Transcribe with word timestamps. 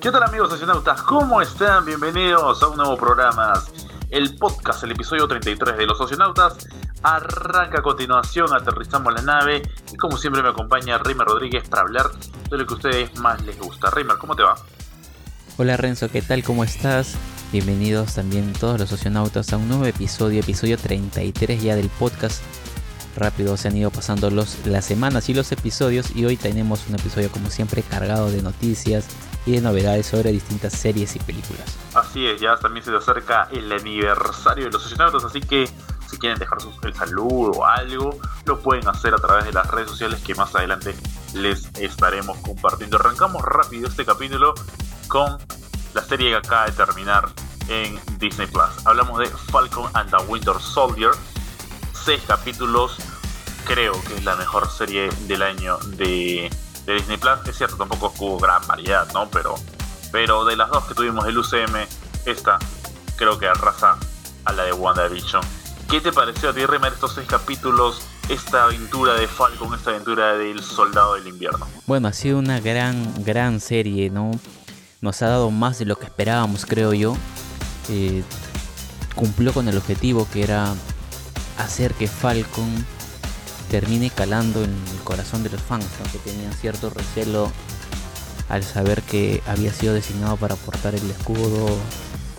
¿Qué 0.00 0.10
tal 0.10 0.22
amigos 0.22 0.48
socionautas? 0.48 1.02
¿Cómo 1.02 1.42
están? 1.42 1.84
Bienvenidos 1.84 2.62
a 2.62 2.68
un 2.68 2.78
nuevo 2.78 2.96
programa. 2.96 3.52
El 4.08 4.34
podcast, 4.38 4.82
el 4.82 4.92
episodio 4.92 5.28
33 5.28 5.76
de 5.76 5.86
los 5.86 5.98
socionautas, 5.98 6.66
arranca 7.02 7.80
a 7.80 7.82
continuación, 7.82 8.46
aterrizamos 8.50 9.12
la 9.12 9.20
nave 9.20 9.60
y 9.92 9.96
como 9.98 10.16
siempre 10.16 10.42
me 10.42 10.48
acompaña 10.48 10.96
Rimer 10.96 11.26
Rodríguez 11.26 11.68
para 11.68 11.82
hablar 11.82 12.06
de 12.48 12.56
lo 12.56 12.64
que 12.64 12.72
a 12.72 12.76
ustedes 12.78 13.18
más 13.18 13.44
les 13.44 13.58
gusta. 13.58 13.90
Rimer, 13.90 14.16
¿cómo 14.16 14.34
te 14.34 14.42
va? 14.42 14.56
Hola 15.58 15.76
Renzo, 15.76 16.08
¿qué 16.08 16.22
tal? 16.22 16.42
¿Cómo 16.44 16.64
estás? 16.64 17.16
Bienvenidos 17.52 18.14
también 18.14 18.54
todos 18.54 18.80
los 18.80 18.88
socionautas 18.88 19.52
a 19.52 19.58
un 19.58 19.68
nuevo 19.68 19.84
episodio, 19.84 20.40
episodio 20.40 20.78
33 20.78 21.62
ya 21.62 21.76
del 21.76 21.90
podcast. 21.90 22.42
Rápido 23.16 23.56
se 23.56 23.68
han 23.68 23.76
ido 23.76 23.90
pasando 23.90 24.30
los, 24.30 24.66
las 24.66 24.84
semanas 24.84 25.28
y 25.28 25.34
los 25.34 25.50
episodios 25.52 26.14
y 26.14 26.24
hoy 26.24 26.36
tenemos 26.36 26.86
un 26.88 26.94
episodio 26.94 27.30
como 27.30 27.50
siempre 27.50 27.82
cargado 27.82 28.30
de 28.30 28.42
noticias, 28.42 29.06
y 29.46 29.52
de 29.52 29.60
novedades 29.60 30.06
sobre 30.06 30.32
distintas 30.32 30.72
series 30.72 31.16
y 31.16 31.18
películas. 31.18 31.76
Así 31.94 32.26
es, 32.26 32.40
ya 32.40 32.56
también 32.56 32.84
se 32.84 32.94
acerca 32.94 33.48
el 33.50 33.72
aniversario 33.72 34.66
de 34.66 34.70
los 34.70 34.84
aficionados, 34.84 35.24
así 35.24 35.40
que 35.40 35.68
si 36.08 36.18
quieren 36.18 36.38
dejar 36.38 36.58
el 36.82 36.94
saludo 36.94 37.52
o 37.52 37.64
algo, 37.64 38.18
lo 38.44 38.60
pueden 38.60 38.86
hacer 38.88 39.14
a 39.14 39.18
través 39.18 39.44
de 39.44 39.52
las 39.52 39.66
redes 39.68 39.90
sociales 39.90 40.20
que 40.20 40.34
más 40.34 40.54
adelante 40.54 40.94
les 41.34 41.70
estaremos 41.76 42.36
compartiendo. 42.38 42.96
Arrancamos 42.98 43.42
rápido 43.42 43.88
este 43.88 44.04
capítulo 44.04 44.54
con 45.06 45.38
la 45.94 46.02
serie 46.02 46.30
que 46.30 46.36
acaba 46.36 46.66
de 46.66 46.72
terminar 46.72 47.28
en 47.68 47.98
Disney 48.18 48.48
Plus. 48.48 48.84
Hablamos 48.84 49.20
de 49.20 49.26
Falcon 49.26 49.88
and 49.94 50.10
the 50.10 50.16
Winter 50.26 50.54
Soldier. 50.60 51.12
Seis 52.04 52.22
capítulos, 52.26 52.96
creo 53.66 53.92
que 54.02 54.16
es 54.16 54.24
la 54.24 54.34
mejor 54.36 54.70
serie 54.70 55.08
del 55.26 55.42
año 55.42 55.78
de 55.96 56.50
Disney 56.86 57.18
Plus. 57.18 57.46
Es 57.46 57.56
cierto, 57.58 57.76
tampoco 57.76 58.12
hubo 58.18 58.38
gran 58.38 58.66
variedad, 58.66 59.06
¿no? 59.12 59.28
Pero, 59.30 59.54
pero 60.10 60.44
de 60.44 60.56
las 60.56 60.70
dos 60.70 60.84
que 60.84 60.94
tuvimos 60.94 61.24
del 61.24 61.38
UCM, 61.38 61.86
esta 62.26 62.58
creo 63.16 63.38
que 63.38 63.46
arrasa 63.46 63.98
a 64.44 64.52
la 64.52 64.64
de 64.64 64.72
WandaVision. 64.72 65.42
¿Qué 65.90 66.00
te 66.00 66.12
pareció 66.12 66.50
a 66.50 66.52
ti, 66.52 66.64
Remer, 66.64 66.92
estos 66.92 67.14
seis 67.14 67.26
capítulos? 67.28 68.00
Esta 68.28 68.64
aventura 68.64 69.14
de 69.14 69.26
Falcon, 69.26 69.74
esta 69.74 69.90
aventura 69.90 70.34
del 70.34 70.62
Soldado 70.62 71.14
del 71.14 71.26
Invierno. 71.26 71.66
Bueno, 71.86 72.08
ha 72.08 72.12
sido 72.12 72.38
una 72.38 72.60
gran, 72.60 73.24
gran 73.24 73.60
serie, 73.60 74.08
¿no? 74.08 74.30
Nos 75.00 75.20
ha 75.22 75.28
dado 75.28 75.50
más 75.50 75.78
de 75.78 75.84
lo 75.84 75.96
que 75.96 76.04
esperábamos, 76.04 76.64
creo 76.64 76.94
yo. 76.94 77.16
Eh, 77.88 78.22
cumplió 79.16 79.52
con 79.52 79.68
el 79.68 79.76
objetivo 79.76 80.28
que 80.32 80.44
era 80.44 80.74
hacer 81.58 81.94
que 81.94 82.08
Falcon 82.08 82.68
termine 83.70 84.10
calando 84.10 84.64
en 84.64 84.70
el 84.70 85.04
corazón 85.04 85.42
de 85.42 85.50
los 85.50 85.62
fans, 85.62 85.86
que 86.12 86.18
tenían 86.18 86.52
cierto 86.52 86.90
recelo 86.90 87.50
al 88.48 88.64
saber 88.64 89.02
que 89.02 89.42
había 89.46 89.72
sido 89.72 89.94
designado 89.94 90.36
para 90.36 90.56
portar 90.56 90.94
el 90.94 91.08
escudo 91.08 91.68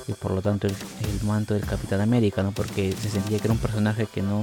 y 0.08 0.14
por 0.14 0.32
lo 0.32 0.42
tanto 0.42 0.67
el, 0.67 0.73
manto 1.23 1.54
del 1.54 1.66
Capitán 1.66 2.02
América, 2.02 2.44
¿no? 2.44 2.52
porque 2.52 2.92
se 2.92 3.09
sentía 3.09 3.39
que 3.39 3.45
era 3.45 3.54
un 3.54 3.59
personaje 3.59 4.08
que 4.08 4.22
no 4.22 4.42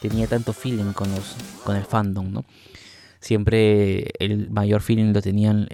tenía 0.00 0.26
tanto 0.26 0.52
feeling 0.52 0.92
con, 0.92 1.10
los, 1.10 1.36
con 1.64 1.76
el 1.76 1.84
fandom. 1.84 2.30
¿no? 2.30 2.44
Siempre 3.20 4.10
el 4.18 4.50
mayor 4.50 4.82
feeling 4.82 5.14
lo 5.14 5.22
tenían 5.22 5.68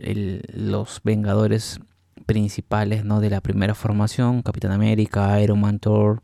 los 0.55 1.01
Vengadores 1.03 1.81
principales 2.27 3.05
¿no? 3.05 3.21
de 3.21 3.31
la 3.31 3.41
primera 3.41 3.75
formación, 3.75 4.43
Capitán 4.43 4.71
América, 4.71 5.41
Iron 5.41 5.61
Man, 5.61 5.81
Thor, 5.81 6.23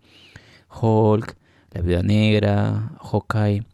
Hulk, 0.81 1.37
la 1.77 1.83
Viuda 1.83 2.03
Negra, 2.03 2.93
Hawkeye 3.01 3.65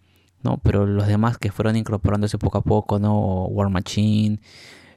¿no? 0.43 0.59
Pero 0.63 0.87
los 0.87 1.07
demás 1.07 1.39
que 1.39 1.53
fueron 1.53 1.77
incorporándose 1.77 2.39
poco 2.39 2.59
a 2.59 2.63
poco, 2.63 2.99
¿no? 2.99 3.45
War 3.47 3.71
Machine, 3.71 4.41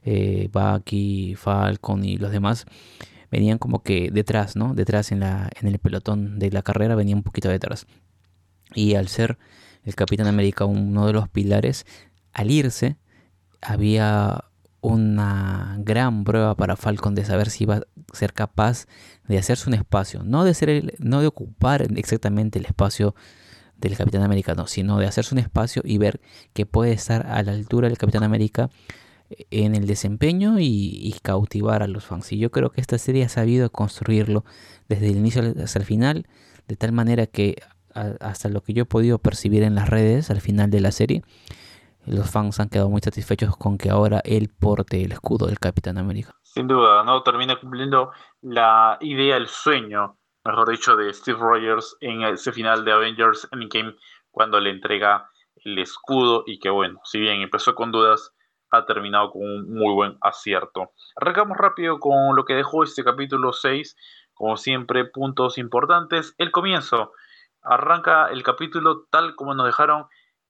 eh, 0.03 0.49
Bucky, 0.51 1.35
Falcon 1.35 2.03
y 2.03 2.17
los 2.17 2.31
demás 2.31 2.65
venían 3.31 3.57
como 3.57 3.83
que 3.83 4.09
detrás, 4.11 4.55
¿no? 4.55 4.73
Detrás 4.73 5.11
en, 5.11 5.19
la, 5.19 5.49
en 5.59 5.67
el 5.67 5.79
pelotón 5.79 6.39
de 6.39 6.51
la 6.51 6.61
carrera 6.61 6.95
venía 6.95 7.15
un 7.15 7.23
poquito 7.23 7.49
detrás. 7.49 7.85
Y 8.73 8.95
al 8.95 9.07
ser 9.07 9.37
el 9.83 9.95
Capitán 9.95 10.27
América 10.27 10.65
uno 10.65 11.07
de 11.07 11.13
los 11.13 11.29
pilares, 11.29 11.85
al 12.33 12.51
irse 12.51 12.97
había 13.61 14.45
una 14.85 15.77
gran 15.79 16.23
prueba 16.23 16.55
para 16.55 16.75
Falcon 16.75 17.15
de 17.15 17.25
saber 17.25 17.49
si 17.49 17.63
iba 17.63 17.77
a 17.77 17.81
ser 18.13 18.33
capaz 18.33 18.85
de 19.27 19.37
hacerse 19.37 19.67
un 19.67 19.73
espacio, 19.73 20.23
no 20.23 20.43
de 20.43 20.53
ser 20.53 20.95
no 20.99 21.21
de 21.21 21.27
ocupar 21.27 21.87
exactamente 21.95 22.59
el 22.59 22.65
espacio 22.65 23.15
del 23.77 23.97
Capitán 23.97 24.21
América, 24.21 24.53
no, 24.53 24.67
sino 24.67 24.99
de 24.99 25.07
hacerse 25.07 25.33
un 25.33 25.39
espacio 25.39 25.81
y 25.83 25.97
ver 25.97 26.21
que 26.53 26.65
puede 26.65 26.93
estar 26.93 27.25
a 27.27 27.41
la 27.43 27.51
altura 27.51 27.87
del 27.87 27.97
Capitán 27.97 28.23
América 28.23 28.69
en 29.49 29.75
el 29.75 29.87
desempeño 29.87 30.57
y, 30.59 31.15
cautivar 31.23 31.81
a 31.81 31.87
los 31.87 32.05
fans. 32.05 32.31
Y 32.31 32.37
yo 32.37 32.51
creo 32.51 32.71
que 32.71 32.79
esta 32.79 32.99
serie 32.99 33.23
ha 33.23 33.29
sabido 33.29 33.71
construirlo 33.71 34.45
desde 34.87 35.07
el 35.07 35.17
inicio 35.17 35.41
hasta 35.63 35.79
el 35.79 35.85
final, 35.85 36.27
de 36.67 36.75
tal 36.75 36.91
manera 36.91 37.25
que 37.25 37.55
hasta 37.93 38.49
lo 38.49 38.61
que 38.61 38.73
yo 38.73 38.83
he 38.83 38.85
podido 38.85 39.17
percibir 39.17 39.63
en 39.63 39.73
las 39.73 39.89
redes 39.89 40.29
al 40.29 40.41
final 40.41 40.69
de 40.69 40.81
la 40.81 40.91
serie, 40.91 41.23
los 42.05 42.29
fans 42.29 42.59
han 42.59 42.69
quedado 42.69 42.89
muy 42.89 43.01
satisfechos 43.01 43.55
con 43.57 43.77
que 43.77 43.89
ahora 43.89 44.21
él 44.23 44.49
porte 44.59 45.03
el 45.03 45.11
escudo 45.11 45.47
del 45.47 45.59
Capitán 45.59 45.97
América. 45.97 46.35
Sin 46.43 46.67
duda, 46.67 47.03
¿no? 47.03 47.23
Termina 47.23 47.59
cumpliendo 47.59 48.11
la 48.41 48.97
idea, 49.01 49.37
el 49.37 49.47
sueño 49.47 50.17
mejor 50.45 50.69
dicho, 50.69 50.95
de 50.95 51.11
Steve 51.11 51.39
Rogers 51.39 51.97
en 52.01 52.21
ese 52.21 52.51
final 52.51 52.85
de 52.85 52.91
Avengers 52.91 53.47
Endgame 53.51 53.95
cuando 54.29 54.59
le 54.59 54.69
entrega 54.69 55.29
el 55.63 55.79
escudo 55.79 56.43
y 56.45 56.59
que 56.59 56.69
bueno, 56.69 56.99
si 57.03 57.19
bien 57.19 57.41
empezó 57.41 57.73
con 57.73 57.91
dudas, 57.91 58.31
ha 58.69 58.85
terminado 58.85 59.31
con 59.31 59.41
un 59.41 59.73
muy 59.73 59.93
buen 59.93 60.17
acierto. 60.21 60.91
Arrancamos 61.15 61.57
rápido 61.57 61.99
con 61.99 62.35
lo 62.35 62.45
que 62.45 62.53
dejó 62.53 62.83
este 62.83 63.03
capítulo 63.03 63.53
6, 63.53 63.95
como 64.33 64.57
siempre, 64.57 65.05
puntos 65.05 65.57
importantes. 65.57 66.35
El 66.37 66.51
comienzo, 66.51 67.13
arranca 67.61 68.27
el 68.27 68.43
capítulo 68.43 69.07
tal 69.09 69.35
como 69.35 69.55
nos 69.55 69.65
dejaron 69.65 70.05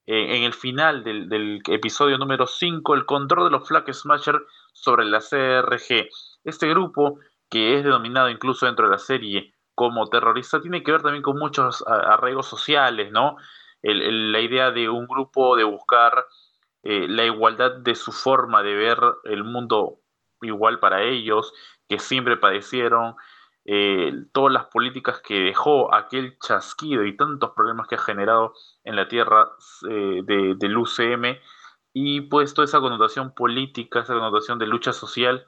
eh, 0.08 0.38
en 0.38 0.44
el 0.44 0.54
final 0.54 1.04
del, 1.04 1.30
del, 1.30 1.62
episodio 1.68 2.18
número 2.18 2.48
5, 2.48 2.94
el 2.94 3.06
control 3.06 3.46
de 3.46 3.58
los 3.58 3.68
Flag 3.68 3.92
Smasher 3.94 4.42
sobre 4.74 5.06
la 5.06 5.20
CRG. 5.20 6.10
Este 6.44 6.68
grupo, 6.70 7.20
que 7.50 7.78
es 7.78 7.84
denominado 7.84 8.30
incluso 8.30 8.66
dentro 8.66 8.86
de 8.86 8.92
la 8.92 9.00
serie 9.00 9.56
como 9.76 10.08
terrorista 10.08 10.62
tiene 10.62 10.82
que 10.82 10.92
ver 10.92 11.02
también 11.02 11.22
con 11.22 11.38
muchos 11.38 11.84
arraigos 11.86 12.48
sociales, 12.48 13.12
¿no? 13.12 13.36
la 13.84 14.40
idea 14.40 14.72
de 14.72 14.90
un 14.90 15.06
grupo 15.06 15.56
de 15.56 15.64
buscar 15.64 16.26
eh, 16.82 17.08
la 17.08 17.24
igualdad 17.24 17.78
de 17.78 17.94
su 17.94 18.12
forma 18.12 18.64
de 18.64 18.74
ver 18.74 18.98
el 19.26 19.44
mundo 19.44 20.00
igual 20.42 20.80
para 20.80 21.04
ellos, 21.04 21.54
que 21.88 22.00
siempre 22.00 22.38
padecieron, 22.38 23.16
eh, 23.68 24.14
todas 24.32 24.54
las 24.54 24.66
políticas 24.66 25.22
que 25.22 25.40
dejó 25.40 25.94
aquel 25.94 26.38
chasquido 26.40 27.04
y 27.04 27.18
tantos 27.18 27.52
problemas 27.56 27.88
que 27.88 27.96
ha 27.96 28.00
generado 28.00 28.54
en 28.84 28.96
la 28.96 29.08
tierra 29.08 29.50
eh, 29.90 30.22
del 30.24 30.78
UCM, 30.78 31.38
y 31.92 32.22
pues 32.22 32.54
toda 32.54 32.66
esa 32.66 32.80
connotación 32.80 33.34
política, 33.34 34.02
esa 34.02 34.14
connotación 34.14 34.60
de 34.60 34.68
lucha 34.68 34.94
social, 34.94 35.48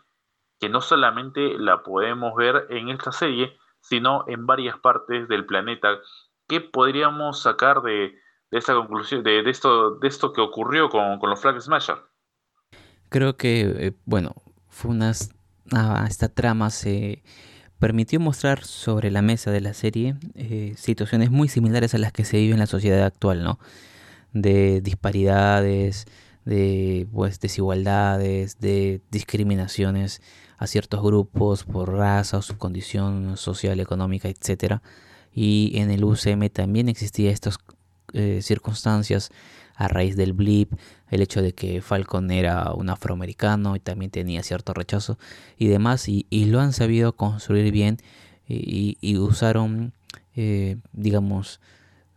que 0.59 0.69
no 0.69 0.81
solamente 0.81 1.59
la 1.59 1.83
podemos 1.83 2.33
ver 2.35 2.66
en 2.69 2.89
esta 2.89 3.11
serie, 3.11 3.56
sino 3.81 4.23
en 4.27 4.47
varias 4.47 4.79
partes 4.79 5.27
del 5.27 5.45
planeta. 5.45 6.00
¿Qué 6.47 6.61
podríamos 6.61 7.41
sacar 7.41 7.81
de, 7.81 8.16
esta 8.50 8.73
conclusión, 8.73 9.23
de, 9.23 9.47
esto, 9.47 9.95
de 10.00 10.07
esto 10.07 10.33
que 10.33 10.41
ocurrió 10.41 10.89
con, 10.89 11.19
los 11.22 11.39
Flag 11.39 11.61
Smasher? 11.61 11.97
Creo 13.09 13.38
que, 13.38 13.61
eh, 13.61 13.94
bueno, 14.06 14.33
fue 14.69 14.91
una, 14.91 15.11
esta 15.11 16.29
trama 16.33 16.69
se 16.69 17.23
permitió 17.79 18.19
mostrar 18.19 18.63
sobre 18.63 19.11
la 19.11 19.21
mesa 19.21 19.51
de 19.51 19.61
la 19.61 19.73
serie 19.73 20.15
eh, 20.35 20.73
situaciones 20.77 21.31
muy 21.31 21.47
similares 21.47 21.93
a 21.93 21.97
las 21.97 22.11
que 22.11 22.25
se 22.25 22.38
vive 22.38 22.53
en 22.53 22.59
la 22.59 22.67
sociedad 22.67 23.03
actual, 23.03 23.43
¿no? 23.43 23.59
De 24.33 24.81
disparidades, 24.81 26.05
de 26.45 27.07
pues, 27.12 27.39
desigualdades, 27.39 28.59
de 28.59 29.01
discriminaciones 29.12 30.21
a 30.57 30.65
ciertos 30.65 31.03
grupos 31.03 31.63
por 31.63 31.94
raza 31.94 32.38
o 32.38 32.41
su 32.41 32.57
condición 32.57 33.38
social, 33.38 33.79
económica, 33.79 34.27
etc. 34.27 34.79
Y 35.31 35.74
en 35.75 35.91
el 35.91 36.03
UCM 36.03 36.50
también 36.50 36.89
existía 36.89 37.31
estas 37.31 37.57
eh, 38.13 38.39
circunstancias 38.41 39.29
a 39.77 39.88
raíz 39.88 40.18
del 40.18 40.33
blip, 40.33 40.74
el 41.09 41.21
hecho 41.21 41.41
de 41.41 41.53
que 41.53 41.81
Falcon 41.81 42.31
era 42.31 42.74
un 42.74 42.89
afroamericano 42.89 43.75
y 43.75 43.79
también 43.79 44.12
tenía 44.12 44.44
cierto 44.44 44.74
rechazo 44.74 45.18
y 45.57 45.68
demás, 45.68 46.09
y, 46.09 46.25
lo 46.45 46.59
han 46.59 46.74
sabido 46.74 47.15
construir 47.15 47.71
bien 47.71 47.97
y, 48.47 49.18
usaron, 49.18 49.94
eh, 50.35 50.77
digamos, 50.94 51.59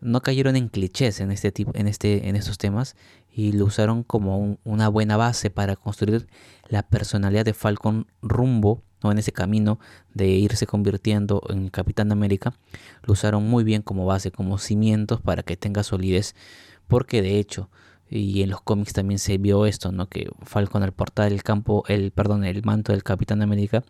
no 0.01 0.23
cayeron 0.23 0.57
en 0.57 0.69
clichés 0.69 1.21
en 1.21 1.31
este 1.31 1.53
tipo, 1.53 1.73
en 1.75 1.87
este, 1.87 2.29
en 2.29 2.37
estos 2.37 2.57
temas 2.57 2.97
y 3.33 3.53
lo 3.53 3.67
usaron 3.67 4.03
como 4.03 4.59
una 4.65 4.89
buena 4.89 5.19
base 5.19 5.51
para 5.51 5.77
construir 5.77 6.27
la 6.69 6.83
personalidad 6.83 7.45
de 7.45 7.53
Falcon 7.53 8.07
rumbo 8.23 8.83
¿no? 9.03 9.13
en 9.13 9.19
ese 9.19 9.33
camino 9.33 9.79
de 10.15 10.29
irse 10.29 10.67
convirtiendo 10.67 11.43
en 11.49 11.69
Capitán 11.69 12.13
América. 12.13 12.55
Lo 13.03 13.13
usaron 13.13 13.45
muy 13.49 13.65
bien 13.65 13.83
como 13.83 14.07
base, 14.07 14.31
como 14.31 14.59
cimientos 14.59 15.21
para 15.21 15.43
que 15.43 15.57
tenga 15.57 15.83
solidez, 15.83 16.35
porque 16.91 17.23
de 17.23 17.39
hecho 17.39 17.71
y 18.11 18.43
en 18.43 18.51
los 18.51 18.61
cómics 18.61 18.93
también 18.93 19.21
se 19.21 19.39
vio 19.39 19.67
esto, 19.67 19.93
¿no? 19.93 20.09
Que 20.09 20.29
Falcon 20.43 20.83
al 20.83 20.93
portar 20.93 21.33
el 21.33 21.45
campo, 21.45 21.85
el 21.87 22.11
perdón, 22.11 22.45
el 22.45 22.63
manto 22.65 22.93
del 22.93 23.05
Capitán 23.05 23.41
América 23.41 23.85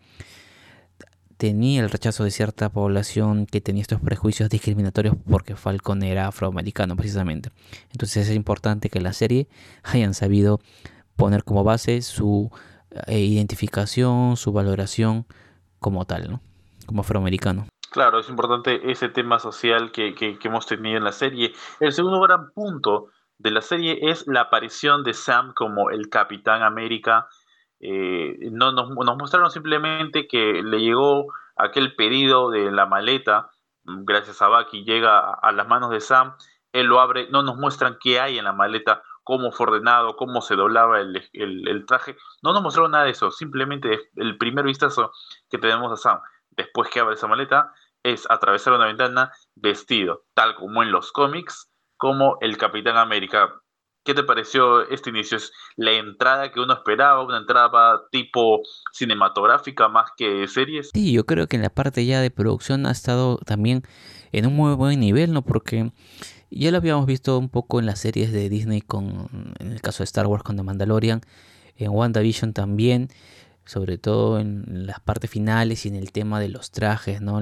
tenía 1.37 1.81
el 1.81 1.89
rechazo 1.89 2.23
de 2.23 2.29
cierta 2.29 2.69
población 2.69 3.47
que 3.47 3.61
tenía 3.61 3.81
estos 3.81 3.99
prejuicios 3.99 4.47
discriminatorios 4.47 5.15
porque 5.27 5.55
Falcon 5.55 6.03
era 6.03 6.27
afroamericano 6.27 6.95
precisamente. 6.95 7.49
Entonces 7.91 8.29
es 8.29 8.35
importante 8.35 8.91
que 8.91 9.01
la 9.01 9.11
serie 9.11 9.47
hayan 9.81 10.13
sabido 10.13 10.61
poner 11.15 11.43
como 11.43 11.63
base 11.63 12.03
su 12.03 12.51
eh, 13.07 13.19
identificación, 13.19 14.37
su 14.37 14.51
valoración 14.51 15.25
como 15.79 16.05
tal, 16.05 16.29
¿no? 16.29 16.41
Como 16.85 17.01
afroamericano. 17.01 17.65
Claro, 17.91 18.19
es 18.19 18.29
importante 18.29 18.89
ese 18.89 19.09
tema 19.09 19.37
social 19.37 19.91
que, 19.91 20.15
que 20.15 20.39
hemos 20.43 20.65
tenido 20.65 20.97
en 20.97 21.03
la 21.03 21.11
serie. 21.11 21.53
El 21.81 21.91
segundo 21.91 22.21
gran 22.21 22.53
punto 22.53 23.09
de 23.37 23.51
la 23.51 23.61
serie 23.61 23.99
es 24.01 24.27
la 24.27 24.41
aparición 24.41 25.03
de 25.03 25.13
Sam 25.13 25.53
como 25.53 25.89
el 25.89 26.09
Capitán 26.09 26.63
América. 26.63 27.27
Eh, 27.81 28.37
no, 28.51 28.71
nos, 28.71 28.91
mostraron 29.17 29.51
simplemente 29.51 30.25
que 30.27 30.61
le 30.63 30.79
llegó 30.79 31.33
aquel 31.57 31.95
pedido 31.95 32.49
de 32.49 32.71
la 32.71 32.85
maleta, 32.85 33.49
gracias 33.83 34.41
a 34.41 34.47
Bucky, 34.47 34.85
llega 34.85 35.19
a, 35.19 35.51
las 35.51 35.67
manos 35.67 35.89
de 35.89 35.99
Sam, 35.99 36.35
él 36.71 36.85
lo 36.85 37.01
abre, 37.01 37.27
no 37.29 37.43
nos 37.43 37.57
muestran 37.57 37.97
qué 37.99 38.21
hay 38.21 38.37
en 38.37 38.45
la 38.45 38.53
maleta, 38.53 39.01
cómo 39.23 39.51
fue 39.51 39.67
ordenado, 39.67 40.15
cómo 40.15 40.41
se 40.41 40.55
doblaba 40.55 41.01
el, 41.01 41.27
el 41.33 41.85
traje, 41.85 42.15
no 42.41 42.53
nos 42.53 42.61
mostraron 42.61 42.91
nada 42.91 43.03
de 43.03 43.11
eso, 43.11 43.31
simplemente 43.31 44.11
el 44.15 44.37
primer 44.37 44.65
vistazo 44.65 45.11
que 45.49 45.57
tenemos 45.57 45.91
a 45.91 45.97
Sam 45.97 46.21
después 46.63 46.89
que 46.89 46.99
abre 46.99 47.15
esa 47.15 47.27
maleta 47.27 47.73
es 48.03 48.25
atravesar 48.29 48.73
una 48.73 48.87
ventana 48.87 49.31
vestido, 49.55 50.23
tal 50.33 50.55
como 50.55 50.83
en 50.83 50.91
los 50.91 51.11
cómics, 51.11 51.69
como 51.97 52.37
el 52.41 52.57
Capitán 52.57 52.97
América. 52.97 53.61
¿Qué 54.03 54.15
te 54.15 54.23
pareció 54.23 54.89
este 54.89 55.11
inicio? 55.11 55.37
¿Es 55.37 55.51
la 55.75 55.91
entrada 55.91 56.51
que 56.51 56.59
uno 56.59 56.73
esperaba, 56.73 57.23
una 57.23 57.37
entrada 57.37 58.01
tipo 58.09 58.61
cinematográfica 58.91 59.87
más 59.89 60.09
que 60.17 60.47
series? 60.47 60.89
Sí, 60.91 61.13
yo 61.13 61.27
creo 61.27 61.45
que 61.45 61.57
en 61.57 61.61
la 61.61 61.69
parte 61.69 62.03
ya 62.03 62.19
de 62.19 62.31
producción 62.31 62.87
ha 62.87 62.91
estado 62.91 63.37
también 63.45 63.83
en 64.31 64.47
un 64.47 64.55
muy 64.55 64.73
buen 64.73 64.99
nivel, 64.99 65.33
¿no? 65.33 65.43
Porque 65.43 65.91
ya 66.49 66.71
lo 66.71 66.77
habíamos 66.77 67.05
visto 67.05 67.37
un 67.37 67.49
poco 67.49 67.79
en 67.79 67.85
las 67.85 67.99
series 67.99 68.31
de 68.31 68.49
Disney, 68.49 68.81
con, 68.81 69.55
en 69.59 69.71
el 69.71 69.81
caso 69.81 69.99
de 69.99 70.05
Star 70.05 70.25
Wars 70.25 70.43
con 70.43 70.57
The 70.57 70.63
Mandalorian, 70.63 71.21
en 71.77 71.91
WandaVision 71.91 72.53
también, 72.53 73.09
sobre 73.71 73.97
todo 73.97 74.37
en 74.37 74.85
las 74.85 74.99
partes 74.99 75.29
finales 75.29 75.85
y 75.85 75.87
en 75.87 75.95
el 75.95 76.11
tema 76.11 76.41
de 76.41 76.49
los 76.49 76.71
trajes, 76.71 77.21
¿no? 77.21 77.41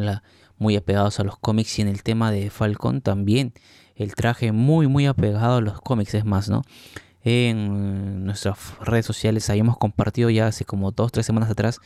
Muy 0.60 0.76
apegados 0.76 1.20
a 1.20 1.24
los 1.24 1.40
cómics 1.40 1.80
y 1.80 1.81
en 1.81 1.88
el 1.88 2.04
tema 2.04 2.31
de 2.31 2.52
Falcon 2.52 3.02
también 3.02 3.54
el 3.96 4.14
traje 4.14 4.52
muy 4.52 4.86
muy 4.86 5.08
apegado 5.08 5.58
a 5.58 5.62
los 5.62 5.81
cómics, 5.81 6.14
es 6.14 6.26
más, 6.26 6.48
¿no? 6.48 6.62
En 7.24 8.26
nuestras 8.26 8.78
redes 8.80 9.08
sociales 9.08 9.50
habíamos 9.50 9.80
compartido 9.80 10.30
ya 10.30 10.46
hace 10.46 10.66
como 10.66 10.92
dos, 10.92 11.12
tres 11.12 11.26
semanas 11.26 11.50
atrás 11.50 11.80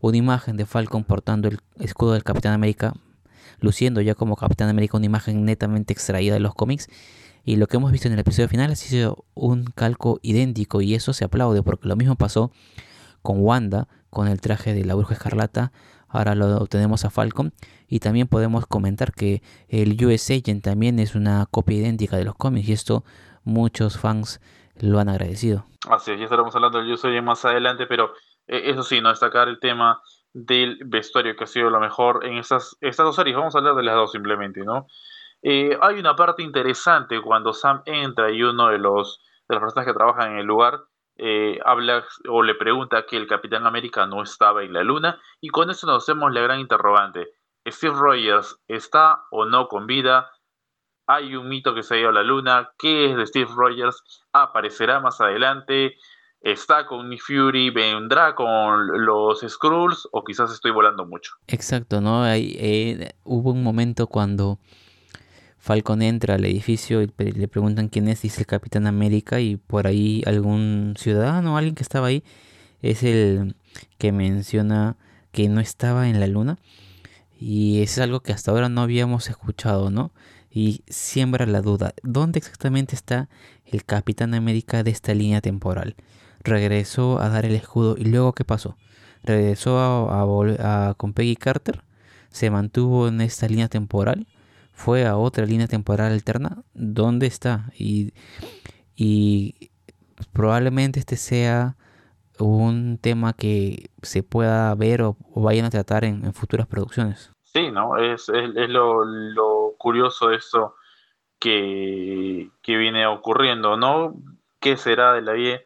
una 0.00 0.16
imagen 0.16 0.56
de 0.56 0.66
Falcon 0.66 1.02
portando 1.02 1.48
el 1.48 1.58
escudo 1.80 2.12
del 2.12 2.22
Capitán 2.22 2.52
América, 2.52 2.94
luciendo 3.58 4.00
ya 4.02 4.14
como 4.14 4.36
Capitán 4.36 4.68
América 4.68 4.98
una 4.98 5.06
imagen 5.06 5.44
netamente 5.44 5.92
extraída 5.92 6.34
de 6.34 6.40
los 6.40 6.54
cómics. 6.54 6.86
Y 7.44 7.56
lo 7.56 7.66
que 7.66 7.78
hemos 7.78 7.90
visto 7.90 8.06
en 8.06 8.14
el 8.14 8.20
episodio 8.20 8.48
final 8.48 8.70
ha 8.70 8.76
sido 8.76 9.24
un 9.34 9.64
calco 9.64 10.20
idéntico 10.22 10.80
y 10.80 10.94
eso 10.94 11.12
se 11.12 11.24
aplaude 11.24 11.64
porque 11.64 11.88
lo 11.88 11.96
mismo 11.96 12.14
pasó 12.14 12.52
con 13.22 13.40
Wanda, 13.40 13.88
con 14.10 14.28
el 14.28 14.40
traje 14.40 14.74
de 14.74 14.84
la 14.84 14.94
bruja 14.94 15.14
escarlata, 15.14 15.72
ahora 16.08 16.34
lo 16.34 16.66
tenemos 16.66 17.04
a 17.04 17.10
Falcon 17.10 17.52
y 17.88 18.00
también 18.00 18.28
podemos 18.28 18.66
comentar 18.66 19.12
que 19.12 19.42
el 19.68 20.02
US 20.04 20.30
Agent 20.30 20.64
también 20.64 20.98
es 20.98 21.14
una 21.14 21.46
copia 21.50 21.78
idéntica 21.78 22.16
de 22.16 22.24
los 22.24 22.34
cómics 22.34 22.68
y 22.68 22.72
esto 22.72 23.04
muchos 23.44 23.98
fans 23.98 24.40
lo 24.80 24.98
han 24.98 25.08
agradecido. 25.08 25.64
Así 25.88 26.12
es, 26.12 26.18
ya 26.18 26.24
estaremos 26.24 26.54
hablando 26.54 26.78
del 26.78 26.92
US 26.92 27.04
Agent 27.04 27.26
más 27.26 27.44
adelante, 27.44 27.86
pero 27.86 28.12
eh, 28.46 28.70
eso 28.70 28.82
sí, 28.82 29.00
no 29.00 29.10
destacar 29.10 29.48
el 29.48 29.60
tema 29.60 30.00
del 30.32 30.78
vestuario 30.86 31.34
que 31.36 31.44
ha 31.44 31.46
sido 31.46 31.70
lo 31.70 31.80
mejor 31.80 32.24
en 32.24 32.36
estas, 32.36 32.76
estas 32.80 33.04
dos 33.04 33.16
series, 33.16 33.36
vamos 33.36 33.54
a 33.54 33.58
hablar 33.58 33.74
de 33.74 33.82
las 33.82 33.94
dos 33.94 34.12
simplemente, 34.12 34.64
¿no? 34.64 34.86
Eh, 35.42 35.76
hay 35.80 35.98
una 35.98 36.14
parte 36.14 36.42
interesante 36.42 37.20
cuando 37.22 37.52
Sam 37.52 37.82
entra 37.86 38.30
y 38.30 38.42
uno 38.42 38.68
de 38.68 38.78
los, 38.78 39.20
de 39.48 39.54
los 39.54 39.60
personajes 39.60 39.92
que 39.92 39.96
trabajan 39.96 40.32
en 40.32 40.38
el 40.38 40.46
lugar 40.46 40.80
eh, 41.22 41.58
habla 41.66 42.02
o 42.30 42.42
le 42.42 42.54
pregunta 42.54 43.04
que 43.04 43.18
el 43.18 43.26
Capitán 43.26 43.66
América 43.66 44.06
no 44.06 44.22
estaba 44.22 44.62
en 44.62 44.72
la 44.72 44.82
Luna 44.82 45.20
y 45.38 45.50
con 45.50 45.68
eso 45.68 45.86
nos 45.86 46.02
hacemos 46.02 46.32
la 46.32 46.40
gran 46.40 46.60
interrogante. 46.60 47.28
¿Steve 47.68 47.94
Rogers 47.94 48.58
está 48.68 49.24
o 49.30 49.44
no 49.44 49.68
con 49.68 49.86
vida? 49.86 50.30
¿Hay 51.06 51.36
un 51.36 51.50
mito 51.50 51.74
que 51.74 51.82
se 51.82 51.94
ha 51.94 51.98
ido 51.98 52.08
a 52.08 52.12
la 52.12 52.22
Luna? 52.22 52.70
¿Qué 52.78 53.10
es 53.10 53.16
de 53.18 53.26
Steve 53.26 53.50
Rogers? 53.54 54.02
¿Aparecerá 54.32 55.00
más 55.00 55.20
adelante? 55.20 55.98
¿Está 56.40 56.86
con 56.86 57.10
Nick 57.10 57.20
Fury? 57.20 57.68
¿Vendrá 57.68 58.34
con 58.34 59.04
los 59.04 59.40
Skrulls? 59.46 60.08
¿O 60.12 60.24
quizás 60.24 60.50
estoy 60.50 60.70
volando 60.70 61.04
mucho? 61.04 61.34
Exacto, 61.48 62.00
¿no? 62.00 62.22
Hay, 62.22 62.56
eh, 62.58 63.12
hubo 63.24 63.50
un 63.50 63.62
momento 63.62 64.06
cuando 64.06 64.58
Falcon 65.60 66.00
entra 66.00 66.36
al 66.36 66.44
edificio 66.46 67.02
y 67.02 67.12
le 67.18 67.46
preguntan 67.46 67.88
quién 67.88 68.08
es, 68.08 68.22
dice 68.22 68.40
el 68.40 68.46
Capitán 68.46 68.86
América 68.86 69.40
y 69.40 69.56
por 69.56 69.86
ahí 69.86 70.22
algún 70.26 70.94
ciudadano, 70.98 71.58
alguien 71.58 71.74
que 71.74 71.82
estaba 71.82 72.06
ahí, 72.06 72.24
es 72.80 73.02
el 73.02 73.54
que 73.98 74.10
menciona 74.10 74.96
que 75.32 75.50
no 75.50 75.60
estaba 75.60 76.08
en 76.08 76.18
la 76.18 76.26
luna. 76.26 76.58
Y 77.38 77.82
es 77.82 77.98
algo 77.98 78.20
que 78.20 78.32
hasta 78.32 78.50
ahora 78.50 78.70
no 78.70 78.80
habíamos 78.80 79.28
escuchado, 79.28 79.90
¿no? 79.90 80.12
Y 80.50 80.82
siembra 80.88 81.46
la 81.46 81.60
duda, 81.60 81.94
¿dónde 82.02 82.38
exactamente 82.38 82.94
está 82.96 83.28
el 83.66 83.84
Capitán 83.84 84.34
América 84.34 84.82
de 84.82 84.90
esta 84.90 85.14
línea 85.14 85.42
temporal? 85.42 85.94
Regresó 86.42 87.20
a 87.20 87.28
dar 87.28 87.44
el 87.44 87.54
escudo 87.54 87.96
y 87.98 88.06
luego 88.06 88.32
¿qué 88.32 88.44
pasó? 88.44 88.76
Regresó 89.22 89.78
a, 89.78 90.88
a 90.90 90.94
con 90.94 91.12
Peggy 91.12 91.36
Carter, 91.36 91.82
se 92.30 92.50
mantuvo 92.50 93.08
en 93.08 93.20
esta 93.20 93.46
línea 93.46 93.68
temporal 93.68 94.26
fue 94.80 95.04
a 95.06 95.18
otra 95.18 95.44
línea 95.44 95.66
temporal 95.66 96.12
alterna, 96.12 96.62
¿dónde 96.72 97.26
está? 97.26 97.66
Y, 97.78 98.14
y 98.96 99.70
probablemente 100.32 100.98
este 100.98 101.16
sea 101.16 101.76
un 102.38 102.96
tema 102.96 103.34
que 103.34 103.90
se 104.00 104.22
pueda 104.22 104.74
ver 104.74 105.02
o, 105.02 105.18
vayan 105.36 105.66
a 105.66 105.70
tratar 105.70 106.04
en, 106.04 106.32
futuras 106.32 106.66
producciones. 106.66 107.30
Sí, 107.42 107.70
¿no? 107.70 107.98
Es, 107.98 108.30
es, 108.30 108.70
lo, 108.70 109.04
lo, 109.04 109.74
curioso 109.76 110.28
de 110.28 110.36
esto 110.36 110.76
que, 111.38 112.48
que, 112.62 112.78
viene 112.78 113.06
ocurriendo, 113.06 113.76
¿no? 113.76 114.14
¿Qué 114.60 114.78
será 114.78 115.12
de 115.12 115.20
la 115.20 115.32
vida, 115.32 115.60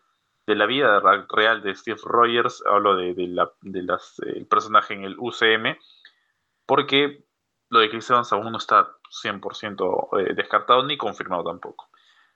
de 0.49 0.55
la 0.57 0.67
vida 0.67 1.01
real 1.29 1.63
de 1.63 1.75
Steve 1.77 2.01
Rogers? 2.03 2.65
Hablo 2.67 2.97
de, 2.97 3.15
de, 3.15 3.29
la, 3.29 3.53
de 3.63 3.83
las, 3.85 4.19
el 4.27 4.47
personaje 4.47 4.95
en 4.95 5.05
el 5.05 5.17
UCM, 5.21 5.79
porque 6.67 7.25
lo 7.75 7.81
de 7.81 7.91
Chris 7.91 8.11
Evans 8.11 8.33
aún 8.33 8.51
no 8.51 8.59
está 8.59 8.89
100% 9.23 10.21
eh, 10.21 10.35
descartado 10.35 10.83
ni 10.85 10.97
confirmado 10.97 11.45
tampoco. 11.45 11.89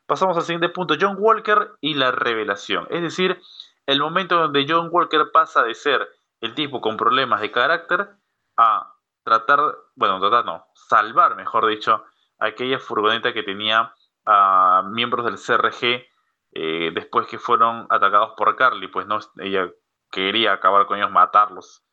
Pasamos 0.06 0.36
al 0.36 0.42
siguiente 0.42 0.70
punto, 0.70 0.94
John 0.98 1.16
Walker 1.18 1.72
y 1.80 1.94
la 1.94 2.10
revelación. 2.10 2.86
Es 2.90 3.02
decir, 3.02 3.40
el 3.86 4.00
momento 4.00 4.36
donde 4.36 4.66
John 4.68 4.88
Walker 4.90 5.30
pasa 5.32 5.62
de 5.62 5.74
ser 5.74 6.08
el 6.40 6.54
tipo 6.54 6.80
con 6.80 6.96
problemas 6.96 7.40
de 7.40 7.50
carácter 7.50 8.08
a 8.56 8.94
tratar, 9.22 9.60
bueno, 9.96 10.20
tratar 10.20 10.44
no, 10.44 10.66
salvar, 10.74 11.36
mejor 11.36 11.66
dicho, 11.66 12.04
aquella 12.38 12.78
furgoneta 12.78 13.34
que 13.34 13.42
tenía 13.42 13.92
a 14.24 14.82
miembros 14.90 15.24
del 15.24 15.36
CRG 15.36 16.06
eh, 16.52 16.90
después 16.94 17.26
que 17.26 17.38
fueron 17.38 17.86
atacados 17.90 18.32
por 18.36 18.54
Carly, 18.56 18.88
pues 18.88 19.06
no, 19.06 19.18
ella 19.38 19.70
quería 20.10 20.52
acabar 20.52 20.86
con 20.86 20.98
ellos, 20.98 21.10
matarlos 21.10 21.84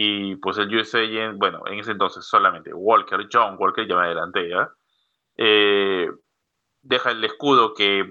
y 0.00 0.36
pues 0.36 0.56
el 0.58 0.72
USA, 0.72 1.00
bueno, 1.34 1.60
en 1.66 1.80
ese 1.80 1.90
entonces 1.90 2.24
solamente 2.24 2.72
Walker, 2.72 3.28
John 3.32 3.56
Walker, 3.58 3.84
ya 3.84 3.96
me 3.96 4.02
adelanté. 4.02 4.48
Eh, 5.36 6.08
deja 6.82 7.10
el 7.10 7.24
escudo 7.24 7.74
que 7.74 8.08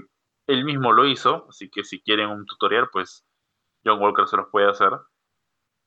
él 0.47 0.65
mismo 0.65 0.91
lo 0.91 1.05
hizo, 1.05 1.45
así 1.47 1.69
que 1.69 1.85
si 1.85 2.01
quieren 2.01 2.27
un 2.27 2.45
tutorial, 2.45 2.89
pues 2.91 3.25
John 3.85 4.01
Walker 4.01 4.27
se 4.27 4.35
los 4.35 4.47
puede 4.51 4.69
hacer. 4.69 4.91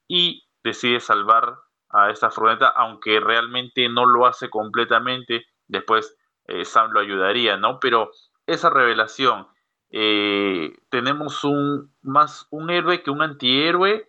Y 0.09 0.49
decide 0.65 1.01
salvar 1.01 1.59
a 1.91 2.11
esta 2.11 2.31
furgoneta, 2.31 2.69
aunque 2.69 3.21
realmente 3.21 3.87
no 3.91 4.07
lo 4.07 4.25
hace 4.25 4.49
completamente. 4.49 5.45
Después 5.67 6.17
eh, 6.47 6.65
Sam 6.65 6.93
lo 6.93 7.01
ayudaría, 7.01 7.59
¿no? 7.59 7.79
Pero 7.79 8.11
esa 8.47 8.71
revelación, 8.71 9.49
eh, 9.91 10.73
tenemos 10.89 11.45
un 11.45 11.95
más 12.01 12.47
un 12.51 12.71
héroe 12.71 13.03
que 13.03 13.11
un 13.11 13.21
antihéroe 13.21 14.07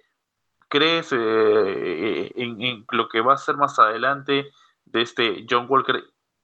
crees 0.71 1.11
eh, 1.11 2.31
en, 2.35 2.85
lo 2.91 3.09
que 3.09 3.21
va 3.21 3.33
a 3.33 3.37
ser 3.37 3.57
más 3.57 3.77
adelante 3.77 4.47
de 4.85 5.01
este 5.01 5.45
John 5.47 5.67
Walker 5.69 6.01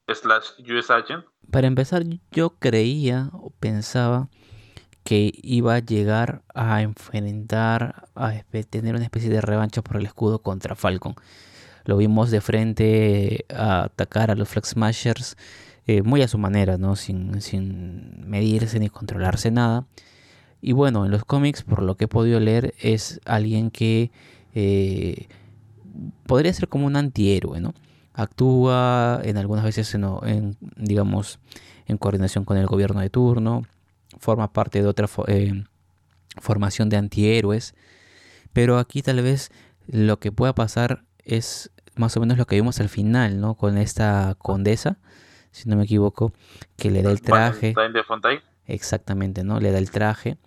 slash 0.08 0.50
US 0.70 0.92
Agent? 0.92 1.26
Para 1.50 1.68
empezar, 1.68 2.04
yo 2.32 2.52
creía 2.60 3.30
o 3.32 3.52
pensaba 3.60 4.30
que 5.04 5.32
iba 5.42 5.76
a 5.76 5.80
llegar 5.80 6.44
a 6.54 6.82
enfrentar, 6.82 8.10
a 8.14 8.34
tener 8.70 8.96
una 8.96 9.06
especie 9.06 9.30
de 9.30 9.40
revancha 9.40 9.82
por 9.82 9.96
el 9.96 10.06
escudo 10.06 10.40
contra 10.40 10.76
Falcon. 10.76 11.16
Lo 11.86 11.96
vimos 11.96 12.30
de 12.30 12.42
frente 12.42 13.46
a 13.50 13.84
atacar 13.84 14.30
a 14.30 14.36
los 14.36 14.50
Flag 14.50 14.66
Smashers 14.66 15.38
eh, 15.86 16.02
muy 16.02 16.22
a 16.22 16.28
su 16.28 16.38
manera, 16.38 16.78
¿no? 16.78 16.98
Sin, 16.98 17.42
sin 17.42 18.30
medirse 18.30 18.78
ni 18.78 18.90
controlarse 18.90 19.52
nada. 19.52 19.88
Y 20.68 20.74
bueno, 20.74 21.06
en 21.06 21.12
los 21.12 21.24
cómics, 21.24 21.64
por 21.64 21.82
lo 21.82 21.96
que 21.96 22.04
he 22.04 22.08
podido 22.10 22.42
leer, 22.42 22.74
es 22.82 23.22
alguien 23.24 23.72
que 23.72 24.12
eh, 24.54 25.30
podría 26.26 26.52
ser 26.52 26.68
como 26.68 26.86
un 26.86 26.98
antihéroe, 26.98 27.62
¿no? 27.62 27.74
Actúa 28.12 29.22
en 29.24 29.38
algunas 29.38 29.64
veces 29.64 29.96
en, 29.96 30.58
digamos, 30.76 31.40
en 31.86 31.98
coordinación 31.98 32.44
con 32.44 32.58
el 32.58 32.66
gobierno 32.66 33.00
de 33.00 33.10
turno, 33.10 33.64
forma 34.20 34.52
parte 34.52 34.82
de 34.82 34.90
otra 34.90 35.08
eh, 35.28 35.64
formación 36.42 36.90
de 36.90 36.98
antihéroes, 36.98 37.74
pero 38.52 38.78
aquí 38.78 39.02
tal 39.02 39.22
vez 39.22 39.52
lo 39.88 40.20
que 40.20 40.34
pueda 40.34 40.54
pasar 40.54 41.06
es 41.24 41.72
más 41.96 42.18
o 42.18 42.20
menos 42.20 42.38
lo 42.38 42.46
que 42.46 42.58
vimos 42.58 42.82
al 42.82 42.90
final, 42.90 43.40
¿no? 43.40 43.56
Con 43.56 43.78
esta 43.78 44.36
condesa, 44.38 44.98
si 45.52 45.70
no 45.70 45.78
me 45.78 45.86
equivoco, 45.86 46.34
que 46.76 46.92
le 46.92 47.04
da 47.04 47.12
el 47.12 47.22
traje. 47.22 47.74
Exactamente, 48.66 49.46
¿no? 49.46 49.62
Le 49.62 49.72
da 49.72 49.78
el 49.78 49.92
traje 49.92 50.38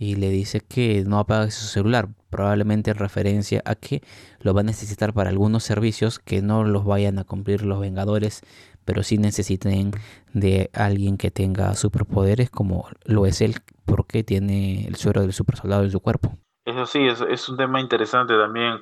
y 0.00 0.16
le 0.16 0.30
dice 0.30 0.62
que 0.62 1.04
no 1.06 1.18
apague 1.18 1.50
su 1.50 1.66
celular, 1.66 2.08
probablemente 2.30 2.90
en 2.90 2.96
referencia 2.96 3.60
a 3.66 3.74
que 3.74 4.00
lo 4.40 4.54
va 4.54 4.62
a 4.62 4.64
necesitar 4.64 5.12
para 5.12 5.28
algunos 5.28 5.62
servicios 5.62 6.18
que 6.18 6.40
no 6.40 6.64
los 6.64 6.86
vayan 6.86 7.18
a 7.18 7.24
cumplir 7.24 7.66
los 7.66 7.78
Vengadores, 7.78 8.40
pero 8.86 9.02
sí 9.02 9.18
necesiten 9.18 9.90
de 10.32 10.70
alguien 10.72 11.18
que 11.18 11.30
tenga 11.30 11.74
superpoderes 11.74 12.48
como 12.48 12.88
lo 13.04 13.26
es 13.26 13.42
él, 13.42 13.56
porque 13.84 14.24
tiene 14.24 14.86
el 14.86 14.96
suero 14.96 15.20
del 15.20 15.34
super 15.34 15.56
soldado 15.56 15.84
en 15.84 15.90
su 15.90 16.00
cuerpo. 16.00 16.32
Eso 16.64 16.86
sí, 16.86 17.06
es, 17.06 17.20
es 17.20 17.46
un 17.50 17.58
tema 17.58 17.78
interesante 17.78 18.32
también, 18.38 18.80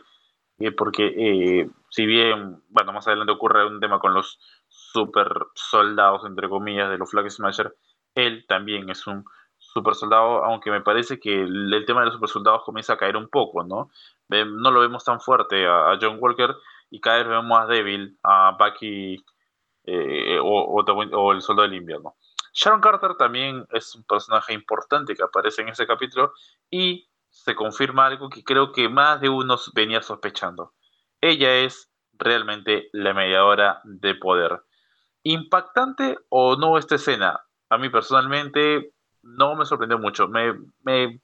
eh, 0.61 0.71
porque 0.71 1.15
eh, 1.17 1.69
si 1.91 2.07
bien, 2.07 2.63
bueno, 2.69 2.93
más 2.93 3.09
adelante 3.09 3.33
ocurre 3.33 3.67
un 3.67 3.81
tema 3.81 3.99
con 3.99 4.15
los 4.15 4.39
super 4.69 5.29
soldados, 5.57 6.25
entre 6.25 6.49
comillas, 6.49 6.89
de 6.89 6.99
los 6.99 7.11
Flag 7.11 7.29
Smasher, 7.29 7.75
él 8.15 8.45
también 8.47 8.89
es 8.89 9.05
un 9.09 9.25
super 9.79 9.95
soldado, 9.95 10.45
aunque 10.45 10.71
me 10.71 10.81
parece 10.81 11.19
que 11.19 11.43
el, 11.43 11.85
tema 11.87 12.01
de 12.01 12.07
los 12.07 12.15
super 12.15 12.29
soldados 12.29 12.63
comienza 12.65 12.95
a 12.95 12.97
caer 12.97 13.17
un 13.17 13.29
poco, 13.29 13.65
¿no? 13.65 13.91
no 14.29 14.71
lo 14.71 14.81
vemos 14.81 15.05
tan 15.05 15.21
fuerte 15.21 15.67
a, 15.67 15.97
John 16.01 16.19
Walker 16.21 16.55
y 16.91 17.01
cada 17.01 17.19
vez 17.19 17.29
vemos 17.29 17.47
más 17.47 17.69
débil 17.69 18.19
a 18.23 18.57
Bucky 18.59 19.25
eh, 19.85 20.39
o, 20.41 20.83
o, 20.83 21.33
el 21.33 21.41
soldado 21.41 21.69
del 21.69 21.79
invierno. 21.79 22.17
Sharon 22.53 22.81
Carter 22.81 23.15
también 23.15 23.67
es 23.73 23.95
un 23.95 24.05
personaje 24.05 24.53
importante 24.53 25.15
que 25.15 25.23
aparece 25.23 25.63
en 25.63 25.69
ese 25.69 25.87
capítulo 25.87 26.33
y 26.71 27.09
se 27.31 27.55
confirma 27.55 28.07
algo 28.07 28.29
que 28.29 28.43
creo 28.43 28.73
que 28.73 28.89
más 28.89 29.21
de 29.21 29.29
uno 29.29 29.57
venía 29.75 30.03
sospechando. 30.03 30.75
Ella 31.21 31.55
es 31.57 31.91
realmente 32.15 32.89
la 32.93 33.15
mediadora 33.15 33.81
de 33.85 34.15
poder. 34.15 34.63
¿Impactante 35.23 36.19
o 36.31 36.57
no 36.57 36.79
esta 36.79 36.97
escena? 36.97 37.45
A 37.71 37.79
mí 37.79 37.91
personalmente 37.91 38.93
no 39.23 39.55
me 39.55 39.65
sorprendió 39.65 39.99
mucho. 39.99 40.29
Me, 40.29 40.55
me, 40.83 41.21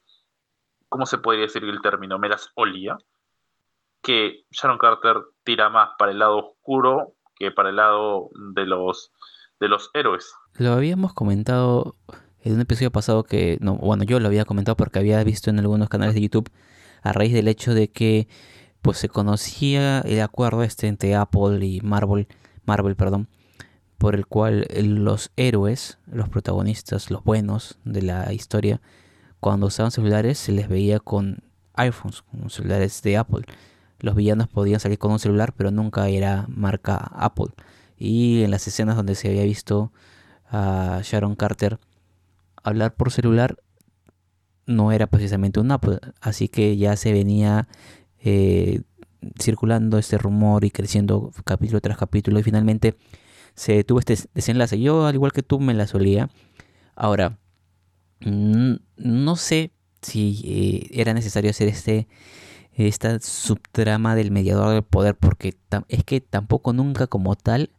¿cómo 0.88 1.06
se 1.06 1.18
podría 1.18 1.42
decir 1.42 1.64
el 1.64 1.80
término? 1.82 2.18
Me 2.18 2.28
las 2.28 2.50
olía. 2.54 2.98
Que 4.02 4.44
Sharon 4.50 4.78
Carter 4.78 5.16
tira 5.44 5.70
más 5.70 5.90
para 5.98 6.12
el 6.12 6.18
lado 6.18 6.36
oscuro 6.38 7.14
que 7.36 7.50
para 7.50 7.70
el 7.70 7.76
lado 7.76 8.30
de 8.54 8.66
los, 8.66 9.12
de 9.60 9.68
los 9.68 9.90
héroes. 9.94 10.34
Lo 10.54 10.72
habíamos 10.72 11.14
comentado 11.14 11.96
en 12.42 12.54
un 12.54 12.60
episodio 12.60 12.90
pasado 12.90 13.24
que, 13.24 13.58
no, 13.60 13.76
bueno, 13.76 14.04
yo 14.04 14.20
lo 14.20 14.28
había 14.28 14.44
comentado 14.44 14.76
porque 14.76 14.98
había 14.98 15.22
visto 15.24 15.50
en 15.50 15.58
algunos 15.58 15.88
canales 15.88 16.14
de 16.14 16.20
YouTube 16.20 16.50
a 17.02 17.12
raíz 17.12 17.32
del 17.32 17.48
hecho 17.48 17.74
de 17.74 17.90
que 17.90 18.28
pues 18.82 18.98
se 18.98 19.08
conocía 19.08 20.00
el 20.00 20.20
acuerdo 20.20 20.62
este 20.62 20.88
entre 20.88 21.14
Apple 21.14 21.64
y 21.64 21.80
Marvel, 21.80 22.28
Marvel, 22.66 22.96
perdón, 22.96 23.28
por 24.04 24.14
el 24.14 24.26
cual 24.26 24.66
los 24.82 25.30
héroes, 25.34 25.96
los 26.04 26.28
protagonistas, 26.28 27.10
los 27.10 27.24
buenos 27.24 27.78
de 27.86 28.02
la 28.02 28.34
historia, 28.34 28.82
cuando 29.40 29.68
usaban 29.68 29.92
celulares 29.92 30.36
se 30.36 30.52
les 30.52 30.68
veía 30.68 31.00
con 31.00 31.42
iPhones, 31.72 32.20
con 32.20 32.50
celulares 32.50 33.00
de 33.00 33.16
Apple. 33.16 33.46
Los 34.00 34.14
villanos 34.14 34.48
podían 34.48 34.78
salir 34.78 34.98
con 34.98 35.10
un 35.10 35.18
celular, 35.18 35.54
pero 35.56 35.70
nunca 35.70 36.06
era 36.10 36.44
marca 36.48 36.96
Apple. 37.14 37.54
Y 37.96 38.42
en 38.42 38.50
las 38.50 38.68
escenas 38.68 38.96
donde 38.96 39.14
se 39.14 39.28
había 39.30 39.44
visto 39.44 39.90
a 40.50 41.00
Sharon 41.02 41.34
Carter 41.34 41.78
hablar 42.62 42.96
por 42.96 43.10
celular, 43.10 43.56
no 44.66 44.92
era 44.92 45.06
precisamente 45.06 45.60
un 45.60 45.70
Apple. 45.70 45.98
Así 46.20 46.48
que 46.48 46.76
ya 46.76 46.94
se 46.96 47.14
venía 47.14 47.68
eh, 48.18 48.82
circulando 49.40 49.96
este 49.96 50.18
rumor 50.18 50.62
y 50.66 50.70
creciendo 50.70 51.32
capítulo 51.46 51.80
tras 51.80 51.96
capítulo. 51.96 52.38
Y 52.38 52.42
finalmente 52.42 52.98
se 53.54 53.84
tuvo 53.84 53.98
este 54.00 54.16
desenlace. 54.34 54.80
Yo, 54.80 55.06
al 55.06 55.14
igual 55.14 55.32
que 55.32 55.42
tú, 55.42 55.60
me 55.60 55.74
la 55.74 55.86
solía. 55.86 56.30
Ahora, 56.96 57.38
no 58.20 59.36
sé 59.36 59.72
si 60.02 60.42
eh, 60.44 61.00
era 61.00 61.14
necesario 61.14 61.50
hacer 61.50 61.68
este 61.68 62.08
esta 62.76 63.20
subtrama 63.20 64.16
del 64.16 64.32
mediador 64.32 64.70
del 64.72 64.82
poder 64.82 65.14
porque 65.14 65.56
es 65.88 66.04
que 66.04 66.20
tampoco 66.20 66.72
nunca 66.72 67.06
como 67.06 67.36
tal 67.36 67.70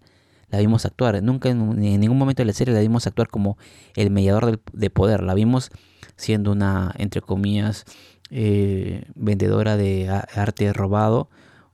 la 0.49 0.59
vimos 0.59 0.85
actuar 0.85 1.21
nunca 1.21 1.49
en, 1.49 1.79
ningún 1.79 2.17
momento 2.17 2.41
de 2.41 2.47
la 2.47 2.53
serie 2.53 2.73
la 2.73 2.79
vimos 2.79 3.05
actuar 3.05 3.27
como 3.27 3.57
el 3.95 4.09
mediador 4.09 4.61
de 4.71 4.89
poder 4.89 5.21
la 5.21 5.33
vimos 5.33 5.69
siendo 6.15 6.53
una 6.53 6.93
entre 6.97 7.21
comillas 7.21 7.83
eh, 8.31 9.05
vendedora 9.15 9.75
de 9.75 10.09
arte 10.09 10.71
robado 10.71 11.29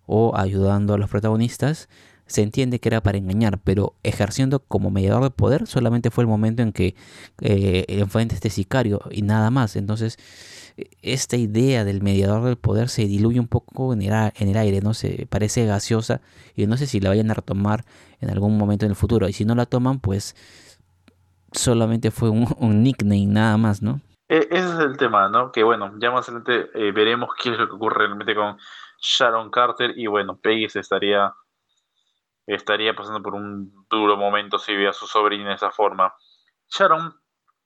o 0.07 0.35
ayudando 0.35 0.95
a 0.95 0.97
los 0.97 1.09
protagonistas 1.09 1.89
se 2.31 2.41
entiende 2.41 2.79
que 2.79 2.89
era 2.89 3.01
para 3.01 3.17
engañar, 3.17 3.59
pero 3.63 3.95
ejerciendo 4.03 4.59
como 4.59 4.89
mediador 4.89 5.23
de 5.23 5.31
poder 5.31 5.67
solamente 5.67 6.11
fue 6.11 6.23
el 6.23 6.29
momento 6.29 6.61
en 6.61 6.71
que 6.71 6.95
eh, 7.41 7.85
enfrente 7.87 8.35
este 8.35 8.49
sicario 8.49 9.01
y 9.11 9.21
nada 9.21 9.51
más. 9.51 9.75
Entonces, 9.75 10.17
esta 11.01 11.35
idea 11.35 11.83
del 11.83 12.01
mediador 12.01 12.43
del 12.43 12.57
poder 12.57 12.89
se 12.89 13.05
diluye 13.05 13.39
un 13.39 13.47
poco 13.47 13.93
en 13.93 14.01
el, 14.01 14.31
en 14.35 14.47
el 14.47 14.57
aire, 14.57 14.81
¿no? 14.81 14.93
Se 14.93 15.27
parece 15.29 15.65
gaseosa 15.65 16.21
y 16.55 16.65
no 16.67 16.77
sé 16.77 16.87
si 16.87 16.99
la 16.99 17.09
vayan 17.09 17.29
a 17.31 17.33
retomar 17.33 17.83
en 18.21 18.29
algún 18.29 18.57
momento 18.57 18.85
en 18.85 18.91
el 18.91 18.95
futuro. 18.95 19.27
Y 19.27 19.33
si 19.33 19.43
no 19.43 19.53
la 19.53 19.65
toman, 19.65 19.99
pues 19.99 20.35
solamente 21.51 22.11
fue 22.11 22.29
un, 22.29 22.83
nickname 22.83 23.27
nada 23.27 23.57
más, 23.57 23.81
¿no? 23.81 23.99
E, 24.29 24.47
ese 24.49 24.69
es 24.69 24.79
el 24.79 24.97
tema, 24.97 25.27
¿no? 25.27 25.51
Que 25.51 25.63
bueno, 25.63 25.93
ya 25.99 26.11
más 26.11 26.29
adelante 26.29 26.69
eh, 26.75 26.91
veremos 26.93 27.31
qué 27.41 27.51
es 27.51 27.57
lo 27.57 27.67
que 27.67 27.75
ocurre 27.75 28.05
realmente 28.05 28.33
con 28.33 28.57
Sharon 29.01 29.49
Carter 29.51 29.97
y 29.97 30.07
bueno, 30.07 30.37
Peggy 30.37 30.69
se 30.69 30.79
estaría 30.79 31.33
estaría 32.55 32.95
pasando 32.95 33.21
por 33.21 33.35
un 33.35 33.85
duro 33.89 34.17
momento 34.17 34.57
si 34.57 34.75
ve 34.75 34.87
a 34.87 34.93
su 34.93 35.07
sobrina 35.07 35.49
de 35.49 35.55
esa 35.55 35.71
forma. 35.71 36.13
Sharon 36.69 37.19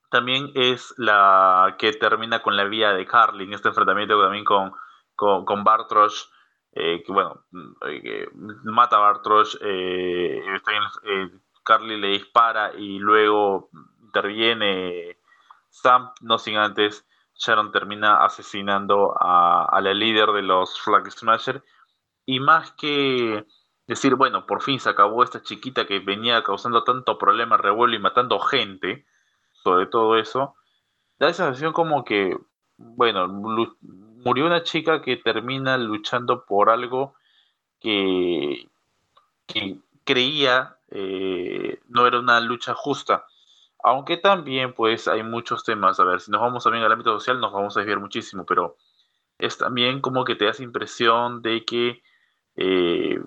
también 0.09 0.51
es 0.55 0.93
la 0.97 1.75
que 1.77 1.91
termina 1.93 2.41
con 2.41 2.55
la 2.55 2.65
vía 2.65 2.93
de 2.93 3.05
Carly 3.05 3.45
en 3.45 3.53
este 3.53 3.69
enfrentamiento 3.69 4.21
también 4.21 4.45
con, 4.45 4.71
con, 5.15 5.45
con 5.45 5.63
Bartrosh, 5.63 6.23
eh, 6.71 7.03
que 7.05 7.11
bueno, 7.11 7.45
eh, 7.87 8.27
mata 8.63 8.97
a 8.97 8.99
Bartrosh, 8.99 9.57
eh, 9.61 10.41
Carly 11.63 11.99
le 11.99 12.07
dispara 12.09 12.73
y 12.77 12.99
luego 12.99 13.69
interviene 14.03 15.17
Sam, 15.69 16.11
no 16.21 16.37
sin 16.37 16.57
antes 16.57 17.05
Sharon 17.37 17.71
termina 17.71 18.23
asesinando 18.23 19.13
a, 19.19 19.65
a 19.65 19.81
la 19.81 19.93
líder 19.93 20.31
de 20.31 20.41
los 20.41 20.79
Flag 20.79 21.11
Smasher 21.11 21.63
y 22.25 22.39
más 22.39 22.71
que 22.71 23.45
decir, 23.87 24.15
bueno, 24.15 24.45
por 24.45 24.61
fin 24.61 24.79
se 24.79 24.89
acabó 24.89 25.23
esta 25.23 25.41
chiquita 25.41 25.85
que 25.85 25.99
venía 25.99 26.43
causando 26.43 26.83
tanto 26.83 27.17
problema, 27.17 27.57
revuelo 27.57 27.95
y 27.95 27.99
matando 27.99 28.39
gente, 28.39 29.05
sobre 29.51 29.85
todo 29.87 30.17
eso, 30.17 30.55
da 31.19 31.29
esa 31.29 31.45
sensación 31.45 31.73
como 31.73 32.03
que, 32.03 32.37
bueno, 32.77 33.27
murió 33.27 34.45
una 34.45 34.63
chica 34.63 35.01
que 35.01 35.17
termina 35.17 35.77
luchando 35.77 36.45
por 36.45 36.69
algo 36.69 37.15
que, 37.79 38.67
creía 40.03 40.77
eh, 40.89 41.79
no 41.87 42.05
era 42.05 42.19
una 42.19 42.39
lucha 42.39 42.73
justa. 42.73 43.25
Aunque 43.83 44.17
también, 44.17 44.73
pues, 44.73 45.07
hay 45.07 45.23
muchos 45.23 45.63
temas. 45.63 45.99
A 45.99 46.03
ver, 46.03 46.19
si 46.19 46.31
nos 46.31 46.41
vamos 46.41 46.63
también 46.63 46.83
al 46.83 46.91
ámbito 46.91 47.11
social, 47.19 47.39
nos 47.39 47.53
vamos 47.53 47.75
a 47.75 47.79
desviar 47.79 47.99
muchísimo, 47.99 48.45
pero 48.45 48.77
es 49.37 49.57
también 49.57 50.01
como 50.01 50.25
que 50.25 50.35
te 50.35 50.45
das 50.45 50.59
impresión 50.59 51.41
de 51.41 51.65
que 51.65 52.01
eh, 52.55 53.19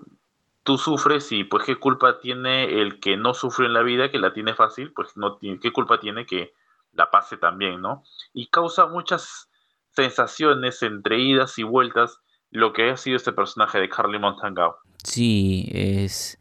tú 0.69 0.77
sufres 0.77 1.31
y 1.31 1.45
pues 1.45 1.65
qué 1.65 1.77
culpa 1.77 2.19
tiene 2.19 2.79
el 2.79 2.99
que 2.99 3.17
no 3.17 3.33
sufre 3.33 3.65
en 3.65 3.73
la 3.73 3.81
vida, 3.81 4.11
que 4.11 4.19
la 4.19 4.33
tiene 4.33 4.53
fácil, 4.53 4.93
pues 4.93 5.17
no 5.17 5.35
tiene, 5.37 5.59
qué 5.59 5.71
culpa 5.71 5.99
tiene 5.99 6.27
que 6.27 6.53
la 6.93 7.09
pase 7.09 7.37
también, 7.37 7.81
¿no? 7.81 8.03
Y 8.35 8.49
causa 8.49 8.85
muchas 8.85 9.49
sensaciones 9.95 10.83
entre 10.83 11.17
idas 11.17 11.57
y 11.57 11.63
vueltas 11.63 12.19
lo 12.51 12.71
que 12.71 12.91
ha 12.91 12.97
sido 12.97 13.17
este 13.17 13.31
personaje 13.31 13.79
de 13.79 13.89
Carly 13.89 14.19
Montangao. 14.19 14.75
Sí, 15.03 15.71
es, 15.73 16.39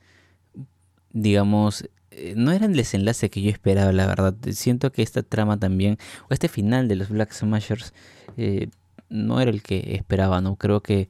digamos, 1.09 1.89
eh, 2.11 2.35
no 2.37 2.53
era 2.53 2.67
el 2.67 2.77
desenlace 2.77 3.31
que 3.31 3.41
yo 3.41 3.49
esperaba, 3.49 3.93
la 3.93 4.07
verdad. 4.07 4.35
Siento 4.51 4.93
que 4.93 5.01
esta 5.01 5.23
trama 5.23 5.59
también, 5.59 5.97
o 6.29 6.35
este 6.35 6.49
final 6.49 6.87
de 6.87 6.97
los 6.97 7.09
Black 7.09 7.33
Smashers, 7.33 7.95
eh, 8.37 8.69
no 9.09 9.41
era 9.41 9.51
el 9.51 9.63
que 9.63 9.95
esperaba, 9.95 10.43
¿no? 10.43 10.57
Creo 10.57 10.83
que 10.83 11.09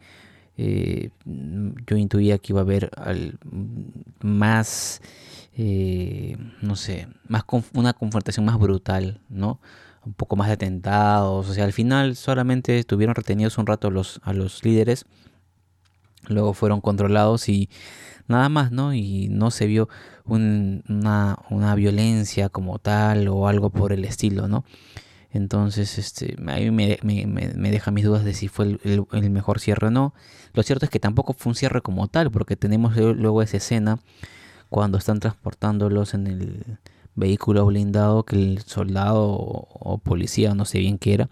eh, 0.60 1.10
yo 1.86 1.96
intuía 1.96 2.38
que 2.38 2.52
iba 2.52 2.60
a 2.60 2.64
haber 2.64 2.90
al, 2.96 3.38
más, 4.20 5.00
eh, 5.56 6.36
no 6.60 6.74
sé, 6.74 7.06
más 7.28 7.44
una 7.74 7.92
confrontación 7.92 8.44
más 8.44 8.58
brutal, 8.58 9.20
¿no? 9.28 9.60
Un 10.04 10.14
poco 10.14 10.34
más 10.34 10.48
de 10.48 10.54
atentados, 10.54 11.48
o 11.48 11.54
sea, 11.54 11.64
al 11.64 11.72
final 11.72 12.16
solamente 12.16 12.78
estuvieron 12.80 13.14
retenidos 13.14 13.56
un 13.56 13.66
rato 13.66 13.90
los, 13.90 14.20
a 14.24 14.32
los 14.32 14.64
líderes, 14.64 15.06
luego 16.26 16.54
fueron 16.54 16.80
controlados 16.80 17.48
y 17.48 17.70
nada 18.26 18.48
más, 18.48 18.72
¿no? 18.72 18.94
Y 18.94 19.28
no 19.28 19.52
se 19.52 19.66
vio 19.66 19.88
una, 20.24 21.38
una 21.50 21.74
violencia 21.76 22.48
como 22.48 22.80
tal 22.80 23.28
o 23.28 23.46
algo 23.46 23.70
por 23.70 23.92
el 23.92 24.04
estilo, 24.04 24.48
¿no? 24.48 24.64
Entonces, 25.38 25.98
este, 25.98 26.36
a 26.48 26.56
mí 26.56 26.70
me, 26.72 26.98
me, 27.04 27.70
deja 27.70 27.92
mis 27.92 28.04
dudas 28.04 28.24
de 28.24 28.34
si 28.34 28.48
fue 28.48 28.78
el, 28.82 29.30
mejor 29.30 29.60
cierre 29.60 29.86
o 29.86 29.90
no. 29.90 30.12
Lo 30.52 30.64
cierto 30.64 30.84
es 30.84 30.90
que 30.90 30.98
tampoco 30.98 31.32
fue 31.32 31.50
un 31.50 31.54
cierre 31.54 31.80
como 31.80 32.08
tal, 32.08 32.30
porque 32.32 32.56
tenemos 32.56 32.96
luego 32.96 33.40
esa 33.40 33.58
escena 33.58 34.00
cuando 34.68 34.98
están 34.98 35.20
transportándolos 35.20 36.14
en 36.14 36.26
el 36.26 36.78
vehículo 37.14 37.66
blindado 37.66 38.24
que 38.24 38.34
el 38.34 38.62
soldado 38.62 39.28
o, 39.28 39.98
policía, 39.98 40.54
no 40.54 40.64
sé 40.64 40.80
bien 40.80 40.98
qué 40.98 41.14
era, 41.14 41.28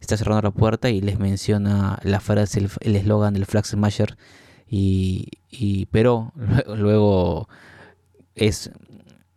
está 0.00 0.16
cerrando 0.16 0.42
la 0.42 0.50
puerta 0.50 0.90
y 0.90 1.00
les 1.00 1.20
menciona 1.20 2.00
la 2.02 2.18
frase, 2.18 2.66
el 2.80 2.96
eslogan 2.96 3.34
del 3.34 3.46
Flag 3.46 3.64
Smasher. 3.64 4.16
Y, 4.68 5.28
y, 5.48 5.86
pero 5.86 6.32
luego 6.76 7.48
es 8.34 8.72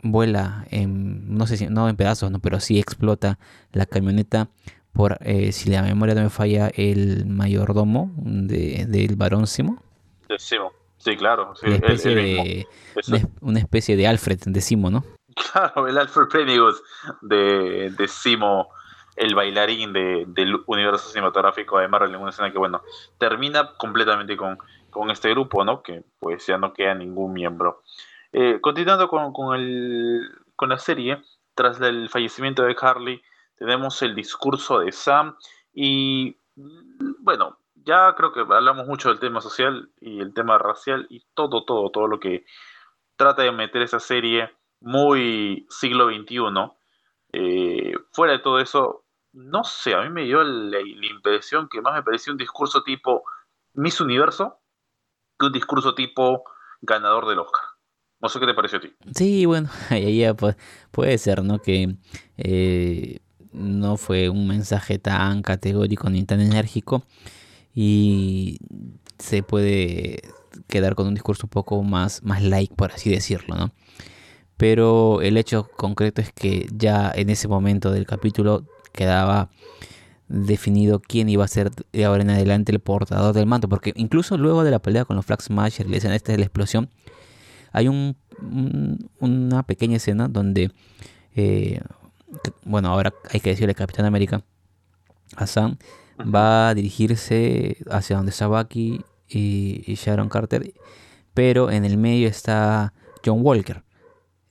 vuela 0.02 0.66
en, 0.70 1.38
no 1.38 1.48
sé 1.48 1.58
si, 1.58 1.68
no 1.68 1.90
en 1.90 1.96
pedazos, 1.96 2.32
no, 2.32 2.40
pero 2.40 2.60
sí 2.60 2.80
explota 2.80 3.40
la 3.72 3.86
camioneta 3.86 4.50
por, 4.94 5.18
eh, 5.22 5.52
si 5.52 5.70
la 5.70 5.82
memoria 5.82 6.16
no 6.16 6.22
me 6.22 6.30
falla, 6.30 6.70
el 6.74 7.26
mayordomo 7.26 8.12
de, 8.18 8.86
del 8.88 9.16
varón 9.16 9.48
Simo. 9.48 9.82
De 10.28 10.40
Simo, 10.40 10.72
sí, 10.98 11.16
claro. 11.16 11.54
una, 11.64 11.76
especie 11.76 12.16
de, 12.16 12.68
una, 13.42 13.60
especie 13.60 13.96
de 13.96 14.08
Alfred 14.08 14.40
de 14.46 14.62
Simo, 14.62 14.90
¿no? 14.90 15.04
Claro, 15.52 15.88
el 15.88 15.98
Alfred 15.98 16.28
Pennywood 16.28 16.76
de, 17.22 17.92
de 17.92 18.08
Simo, 18.08 18.70
el 19.16 19.36
bailarín 19.36 19.94
de, 19.94 20.26
del 20.28 20.62
universo 20.66 21.10
cinematográfico 21.10 21.80
de 21.80 21.88
Marvel, 21.88 22.14
en 22.14 22.22
una 22.22 22.32
escena 22.32 22.52
que, 22.52 22.58
bueno, 22.58 22.82
termina 23.18 23.72
completamente 23.78 24.36
con, 24.36 24.58
con 24.90 25.12
este 25.12 25.30
grupo, 25.30 25.64
¿no? 25.64 25.82
Que 25.82 26.04
pues 26.20 26.46
ya 26.46 26.58
no 26.58 26.74
queda 26.74 26.94
ningún 26.94 27.32
miembro. 27.32 27.84
Eh, 28.32 28.60
continuando 28.62 29.08
con, 29.08 29.34
con, 29.34 29.56
el, 29.56 30.30
con 30.56 30.70
la 30.70 30.78
serie, 30.78 31.22
tras 31.56 31.82
el 31.82 32.10
fallecimiento 32.10 32.64
de 32.64 32.76
Carly, 32.76 33.22
tenemos 33.58 34.02
el 34.02 34.16
discurso 34.16 34.80
de 34.80 34.92
Sam 34.92 35.36
y 35.74 36.38
bueno, 37.20 37.58
ya 37.76 38.14
creo 38.16 38.32
que 38.32 38.42
hablamos 38.42 38.88
mucho 38.88 39.10
del 39.10 39.20
tema 39.20 39.42
social 39.42 39.92
y 40.00 40.20
el 40.20 40.34
tema 40.34 40.58
racial 40.58 41.08
y 41.10 41.26
todo, 41.34 41.66
todo, 41.66 41.90
todo 41.90 42.08
lo 42.08 42.20
que 42.20 42.46
trata 43.16 43.44
de 43.44 43.52
meter 43.52 43.82
esa 43.82 44.00
serie 44.00 44.52
muy 44.80 45.66
siglo 45.70 46.08
XXI. 46.08 46.40
Eh, 47.34 47.94
fuera 48.12 48.34
de 48.34 48.40
todo 48.40 48.60
eso, 48.60 49.04
no 49.34 49.64
sé, 49.64 49.94
a 49.94 50.02
mí 50.02 50.10
me 50.10 50.24
dio 50.24 50.44
la, 50.44 50.80
la, 50.80 51.08
impresión 51.08 51.70
que 51.70 51.82
más 51.82 51.94
me 51.94 52.04
pareció 52.04 52.32
un 52.32 52.38
discurso 52.38 52.84
tipo 52.84 53.24
Miss 53.74 54.02
Universo 54.02 54.60
que 55.38 55.46
un 55.48 55.52
discurso 55.52 55.96
tipo 55.96 56.44
ganador 56.82 57.28
del 57.28 57.40
Oscar. 57.40 57.69
No 58.22 58.30
sé 58.30 58.40
qué 58.40 58.46
te 58.46 58.54
pareció 58.54 58.80
a 58.80 58.82
ti. 58.82 58.90
Sí, 59.16 59.46
bueno, 59.46 59.70
ya 59.90 60.36
puede, 60.92 61.18
ser, 61.18 61.44
¿no? 61.44 61.60
Que 61.60 61.96
eh, 62.38 63.20
no 63.52 63.98
fue 63.98 64.30
un 64.30 64.48
mensaje 64.48 65.00
tan 65.00 65.42
categórico 65.42 66.10
ni 66.10 66.24
tan 66.24 66.42
enérgico 66.42 67.04
y 67.74 68.60
se 69.18 69.44
puede 69.44 70.22
quedar 70.68 70.96
con 70.96 71.08
un 71.08 71.14
discurso 71.14 71.46
un 71.46 71.50
poco 71.50 71.82
más, 71.84 72.24
más 72.24 72.44
like, 72.44 72.76
por 72.76 72.92
así 72.92 73.10
decirlo, 73.10 73.56
¿no? 73.56 73.72
Pero 74.58 75.22
el 75.22 75.38
hecho 75.38 75.70
concreto 75.78 76.22
es 76.22 76.34
que 76.34 76.68
ya 76.74 77.12
en 77.16 77.30
ese 77.30 77.48
momento 77.48 77.92
del 77.92 78.06
capítulo 78.06 78.66
quedaba 78.92 79.50
definido 80.28 81.00
quién 81.00 81.30
iba 81.30 81.46
a 81.46 81.48
ser 81.48 81.72
de 81.72 82.06
ahora 82.06 82.24
en 82.24 82.30
adelante 82.30 82.72
el 82.72 82.80
portador 82.80 83.34
del 83.34 83.46
manto, 83.46 83.70
porque 83.70 83.94
incluso 83.96 84.38
luego 84.38 84.64
de 84.64 84.72
la 84.72 84.80
pelea 84.80 85.06
con 85.06 85.16
los 85.16 85.26
Flag 85.26 85.42
Smasher, 85.42 85.90
la 85.90 85.98
escena 85.98 86.16
esta 86.16 86.34
de 86.34 86.40
la 86.40 86.46
explosión, 86.46 86.90
hay 87.72 87.88
un, 87.88 88.16
una 89.20 89.64
pequeña 89.64 89.98
escena 89.98 90.28
donde, 90.28 90.72
eh, 91.36 91.82
bueno, 92.64 92.90
ahora 92.90 93.14
hay 93.30 93.40
que 93.40 93.52
decirle 93.52 93.76
Capitán 93.76 94.06
América, 94.06 94.44
Hassan, 95.36 95.78
va 96.20 96.70
a 96.70 96.74
dirigirse 96.74 97.78
hacia 97.90 98.18
donde 98.18 98.32
está 98.32 98.48
Bucky 98.48 99.02
y, 99.28 99.96
Sharon 99.96 100.30
Carter, 100.30 100.74
pero 101.34 101.72
en 101.72 101.86
el 101.86 101.98
medio 101.98 102.28
está 102.28 102.94
John 103.24 103.40
Walker 103.42 103.84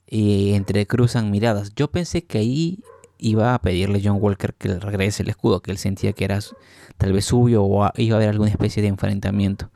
y 0.07 0.53
entrecruzan 0.53 1.29
miradas. 1.29 1.73
Yo 1.75 1.91
pensé 1.91 2.25
que 2.25 2.39
ahí 2.39 2.83
iba 3.17 3.53
a 3.53 3.61
pedirle 3.61 4.01
John 4.03 4.17
Walker 4.19 4.53
que 4.53 4.69
le 4.69 4.79
regrese 4.79 5.23
el 5.23 5.29
escudo, 5.29 5.61
que 5.61 5.71
él 5.71 5.77
sentía 5.77 6.13
que 6.13 6.23
era 6.23 6.39
tal 6.97 7.13
vez 7.13 7.25
suyo 7.25 7.63
o 7.63 7.89
iba 7.97 8.15
a 8.15 8.17
haber 8.17 8.29
alguna 8.29 8.49
especie 8.49 8.81
de 8.81 8.87
enfrentamiento. 8.87 9.69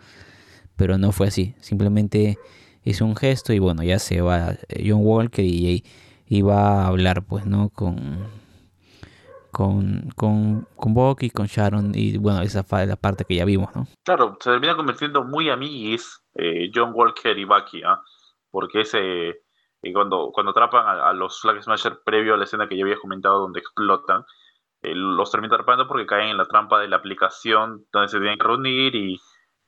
Pero 0.75 0.97
no 0.97 1.12
fue 1.12 1.27
así. 1.27 1.53
Simplemente 1.60 2.39
hizo 2.84 3.06
un 3.06 3.15
gesto 3.15 3.54
y 3.54 3.60
bueno, 3.60 3.84
ya 3.84 4.00
se 4.00 4.22
va 4.22 4.56
John 4.69 5.02
Walker 5.02 5.43
y, 5.46 5.84
va 6.41 6.84
a 6.84 6.88
hablar 6.88 7.24
pues, 7.24 7.46
¿no? 7.46 7.69
Con, 7.69 8.28
con, 9.52 10.10
con, 10.15 10.67
con 10.76 10.93
Bucky, 10.93 11.30
con 11.30 11.46
Sharon 11.46 11.91
y 11.93 12.17
bueno, 12.17 12.41
esa 12.41 12.63
fue 12.63 12.86
la 12.88 12.96
parte 12.96 13.24
que 13.26 13.36
ya 13.36 13.46
vimos, 13.46 13.69
¿no? 13.76 13.88
Claro, 14.04 14.38
se 14.39 14.50
termina 14.50 14.76
convirtiendo 14.76 15.24
muy 15.24 15.50
amiguis 15.50 16.24
eh, 16.36 16.72
John 16.74 16.91
Walker 16.93 17.38
y 17.38 17.46
Bucky, 17.46 17.84
¿ah? 17.84 18.02
Porque 18.50 18.82
ese, 18.82 19.30
eh, 19.84 19.93
cuando, 19.93 20.32
cuando 20.34 20.52
atrapan 20.52 20.86
a, 20.88 21.13
los 21.13 21.39
Flag 21.41 21.62
Smasher 21.62 22.00
previo 22.04 22.34
a 22.34 22.38
la 22.38 22.46
escena 22.46 22.67
que 22.67 22.78
ya 22.78 22.84
había 22.84 22.98
comentado 22.98 23.39
donde 23.39 23.60
explotan, 23.60 24.24
eh, 24.82 24.96
los 24.96 25.30
termina 25.30 25.54
atrapando 25.54 25.88
porque 25.88 26.06
caen 26.06 26.30
en 26.30 26.38
la 26.38 26.46
trampa 26.46 26.80
de 26.80 26.88
la 26.88 26.96
aplicación 26.96 27.86
donde 27.91 28.08
se 28.08 28.19
tienen 28.19 28.38
que 28.38 28.48
reunir 28.48 28.96
y 28.96 29.19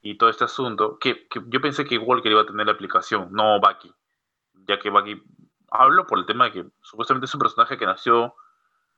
y 0.05 0.19
todo 0.19 0.29
este 0.29 0.43
asunto, 0.43 0.99
que, 0.99 1.27
yo 1.47 1.59
pensé 1.59 1.83
que 1.83 1.97
Walker 1.97 2.31
iba 2.31 2.41
a 2.41 2.45
tener 2.45 2.67
la 2.67 2.73
aplicación, 2.73 3.29
no 3.31 3.59
Bucky, 3.59 3.91
ya 4.67 4.77
que 4.77 4.91
Bucky, 4.91 5.19
hablo 5.71 6.05
por 6.05 6.19
el 6.19 6.27
tema 6.27 6.45
de 6.45 6.51
que 6.51 6.65
supuestamente 6.83 7.25
es 7.25 7.33
un 7.33 7.39
personaje 7.39 7.75
que 7.75 7.87
nació 7.87 8.35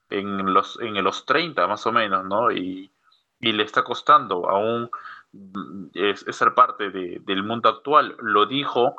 en 0.10 0.54
los, 0.54 0.78
en 0.82 1.02
los 1.02 1.26
30 1.26 1.66
más 1.66 1.88
o 1.88 1.94
menos, 1.94 2.26
¿no? 2.26 2.52
Y, 2.52 2.92
le 3.40 3.64
está 3.64 3.84
costando 3.84 4.50
aún 4.50 4.90
es, 5.94 6.26
ser 6.30 6.54
parte 6.56 6.90
del 6.90 7.44
mundo 7.44 7.70
actual. 7.70 8.18
Lo 8.20 8.46
dijo 8.46 8.96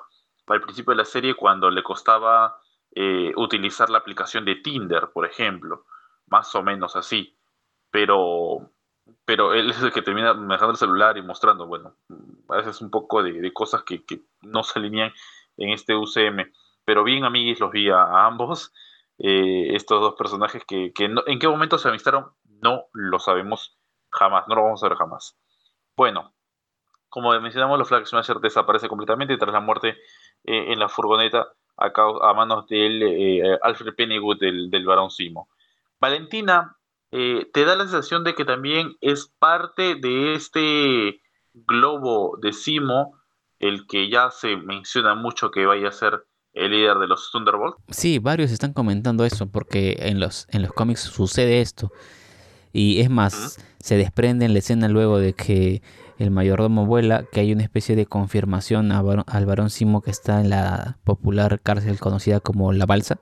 al 0.46 0.62
principio 0.62 0.92
de 0.92 0.98
la 0.98 1.04
serie 1.04 1.34
cuando 1.34 1.70
le 1.70 1.82
costaba 1.82 2.58
eh, 2.92 3.32
utilizar 3.36 3.90
la 3.90 3.98
aplicación 3.98 4.46
de 4.46 4.54
Tinder, 4.54 5.10
por 5.12 5.26
ejemplo, 5.26 5.84
más 6.28 6.54
o 6.54 6.62
menos 6.62 6.96
así. 6.96 7.36
Pero 7.90 8.70
pero 9.24 9.52
él 9.54 9.70
es 9.70 9.82
el 9.82 9.92
que 9.92 10.02
termina 10.02 10.34
manejando 10.34 10.72
el 10.72 10.78
celular 10.78 11.18
y 11.18 11.22
mostrando, 11.22 11.66
bueno, 11.66 11.94
a 12.48 12.56
veces 12.56 12.80
un 12.80 12.90
poco 12.90 13.22
de, 13.22 13.52
cosas 13.52 13.82
que, 13.82 14.02
no 14.42 14.62
se 14.62 14.78
alinean 14.78 15.12
en 15.56 15.70
este 15.70 15.94
UCM. 15.94 16.50
Pero 16.84 17.04
bien, 17.04 17.24
amiguis, 17.24 17.60
los 17.60 17.70
vi 17.70 17.90
a, 17.90 18.26
ambos, 18.26 18.72
eh, 19.18 19.74
estos 19.74 20.00
dos 20.00 20.14
personajes 20.14 20.64
que, 20.64 20.92
en 20.96 21.38
qué 21.38 21.48
momento 21.48 21.78
se 21.78 21.88
amistaron, 21.88 22.32
no 22.62 22.86
lo 22.92 23.18
sabemos 23.18 23.78
jamás, 24.10 24.48
no 24.48 24.54
lo 24.54 24.62
vamos 24.64 24.82
a 24.82 24.88
ver 24.88 24.96
jamás. 24.96 25.38
Bueno, 25.96 26.32
como 27.08 27.38
mencionamos, 27.40 27.78
los 27.78 27.88
Flag 27.88 28.06
Smasher 28.06 28.38
desaparece 28.38 28.88
completamente 28.88 29.36
tras 29.36 29.52
la 29.52 29.60
muerte 29.60 29.96
eh, 30.44 30.72
en 30.72 30.78
la 30.78 30.88
furgoneta 30.88 31.48
a, 31.76 31.92
a 31.94 32.34
manos 32.34 32.66
del 32.66 33.02
eh, 33.02 33.58
Alfred 33.62 33.94
Pennywood 33.94 34.38
del, 34.38 34.70
del 34.70 34.86
Barón 34.86 35.10
Simo. 35.10 35.48
Valentina 36.00 36.77
eh, 37.10 37.48
te 37.52 37.64
da 37.64 37.76
la 37.76 37.84
sensación 37.84 38.24
de 38.24 38.34
que 38.34 38.44
también 38.44 38.96
es 39.00 39.32
parte 39.38 39.94
de 39.94 40.34
este 40.34 41.20
globo 41.54 42.38
de 42.40 42.52
Simo 42.52 43.18
el 43.58 43.86
que 43.86 44.08
ya 44.10 44.30
se 44.30 44.56
menciona 44.56 45.14
mucho 45.14 45.50
que 45.50 45.66
vaya 45.66 45.88
a 45.88 45.92
ser 45.92 46.26
el 46.52 46.72
líder 46.72 46.98
de 46.98 47.06
los 47.06 47.30
Thunderbolts. 47.30 47.78
Sí, 47.90 48.18
varios 48.18 48.50
están 48.50 48.72
comentando 48.72 49.24
eso 49.24 49.46
porque 49.46 49.96
en 50.00 50.20
los, 50.20 50.46
en 50.50 50.62
los 50.62 50.72
cómics 50.72 51.00
sucede 51.00 51.60
esto. 51.60 51.90
Y 52.72 53.00
es 53.00 53.10
más, 53.10 53.58
se 53.80 53.96
desprende 53.96 54.44
en 54.44 54.52
la 54.52 54.58
escena 54.58 54.88
luego 54.88 55.18
de 55.18 55.32
que 55.32 55.82
el 56.18 56.30
mayordomo 56.30 56.84
vuela, 56.84 57.24
que 57.32 57.40
hay 57.40 57.52
una 57.52 57.62
especie 57.62 57.96
de 57.96 58.06
confirmación 58.06 58.92
al 58.92 59.46
varón 59.46 59.70
Simo 59.70 60.02
que 60.02 60.10
está 60.10 60.40
en 60.40 60.50
la 60.50 60.98
popular 61.04 61.60
cárcel 61.60 61.98
conocida 61.98 62.40
como 62.40 62.72
La 62.72 62.86
Balsa. 62.86 63.18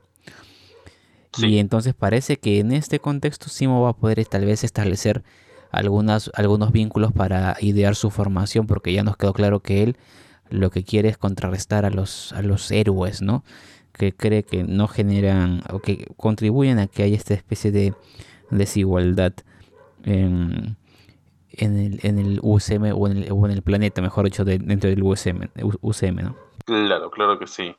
Y 1.39 1.59
entonces 1.59 1.95
parece 1.95 2.39
que 2.39 2.61
en 2.61 2.73
este 2.73 2.99
contexto 2.99 3.49
Simo 3.49 3.83
va 3.83 3.91
a 3.91 3.97
poder 3.97 4.25
tal 4.27 4.45
vez 4.45 4.65
establecer 4.65 5.23
algunas, 5.71 6.31
algunos 6.35 6.73
vínculos 6.73 7.13
para 7.13 7.57
idear 7.61 7.95
su 7.95 8.11
formación, 8.11 8.67
porque 8.67 8.93
ya 8.93 9.03
nos 9.03 9.17
quedó 9.17 9.33
claro 9.33 9.61
que 9.61 9.83
él 9.83 9.97
lo 10.51 10.71
que 10.71 10.85
quiere 10.85 11.09
es 11.09 11.19
contrarrestar 11.19 11.85
a 11.85 11.91
los, 11.91 12.33
a 12.33 12.43
los 12.43 12.71
héroes, 12.71 13.21
¿no? 13.21 13.45
Que 13.93 14.13
cree 14.13 14.45
que 14.45 14.65
no 14.65 14.89
generan 14.89 15.63
o 15.71 15.81
que 15.81 16.07
contribuyen 16.17 16.79
a 16.79 16.87
que 16.87 17.03
haya 17.03 17.17
esta 17.17 17.35
especie 17.35 17.73
de 17.73 17.95
desigualdad 18.51 19.33
en, 20.05 20.77
en 21.51 21.79
el, 21.79 22.01
en 22.03 22.19
el 22.19 22.39
UCM 22.43 22.93
o 22.95 23.09
en 23.09 23.17
el, 23.25 23.33
o 23.33 23.47
en 23.47 23.53
el 23.53 23.63
planeta, 23.63 24.01
mejor 24.03 24.27
dicho, 24.27 24.45
dentro 24.45 24.89
del 24.89 25.03
UCM, 25.03 25.49
UCM, 25.81 26.17
¿no? 26.23 26.37
Claro, 26.65 27.11
claro 27.11 27.39
que 27.39 27.47
sí. 27.47 27.75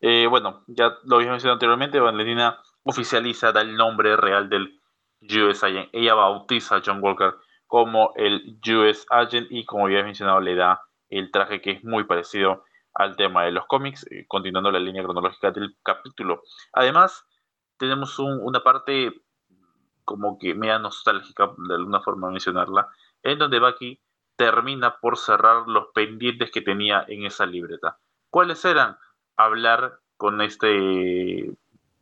Eh, 0.00 0.26
bueno, 0.28 0.64
ya 0.66 0.92
lo 1.04 1.16
habíamos 1.16 1.34
mencionado 1.34 1.54
anteriormente, 1.54 2.00
Valentina 2.00 2.58
oficializa, 2.84 3.52
da 3.52 3.60
el 3.60 3.76
nombre 3.76 4.16
real 4.16 4.48
del 4.48 4.80
US 5.22 5.64
Agent. 5.64 5.88
Ella 5.92 6.14
bautiza 6.14 6.76
a 6.76 6.82
John 6.84 7.02
Walker 7.02 7.34
como 7.66 8.12
el 8.16 8.58
US 8.68 9.06
Agent 9.10 9.48
y 9.50 9.64
como 9.64 9.86
había 9.86 10.02
mencionado 10.02 10.40
le 10.40 10.54
da 10.54 10.82
el 11.08 11.30
traje 11.30 11.60
que 11.60 11.72
es 11.72 11.84
muy 11.84 12.04
parecido 12.04 12.64
al 12.94 13.16
tema 13.16 13.44
de 13.44 13.52
los 13.52 13.66
cómics, 13.66 14.06
eh, 14.10 14.26
continuando 14.28 14.70
la 14.70 14.78
línea 14.78 15.02
cronológica 15.02 15.50
del 15.50 15.76
capítulo. 15.82 16.42
Además, 16.72 17.24
tenemos 17.78 18.18
una 18.18 18.60
parte 18.60 19.12
como 20.04 20.38
que 20.38 20.54
media 20.54 20.78
nostálgica, 20.78 21.52
de 21.56 21.74
alguna 21.74 22.00
forma 22.00 22.30
mencionarla, 22.30 22.88
en 23.22 23.38
donde 23.38 23.60
Bucky 23.60 24.00
termina 24.36 24.98
por 25.00 25.16
cerrar 25.16 25.68
los 25.68 25.88
pendientes 25.94 26.50
que 26.50 26.60
tenía 26.60 27.04
en 27.08 27.24
esa 27.24 27.46
libreta. 27.46 27.98
¿Cuáles 28.30 28.64
eran? 28.64 28.98
Hablar 29.36 30.00
con 30.16 30.40
este, 30.40 31.54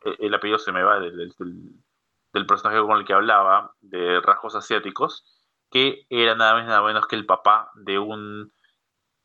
el 0.03 0.35
apellido 0.35 0.59
se 0.59 0.73
me 0.73 0.83
va 0.83 0.99
del, 0.99 1.35
del, 2.33 2.47
personaje 2.47 2.81
con 2.81 2.99
el 2.99 3.05
que 3.05 3.13
hablaba, 3.13 3.75
de 3.81 4.21
rasgos 4.21 4.55
asiáticos, 4.55 5.25
que 5.71 6.07
era 6.09 6.35
nada 6.35 6.55
más 6.55 6.67
nada 6.67 6.83
menos 6.83 7.07
que 7.07 7.17
el 7.17 7.27
papá 7.27 7.71
de 7.75 7.99
un 7.99 8.53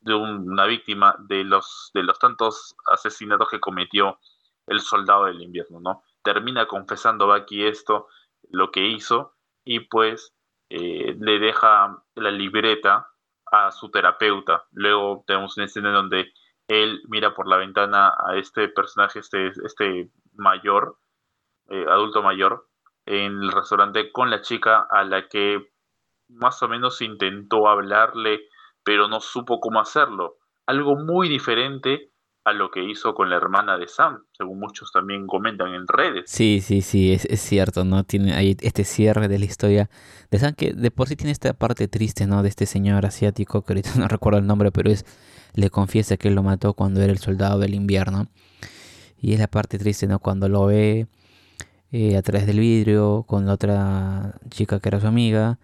de 0.01 0.13
una 0.13 0.65
víctima 0.65 1.15
de 1.19 1.43
los 1.43 1.89
de 1.93 2.03
los 2.03 2.19
tantos 2.19 2.75
asesinatos 2.91 3.49
que 3.49 3.59
cometió 3.59 4.19
el 4.67 4.79
soldado 4.79 5.25
del 5.25 5.41
invierno, 5.41 5.79
¿no? 5.79 6.03
Termina 6.23 6.67
confesando 6.67 7.27
Bucky 7.27 7.65
esto, 7.65 8.07
lo 8.49 8.71
que 8.71 8.85
hizo, 8.85 9.35
y 9.63 9.81
pues 9.81 10.33
eh, 10.69 11.15
le 11.19 11.39
deja 11.39 12.03
la 12.15 12.31
libreta 12.31 13.09
a 13.45 13.71
su 13.71 13.89
terapeuta. 13.89 14.65
Luego 14.71 15.23
tenemos 15.27 15.57
una 15.57 15.65
escena 15.65 15.91
donde 15.91 16.33
él 16.67 17.03
mira 17.07 17.33
por 17.35 17.47
la 17.47 17.57
ventana 17.57 18.13
a 18.25 18.35
este 18.37 18.67
personaje, 18.69 19.19
este, 19.19 19.51
este 19.63 20.09
mayor, 20.37 20.97
eh, 21.69 21.85
adulto 21.89 22.21
mayor, 22.21 22.67
en 23.05 23.41
el 23.41 23.51
restaurante 23.51 24.11
con 24.11 24.29
la 24.29 24.41
chica 24.41 24.87
a 24.89 25.03
la 25.03 25.27
que 25.27 25.71
más 26.27 26.61
o 26.63 26.67
menos 26.67 27.01
intentó 27.01 27.67
hablarle, 27.67 28.41
pero 28.83 29.07
no 29.07 29.19
supo 29.19 29.59
cómo 29.59 29.79
hacerlo. 29.79 30.37
Algo 30.65 30.95
muy 30.95 31.29
diferente 31.29 32.11
a 32.45 32.53
lo 32.53 32.69
que 32.69 32.83
hizo 32.83 33.15
con 33.15 33.29
la 33.31 33.37
hermana 33.37 33.77
de 33.77 33.87
Sam, 33.87 34.23
según 34.37 34.59
muchos 34.59 34.91
también 34.91 35.25
comentan 35.25 35.73
en 35.73 35.87
redes. 35.87 36.25
Sí, 36.27 36.61
sí, 36.61 36.81
sí, 36.83 37.11
es, 37.11 37.41
cierto, 37.41 37.83
¿no? 37.85 38.03
Tiene 38.03 38.35
ahí 38.35 38.55
este 38.61 38.83
cierre 38.83 39.27
de 39.27 39.39
la 39.39 39.45
historia 39.45 39.89
de 40.29 40.37
Sam 40.37 40.53
que 40.53 40.71
de 40.71 40.91
por 40.91 41.07
sí 41.07 41.15
tiene 41.15 41.31
esta 41.31 41.53
parte 41.53 41.87
triste, 41.87 42.27
¿no? 42.27 42.43
De 42.43 42.49
este 42.49 42.67
señor 42.67 43.03
asiático, 43.05 43.63
que 43.63 43.73
ahorita 43.73 43.89
no 43.97 44.07
recuerdo 44.07 44.37
el 44.37 44.45
nombre, 44.45 44.71
pero 44.71 44.91
es, 44.91 45.05
le 45.55 45.71
confiesa 45.71 46.17
que 46.17 46.27
él 46.27 46.35
lo 46.35 46.43
mató 46.43 46.73
cuando 46.73 47.01
era 47.01 47.11
el 47.11 47.17
soldado 47.17 47.59
del 47.59 47.73
invierno. 47.73 48.27
Y 49.19 49.33
es 49.33 49.39
la 49.39 49.47
parte 49.47 49.77
triste, 49.77 50.07
¿no? 50.07 50.19
Cuando 50.19 50.49
lo 50.49 50.65
ve 50.65 51.07
eh, 51.91 52.17
a 52.17 52.21
través 52.21 52.45
del 52.47 52.59
vidrio 52.59 53.23
con 53.27 53.45
la 53.45 53.53
otra 53.53 54.35
chica 54.49 54.79
que 54.79 54.89
era 54.89 54.99
su 54.99 55.07
amiga. 55.07 55.59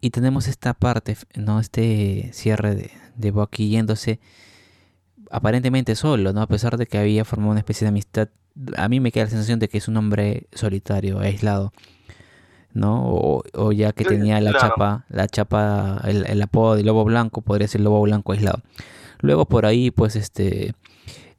Y 0.00 0.10
tenemos 0.10 0.48
esta 0.48 0.74
parte, 0.74 1.16
¿no? 1.34 1.60
Este 1.60 2.30
cierre 2.32 2.74
de, 2.74 2.90
de 3.16 3.30
Bucky 3.30 3.68
yéndose 3.68 4.20
aparentemente 5.30 5.94
solo, 5.94 6.32
¿no? 6.32 6.42
A 6.42 6.46
pesar 6.46 6.76
de 6.76 6.86
que 6.86 6.98
había 6.98 7.24
formado 7.24 7.52
una 7.52 7.60
especie 7.60 7.84
de 7.84 7.90
amistad, 7.90 8.28
a 8.76 8.88
mí 8.88 9.00
me 9.00 9.12
queda 9.12 9.24
la 9.24 9.30
sensación 9.30 9.58
de 9.58 9.68
que 9.68 9.78
es 9.78 9.88
un 9.88 9.96
hombre 9.96 10.48
solitario, 10.52 11.20
aislado, 11.20 11.72
¿no? 12.72 13.02
O, 13.54 13.72
ya 13.72 13.92
que 13.92 14.04
tenía 14.04 14.40
la 14.40 14.52
chapa, 14.52 15.04
la 15.08 15.28
chapa, 15.28 16.02
el, 16.04 16.42
apodo 16.42 16.76
de 16.76 16.82
lobo 16.82 17.04
blanco, 17.04 17.42
podría 17.42 17.68
ser 17.68 17.80
lobo 17.80 18.02
blanco 18.02 18.32
aislado. 18.32 18.62
Luego 19.20 19.46
por 19.46 19.66
ahí, 19.66 19.90
pues, 19.90 20.16
este, 20.16 20.74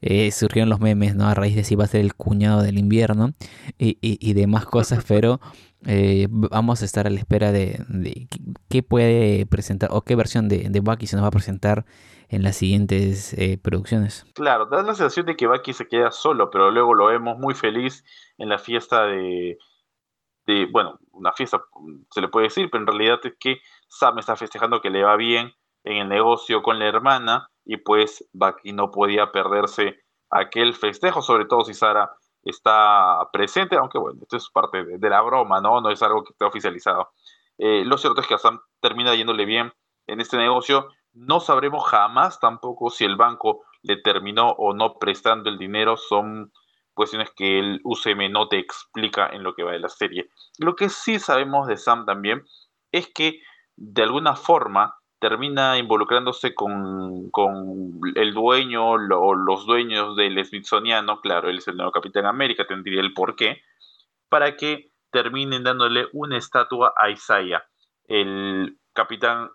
eh, 0.02 0.30
surgieron 0.32 0.68
los 0.68 0.80
memes, 0.80 1.14
¿no? 1.14 1.26
A 1.26 1.34
raíz 1.34 1.54
de 1.54 1.64
si 1.64 1.76
va 1.76 1.84
a 1.84 1.88
ser 1.88 2.00
el 2.00 2.14
cuñado 2.14 2.62
del 2.62 2.76
invierno 2.76 3.32
y, 3.78 3.96
y, 4.00 4.32
demás 4.34 4.66
cosas, 4.66 5.04
pero 5.08 5.40
eh, 5.86 6.26
vamos 6.28 6.82
a 6.82 6.84
estar 6.84 7.06
a 7.06 7.10
la 7.10 7.18
espera 7.18 7.52
de, 7.52 7.84
de, 7.88 8.26
qué 8.68 8.82
puede 8.82 9.46
presentar 9.46 9.90
o 9.92 10.02
qué 10.02 10.16
versión 10.16 10.48
de, 10.48 10.68
de 10.68 10.80
Bucky 10.80 11.06
se 11.06 11.16
nos 11.16 11.22
va 11.22 11.28
a 11.28 11.32
presentar 11.32 11.84
en 12.28 12.42
las 12.42 12.56
siguientes 12.56 13.34
eh, 13.34 13.58
producciones. 13.62 14.26
Claro, 14.34 14.66
da 14.66 14.82
la 14.82 14.94
sensación 14.94 15.26
de 15.26 15.36
que 15.36 15.46
Bucky 15.46 15.72
se 15.72 15.86
queda 15.86 16.10
solo, 16.10 16.50
pero 16.50 16.70
luego 16.70 16.94
lo 16.94 17.06
vemos 17.06 17.38
muy 17.38 17.54
feliz 17.54 18.04
en 18.38 18.48
la 18.48 18.58
fiesta 18.58 19.04
de, 19.04 19.58
de, 20.46 20.66
bueno, 20.66 20.98
una 21.12 21.32
fiesta 21.32 21.62
se 22.10 22.20
le 22.20 22.28
puede 22.28 22.46
decir, 22.46 22.70
pero 22.70 22.82
en 22.82 22.86
realidad 22.88 23.20
es 23.22 23.34
que 23.38 23.60
Sam 23.88 24.18
está 24.18 24.34
festejando 24.34 24.80
que 24.80 24.90
le 24.90 25.04
va 25.04 25.16
bien 25.16 25.52
en 25.84 25.98
el 25.98 26.08
negocio 26.08 26.62
con 26.62 26.78
la 26.78 26.86
hermana 26.86 27.51
y 27.64 27.78
pues 27.78 28.28
Bucky 28.32 28.72
no 28.72 28.90
podía 28.90 29.32
perderse 29.32 30.00
aquel 30.30 30.74
festejo, 30.74 31.22
sobre 31.22 31.44
todo 31.44 31.64
si 31.64 31.74
Sara 31.74 32.10
está 32.42 33.28
presente, 33.32 33.76
aunque 33.76 33.98
bueno, 33.98 34.20
esto 34.22 34.36
es 34.36 34.50
parte 34.50 34.84
de, 34.84 35.10
la 35.10 35.20
broma, 35.22 35.60
¿no? 35.60 35.80
No 35.80 35.90
es 35.90 36.02
algo 36.02 36.24
que 36.24 36.32
esté 36.32 36.44
oficializado. 36.44 37.10
Eh, 37.58 37.84
lo 37.84 37.98
cierto 37.98 38.20
es 38.20 38.26
que 38.26 38.34
a 38.34 38.38
Sam 38.38 38.60
termina 38.80 39.14
yéndole 39.14 39.44
bien 39.44 39.72
en 40.06 40.20
este 40.20 40.36
negocio 40.36 40.88
no 41.14 41.40
sabremos 41.40 41.84
jamás 41.88 42.40
tampoco 42.40 42.90
si 42.90 43.04
el 43.04 43.16
banco 43.16 43.64
le 43.82 43.96
terminó 43.96 44.50
o 44.50 44.74
no 44.74 44.94
prestando 44.98 45.50
el 45.50 45.58
dinero. 45.58 45.96
Son 45.96 46.52
cuestiones 46.94 47.30
que 47.36 47.58
el 47.58 47.80
UCM 47.84 48.30
no 48.30 48.48
te 48.48 48.58
explica 48.58 49.28
en 49.28 49.42
lo 49.42 49.54
que 49.54 49.62
va 49.62 49.72
de 49.72 49.80
la 49.80 49.88
serie. 49.88 50.30
Lo 50.58 50.74
que 50.74 50.88
sí 50.88 51.18
sabemos 51.18 51.66
de 51.66 51.76
Sam 51.76 52.06
también 52.06 52.42
es 52.92 53.12
que 53.12 53.40
de 53.76 54.02
alguna 54.02 54.36
forma 54.36 54.94
termina 55.22 55.78
involucrándose 55.78 56.52
con, 56.52 57.30
el 58.16 58.34
dueño 58.34 58.90
o 58.90 59.34
los 59.36 59.66
dueños 59.66 60.16
del 60.16 60.44
Smithsoniano, 60.44 61.20
claro, 61.20 61.48
él 61.48 61.58
es 61.58 61.68
el 61.68 61.76
nuevo 61.76 61.92
Capitán 61.92 62.26
América, 62.26 62.66
tendría 62.66 63.00
el 63.00 63.14
porqué, 63.14 63.62
para 64.28 64.56
que 64.56 64.90
terminen 65.12 65.62
dándole 65.62 66.08
una 66.12 66.36
estatua 66.36 66.92
a 66.96 67.08
Isaiah, 67.08 67.64
el 68.08 68.80
capitán, 68.92 69.50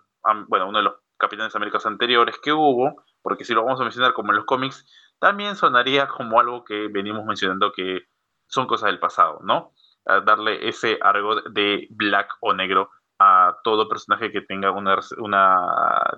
bueno, 0.46 0.70
uno 0.70 0.78
de 0.78 0.84
los 0.84 0.94
Capitanes 1.18 1.54
Américas 1.54 1.84
anteriores 1.84 2.38
que 2.42 2.54
hubo, 2.54 3.04
porque 3.20 3.44
si 3.44 3.52
lo 3.52 3.62
vamos 3.62 3.78
a 3.82 3.84
mencionar 3.84 4.14
como 4.14 4.32
en 4.32 4.36
los 4.36 4.46
cómics, 4.46 4.86
también 5.18 5.54
sonaría 5.54 6.08
como 6.08 6.40
algo 6.40 6.64
que 6.64 6.88
venimos 6.88 7.26
mencionando 7.26 7.72
que 7.72 8.08
son 8.46 8.66
cosas 8.66 8.86
del 8.86 9.00
pasado, 9.00 9.40
¿no? 9.42 9.74
darle 10.24 10.66
ese 10.66 10.98
argo 11.02 11.42
de 11.42 11.86
black 11.90 12.30
o 12.40 12.54
negro 12.54 12.88
a 13.18 13.56
todo 13.64 13.88
personaje 13.88 14.30
que 14.30 14.42
tenga 14.42 14.70
una, 14.70 14.98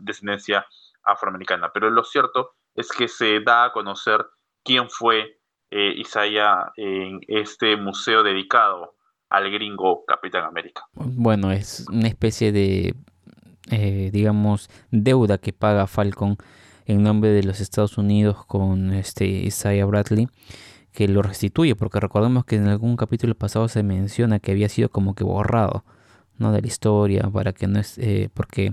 descendencia 0.00 0.66
afroamericana. 1.04 1.70
Pero 1.72 1.90
lo 1.90 2.04
cierto 2.04 2.52
es 2.74 2.90
que 2.90 3.08
se 3.08 3.40
da 3.40 3.64
a 3.64 3.72
conocer 3.72 4.24
quién 4.64 4.90
fue 4.90 5.40
eh, 5.70 5.94
Isaiah 5.96 6.72
en 6.76 7.20
este 7.28 7.76
museo 7.76 8.22
dedicado 8.22 8.96
al 9.28 9.50
gringo 9.50 10.04
Capitán 10.06 10.44
América. 10.44 10.82
Bueno, 10.92 11.52
es 11.52 11.86
una 11.88 12.08
especie 12.08 12.52
de 12.52 12.94
eh, 13.70 14.10
digamos, 14.12 14.68
deuda 14.90 15.38
que 15.38 15.52
paga 15.52 15.86
Falcon 15.86 16.36
en 16.86 17.04
nombre 17.04 17.30
de 17.30 17.44
los 17.44 17.60
Estados 17.60 17.98
Unidos 17.98 18.44
con 18.46 18.92
este 18.92 19.26
Isaiah 19.26 19.84
Bradley 19.84 20.28
que 20.92 21.06
lo 21.06 21.22
restituye, 21.22 21.76
porque 21.76 22.00
recordemos 22.00 22.44
que 22.44 22.56
en 22.56 22.66
algún 22.66 22.96
capítulo 22.96 23.36
pasado 23.36 23.68
se 23.68 23.84
menciona 23.84 24.40
que 24.40 24.50
había 24.50 24.68
sido 24.68 24.88
como 24.88 25.14
que 25.14 25.22
borrado, 25.22 25.84
¿no? 26.40 26.52
De 26.52 26.60
la 26.60 26.66
historia, 26.66 27.22
para 27.32 27.52
que 27.52 27.66
no 27.66 27.78
es, 27.78 27.98
eh, 27.98 28.28
porque 28.34 28.72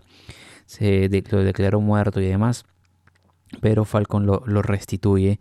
se 0.65 1.09
lo 1.29 1.43
declaró 1.43 1.79
muerto 1.79 2.19
y 2.19 2.25
demás, 2.25 2.65
pero 3.61 3.85
Falcon 3.85 4.25
lo, 4.25 4.43
lo 4.45 4.61
restituye 4.61 5.39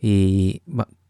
y 0.00 0.62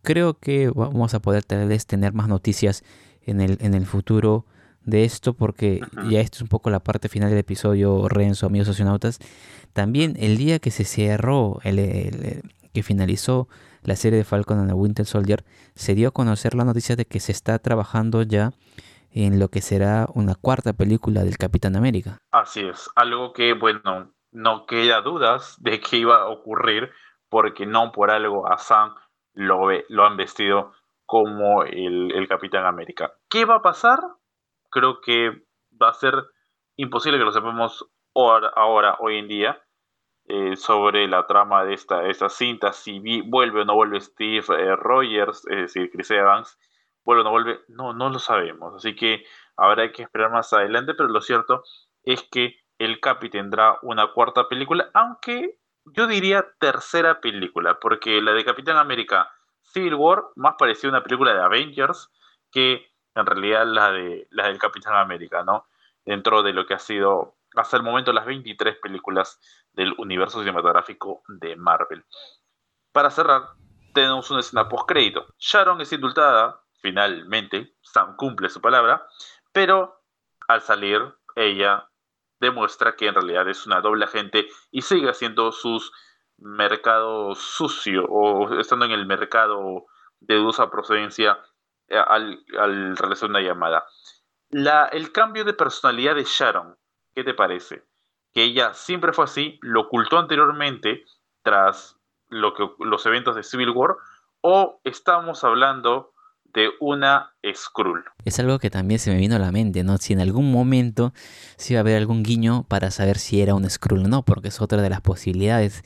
creo 0.03 0.35
que 0.39 0.71
vamos 0.71 1.15
a 1.15 1.21
poder 1.21 1.45
tal 1.45 1.69
vez 1.69 1.87
tener 1.87 2.13
más 2.13 2.29
noticias 2.29 2.85
en 3.23 3.41
el, 3.41 3.59
en 3.61 3.75
el 3.75 3.87
futuro 3.87 4.47
de 4.85 5.05
esto 5.05 5.35
porque 5.35 5.81
ya 6.09 6.21
esto 6.21 6.37
es 6.37 6.43
un 6.43 6.49
poco 6.49 6.71
la 6.71 6.81
parte 6.81 7.09
final 7.09 7.29
del 7.29 7.39
episodio 7.39 8.09
Renzo, 8.09 8.47
amigos 8.47 8.69
socionautas. 8.69 9.19
También 9.75 10.17
el 10.19 10.39
día 10.39 10.61
que 10.61 10.71
se 10.71 10.85
cerró, 10.85 11.61
el, 11.63 12.43
que 12.73 12.83
finalizó 12.83 13.49
la 13.83 13.97
serie 13.97 14.19
de 14.19 14.25
Falcon 14.25 14.59
and 14.59 14.69
the 14.69 14.75
Winter 14.75 15.05
Soldier, 15.05 15.45
se 15.75 15.95
dio 15.95 16.09
a 16.09 16.11
conocer 16.11 16.55
la 16.55 16.65
noticia 16.65 16.97
de 16.97 17.05
que 17.05 17.21
se 17.21 17.33
está 17.33 17.59
trabajando 17.59 18.23
ya 18.23 18.53
en 19.13 19.39
lo 19.39 19.49
que 19.49 19.61
será 19.61 20.07
una 20.15 20.35
cuarta 20.35 20.73
película 20.73 21.23
del 21.23 21.39
Capitán 21.39 21.77
América. 21.77 22.19
Así 22.31 22.61
es, 22.61 22.91
algo 22.95 23.33
que, 23.33 23.55
bueno, 23.55 24.13
no 24.31 24.67
queda 24.67 25.01
dudas 25.01 25.57
de 25.61 25.81
que 25.81 25.97
iba 25.99 26.23
a 26.23 26.29
ocurrir 26.29 26.91
porque 27.29 27.67
no 27.67 27.93
por 27.93 28.11
algo 28.11 28.51
a 28.51 28.59
Sam 28.59 28.95
lo, 29.35 29.69
lo 29.89 30.05
han 30.05 30.17
vestido 30.17 30.73
como 31.07 31.63
el, 31.63 32.27
Capitán 32.29 32.67
América. 32.67 33.15
¿Qué 33.31 33.45
va 33.45 33.57
a 33.57 33.63
pasar? 33.63 34.01
creo 34.71 35.01
que 35.01 35.31
va 35.81 35.89
a 35.89 35.95
ser 35.95 36.15
imposible 36.77 37.19
que 37.19 37.25
lo 37.25 37.33
sepamos 37.33 37.89
ahora, 38.15 38.97
hoy 39.01 39.17
en 39.17 39.29
día, 39.29 39.63
eh, 40.27 40.57
sobre 40.57 41.09
la 41.09 41.27
trama 41.27 41.65
de 41.65 41.73
esta, 41.73 42.07
esta 42.07 42.29
cinta, 42.29 42.73
si 42.73 43.23
vuelve 43.23 43.63
o 43.63 43.65
no 43.65 43.75
vuelve 43.75 44.01
Steve 44.01 44.45
eh, 44.51 44.77
Rogers, 44.77 45.47
es 45.49 45.57
decir, 45.57 45.91
Chris 45.91 46.11
Evans, 46.11 46.59
vuelve 47.09 47.23
o 47.23 47.25
no 47.25 47.31
vuelve, 47.31 47.61
no, 47.69 47.95
no 47.95 48.11
lo 48.11 48.19
sabemos, 48.19 48.75
así 48.75 48.95
que 48.95 49.25
habrá 49.57 49.91
que 49.93 50.03
esperar 50.03 50.31
más 50.31 50.53
adelante, 50.53 50.93
pero 50.93 51.09
lo 51.09 51.23
cierto 51.23 51.65
es 52.03 52.23
que 52.23 52.61
el 52.77 53.01
Capi 53.01 53.31
tendrá 53.31 53.79
una 53.81 54.13
cuarta 54.13 54.47
película, 54.47 54.91
aunque 54.93 55.59
yo 55.87 56.07
diría 56.07 56.47
tercera 56.61 57.19
película, 57.23 57.79
porque 57.81 58.21
la 58.21 58.33
de 58.33 58.45
Capitán 58.45 58.77
América 58.77 59.31
Civil 59.63 59.95
War 59.95 60.25
más 60.37 60.57
parecía 60.59 60.91
una 60.91 61.03
película 61.03 61.33
de 61.33 61.41
Avengers 61.41 62.11
que 62.53 62.87
en 63.15 63.25
realidad 63.25 63.65
la 63.67 63.91
de 63.91 64.29
la 64.31 64.49
del 64.49 64.59
Capitán 64.59 64.95
América, 64.95 65.43
¿no? 65.43 65.67
Dentro 66.05 66.43
de 66.43 66.53
lo 66.53 66.67
que 66.67 66.75
ha 66.75 66.79
sido 66.79 67.37
hasta 67.57 67.79
el 67.79 67.83
momento 67.85 68.13
las 68.13 68.27
23 68.27 68.77
películas 68.83 69.41
del 69.73 69.95
universo 69.97 70.41
cinematográfico 70.41 71.23
de 71.29 71.57
Marvel. 71.57 72.05
Para 72.93 73.11
cerrar, 73.11 73.49
tenemos 73.95 74.31
una 74.31 74.41
escena 74.41 74.69
post 74.69 74.87
crédito. 74.87 75.27
Sharon 75.39 75.81
es 75.81 75.91
indultada, 75.91 76.61
finalmente, 76.81 77.75
Sam 77.83 78.17
cumple 78.17 78.49
su 78.49 78.61
palabra, 78.61 79.07
pero 79.53 80.03
al 80.49 80.61
salir 80.61 81.01
ella 81.37 81.89
demuestra 82.41 82.97
que 82.97 83.07
en 83.07 83.15
realidad 83.15 83.49
es 83.49 83.67
una 83.67 83.81
doble 83.81 84.05
agente 84.05 84.49
y 84.71 84.83
sigue 84.83 85.11
haciendo 85.11 85.53
sus 85.53 85.93
mercados 86.39 87.39
sucios 87.39 88.05
o 88.09 88.59
estando 88.59 88.85
en 88.85 88.93
el 88.93 89.07
mercado 89.07 89.87
de 90.21 90.37
dudosa 90.37 90.71
procedencia 90.71 91.39
eh, 91.89 91.99
al, 91.99 92.45
realizar 92.97 93.29
una 93.29 93.41
llamada. 93.41 93.85
La, 94.51 94.87
el 94.87 95.13
cambio 95.13 95.45
de 95.45 95.53
personalidad 95.53 96.15
de 96.15 96.25
Sharon, 96.25 96.77
¿qué 97.15 97.25
te 97.25 97.35
parece? 97.35 97.85
Que 98.33 98.45
ella 98.45 98.73
siempre 98.75 99.13
fue 99.13 99.25
así, 99.25 99.59
lo 99.63 99.83
ocultó 99.83 100.19
anteriormente 100.19 101.05
tras 101.43 101.99
lo 102.29 102.55
que, 102.55 102.69
los 102.79 103.05
eventos 103.07 103.35
de 103.35 103.43
Civil 103.43 103.71
War, 103.71 103.97
o 104.41 104.81
estamos 104.85 105.45
hablando 105.45 106.13
de 106.55 106.71
una 106.81 107.35
Skrull. 107.55 108.05
Es 108.25 108.39
algo 108.39 108.59
que 108.59 108.71
también 108.71 108.99
se 108.99 109.11
me 109.11 109.19
vino 109.19 109.37
a 109.37 109.39
la 109.39 109.53
mente, 109.53 109.85
¿no? 109.85 109.99
Si 109.99 110.13
en 110.13 110.21
algún 110.21 110.51
momento 110.51 111.13
se 111.57 111.75
iba 111.75 111.81
a 111.81 111.83
haber 111.83 111.97
algún 111.97 112.23
guiño 112.23 112.65
para 112.69 112.91
saber 112.91 113.19
si 113.19 113.41
era 113.41 113.55
un 113.55 113.69
Skrull 113.69 114.05
o 114.05 114.09
no, 114.09 114.25
porque 114.25 114.49
es 114.49 114.61
otra 114.61 114.83
de 114.83 114.91
las 114.91 115.01
posibilidades. 115.01 115.83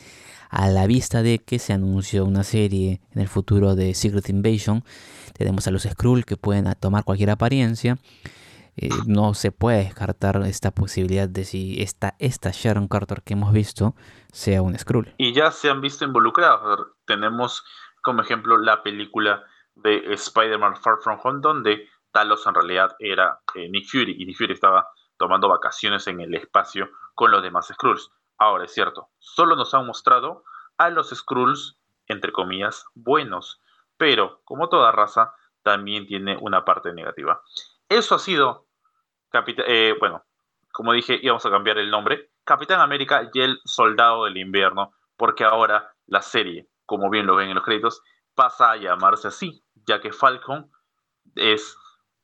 A 0.50 0.68
la 0.68 0.86
vista 0.86 1.22
de 1.22 1.38
que 1.38 1.58
se 1.58 1.72
anunció 1.72 2.24
una 2.24 2.44
serie 2.44 3.00
en 3.12 3.22
el 3.22 3.28
futuro 3.28 3.74
de 3.74 3.94
Secret 3.94 4.28
Invasion, 4.28 4.84
tenemos 5.32 5.66
a 5.66 5.70
los 5.70 5.84
Skrull 5.84 6.24
que 6.24 6.36
pueden 6.36 6.72
tomar 6.78 7.04
cualquier 7.04 7.30
apariencia. 7.30 7.98
Eh, 8.76 8.88
no 9.06 9.34
se 9.34 9.52
puede 9.52 9.84
descartar 9.84 10.42
esta 10.46 10.70
posibilidad 10.70 11.28
de 11.28 11.44
si 11.44 11.82
esta, 11.82 12.16
esta 12.18 12.50
Sharon 12.52 12.88
Carter 12.88 13.22
que 13.22 13.34
hemos 13.34 13.52
visto 13.52 13.94
sea 14.32 14.62
un 14.62 14.78
Skrull. 14.78 15.14
Y 15.18 15.32
ya 15.32 15.50
se 15.50 15.70
han 15.70 15.80
visto 15.80 16.04
involucrados. 16.04 16.88
Tenemos 17.06 17.64
como 18.02 18.22
ejemplo 18.22 18.58
la 18.58 18.82
película 18.82 19.42
de 19.82 20.12
Spider-Man 20.14 20.76
Far 20.76 20.98
From 21.02 21.18
Home, 21.22 21.40
donde 21.40 21.88
Talos 22.12 22.46
en 22.46 22.54
realidad 22.54 22.94
era 22.98 23.40
eh, 23.54 23.68
Nick 23.68 23.88
Fury 23.88 24.16
y 24.18 24.26
Nick 24.26 24.36
Fury 24.36 24.52
estaba 24.52 24.88
tomando 25.16 25.48
vacaciones 25.48 26.06
en 26.06 26.20
el 26.20 26.34
espacio 26.34 26.90
con 27.14 27.30
los 27.30 27.42
demás 27.42 27.68
Skrulls. 27.68 28.10
Ahora 28.38 28.64
es 28.64 28.74
cierto, 28.74 29.10
solo 29.18 29.56
nos 29.56 29.72
han 29.74 29.86
mostrado 29.86 30.44
a 30.78 30.90
los 30.90 31.10
Skrulls, 31.10 31.78
entre 32.06 32.32
comillas, 32.32 32.84
buenos, 32.94 33.60
pero 33.96 34.40
como 34.44 34.68
toda 34.68 34.92
raza, 34.92 35.34
también 35.62 36.06
tiene 36.06 36.36
una 36.40 36.64
parte 36.64 36.92
negativa. 36.92 37.40
Eso 37.88 38.16
ha 38.16 38.18
sido, 38.18 38.66
eh, 39.32 39.94
bueno, 39.98 40.24
como 40.72 40.92
dije, 40.92 41.18
íbamos 41.22 41.46
a 41.46 41.50
cambiar 41.50 41.78
el 41.78 41.90
nombre, 41.90 42.30
Capitán 42.44 42.80
América 42.80 43.30
y 43.32 43.40
el 43.40 43.60
Soldado 43.64 44.24
del 44.24 44.38
Invierno, 44.38 44.92
porque 45.16 45.44
ahora 45.44 45.94
la 46.06 46.22
serie, 46.22 46.68
como 46.84 47.10
bien 47.10 47.26
lo 47.26 47.36
ven 47.36 47.50
en 47.50 47.54
los 47.54 47.64
créditos, 47.64 48.02
pasa 48.34 48.72
a 48.72 48.76
llamarse 48.76 49.28
así, 49.28 49.64
ya 49.86 50.00
que 50.00 50.12
Falcon 50.12 50.70
es, 51.34 51.76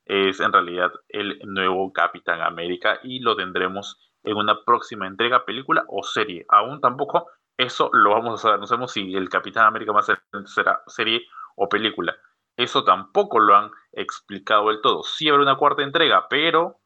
es 0.05 0.41
en 0.41 0.53
realidad 0.53 0.93
el 1.09 1.39
nuevo 1.45 1.93
Capitán 1.93 2.41
América 2.41 3.01
y 3.03 3.21
lo 3.21 3.37
tendremos 3.37 3.99
en 4.23 4.37
una 4.37 4.63
próxima 4.65 5.07
entrega, 5.07 5.45
película 5.45 5.85
o 5.89 6.03
serie. 6.03 6.45
Aún 6.49 6.81
tampoco 6.81 7.29
eso 7.57 7.91
lo 7.93 8.11
vamos 8.11 8.35
a 8.35 8.43
saber. 8.43 8.61
No 8.61 8.67
sabemos 8.67 8.93
si 8.93 9.15
el 9.15 9.29
Capitán 9.29 9.67
América 9.67 9.93
ser 10.03 10.23
será 10.47 10.83
serie 10.87 11.27
o 11.57 11.69
película. 11.69 12.17
Eso 12.57 12.85
tampoco 12.85 13.41
lo 13.41 13.57
han 13.57 13.71
explicado 13.93 14.69
del 14.69 14.81
todo. 14.81 15.03
Sí 15.03 15.29
habrá 15.29 15.43
una 15.43 15.57
cuarta 15.57 15.83
entrega, 15.83 16.27
pero 16.29 16.81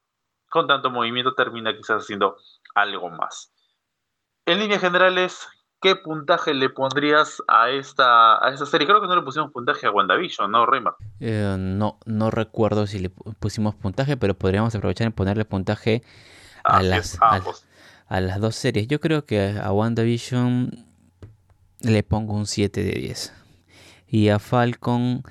con 0.49 0.67
tanto 0.67 0.91
movimiento 0.91 1.35
termina 1.35 1.75
quizás 1.77 2.03
haciendo 2.03 2.37
algo 2.75 3.11
más. 3.11 3.55
En 4.45 4.61
líneas 4.61 4.81
generales, 4.81 5.49
¿qué 5.83 5.97
puntaje 5.97 6.55
le 6.55 6.71
pondrías 6.71 7.43
a 7.49 7.69
esta, 7.69 8.43
a 8.43 8.51
esta 8.51 8.65
serie? 8.65 8.87
Creo 8.87 9.01
que 9.01 9.09
no 9.09 9.17
le 9.17 9.23
pusimos 9.23 9.51
puntaje 9.51 9.87
a 9.87 9.91
WandaVision, 9.91 10.51
¿no, 10.51 10.65
Raymar? 10.65 10.95
Eh, 11.21 11.57
no, 11.59 11.99
no 12.07 12.31
recuerdo 12.31 12.87
si 12.87 13.01
le 13.01 13.11
pusimos 13.11 13.75
puntaje, 13.75 14.17
pero 14.17 14.35
podríamos 14.35 14.75
aprovechar 14.75 15.09
en 15.09 15.13
ponerle 15.13 15.45
puntaje 15.45 16.03
a, 16.65 16.83
las, 16.83 17.19
a, 17.21 18.21
las 18.21 18.41
dos 18.41 18.55
series. 18.55 18.87
Yo 18.87 19.01
creo 19.01 19.27
que 19.27 19.59
a 19.63 19.73
WandaVision 19.73 20.71
le 21.81 22.03
pongo 22.05 22.35
un 22.35 22.47
7 22.47 22.83
de 22.83 22.93
10. 22.93 23.35
Y 24.07 24.29
a 24.29 24.39
Falcon 24.39 25.25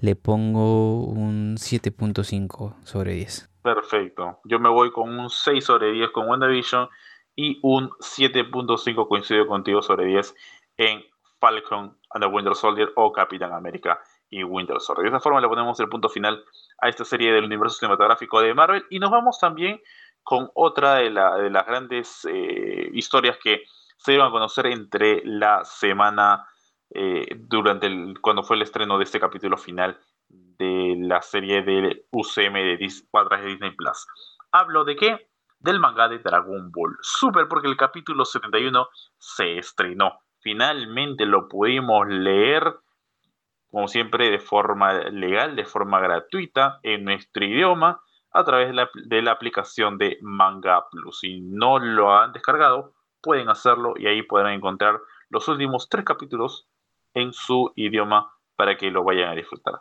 le 0.00 0.16
pongo 0.16 1.04
un 1.04 1.56
7.5 1.56 2.74
sobre 2.84 3.14
10. 3.14 3.48
Perfecto. 3.62 4.40
Yo 4.44 4.58
me 4.60 4.68
voy 4.68 4.92
con 4.92 5.18
un 5.18 5.30
6 5.30 5.64
sobre 5.64 5.92
10 5.92 6.10
con 6.10 6.28
WandaVision 6.28 6.88
y 7.36 7.58
un 7.62 7.90
7.5 7.90 9.08
coincido 9.08 9.46
contigo 9.46 9.82
sobre 9.82 10.06
10 10.06 10.34
en 10.76 11.04
Falcon 11.40 11.96
and 12.10 12.24
the 12.24 12.30
Winter 12.30 12.54
Soldier 12.54 12.92
o 12.96 13.12
Capitán 13.12 13.52
América 13.52 14.00
y 14.30 14.44
Winter 14.44 14.80
Soldier. 14.80 15.04
De 15.04 15.08
esta 15.08 15.20
forma 15.20 15.40
le 15.40 15.48
ponemos 15.48 15.78
el 15.80 15.88
punto 15.88 16.08
final 16.08 16.44
a 16.80 16.88
esta 16.88 17.04
serie 17.04 17.32
del 17.32 17.44
universo 17.44 17.76
cinematográfico 17.76 18.40
de 18.40 18.54
Marvel 18.54 18.84
y 18.90 18.98
nos 18.98 19.10
vamos 19.10 19.38
también 19.38 19.80
con 20.22 20.50
otra 20.54 20.96
de, 20.96 21.10
las 21.10 21.66
grandes 21.66 22.26
eh, 22.30 22.90
historias 22.94 23.36
que 23.42 23.62
se 23.98 24.12
dieron 24.12 24.28
a 24.28 24.32
conocer 24.32 24.66
entre 24.66 25.22
la 25.24 25.64
semana 25.64 26.46
eh, 26.90 27.26
durante 27.36 27.86
el, 27.86 28.20
cuando 28.20 28.42
fue 28.42 28.56
el 28.56 28.62
estreno 28.62 28.98
de 28.98 29.04
este 29.04 29.20
capítulo 29.20 29.56
final 29.58 29.98
de 30.28 30.96
la 30.98 31.20
serie 31.22 31.62
del 31.62 32.06
UCM 32.10 32.54
de 32.54 32.76
Disney, 32.76 33.08
de 33.30 33.46
Disney 33.46 33.70
Plus. 33.72 34.06
Hablo 34.52 34.84
de 34.84 34.96
qué? 34.96 35.28
Del 35.64 35.80
manga 35.80 36.08
de 36.08 36.18
Dragon 36.18 36.70
Ball 36.70 36.98
Super, 37.00 37.48
porque 37.48 37.68
el 37.68 37.76
capítulo 37.76 38.26
71 38.26 38.86
se 39.16 39.56
estrenó. 39.56 40.20
Finalmente 40.40 41.24
lo 41.24 41.48
pudimos 41.48 42.06
leer, 42.06 42.76
como 43.70 43.88
siempre, 43.88 44.30
de 44.30 44.38
forma 44.38 44.92
legal, 44.92 45.56
de 45.56 45.64
forma 45.64 46.00
gratuita, 46.00 46.80
en 46.82 47.04
nuestro 47.04 47.46
idioma, 47.46 48.02
a 48.30 48.44
través 48.44 48.68
de 48.68 48.74
la, 48.74 48.90
de 48.92 49.22
la 49.22 49.32
aplicación 49.32 49.96
de 49.96 50.18
Manga 50.20 50.84
Plus. 50.90 51.20
Si 51.20 51.40
no 51.40 51.78
lo 51.78 52.14
han 52.14 52.32
descargado, 52.32 52.92
pueden 53.22 53.48
hacerlo 53.48 53.94
y 53.96 54.06
ahí 54.06 54.20
podrán 54.22 54.52
encontrar 54.52 55.00
los 55.30 55.48
últimos 55.48 55.88
tres 55.88 56.04
capítulos 56.04 56.68
en 57.14 57.32
su 57.32 57.72
idioma 57.74 58.34
para 58.54 58.76
que 58.76 58.90
lo 58.90 59.02
vayan 59.02 59.30
a 59.30 59.34
disfrutar 59.34 59.80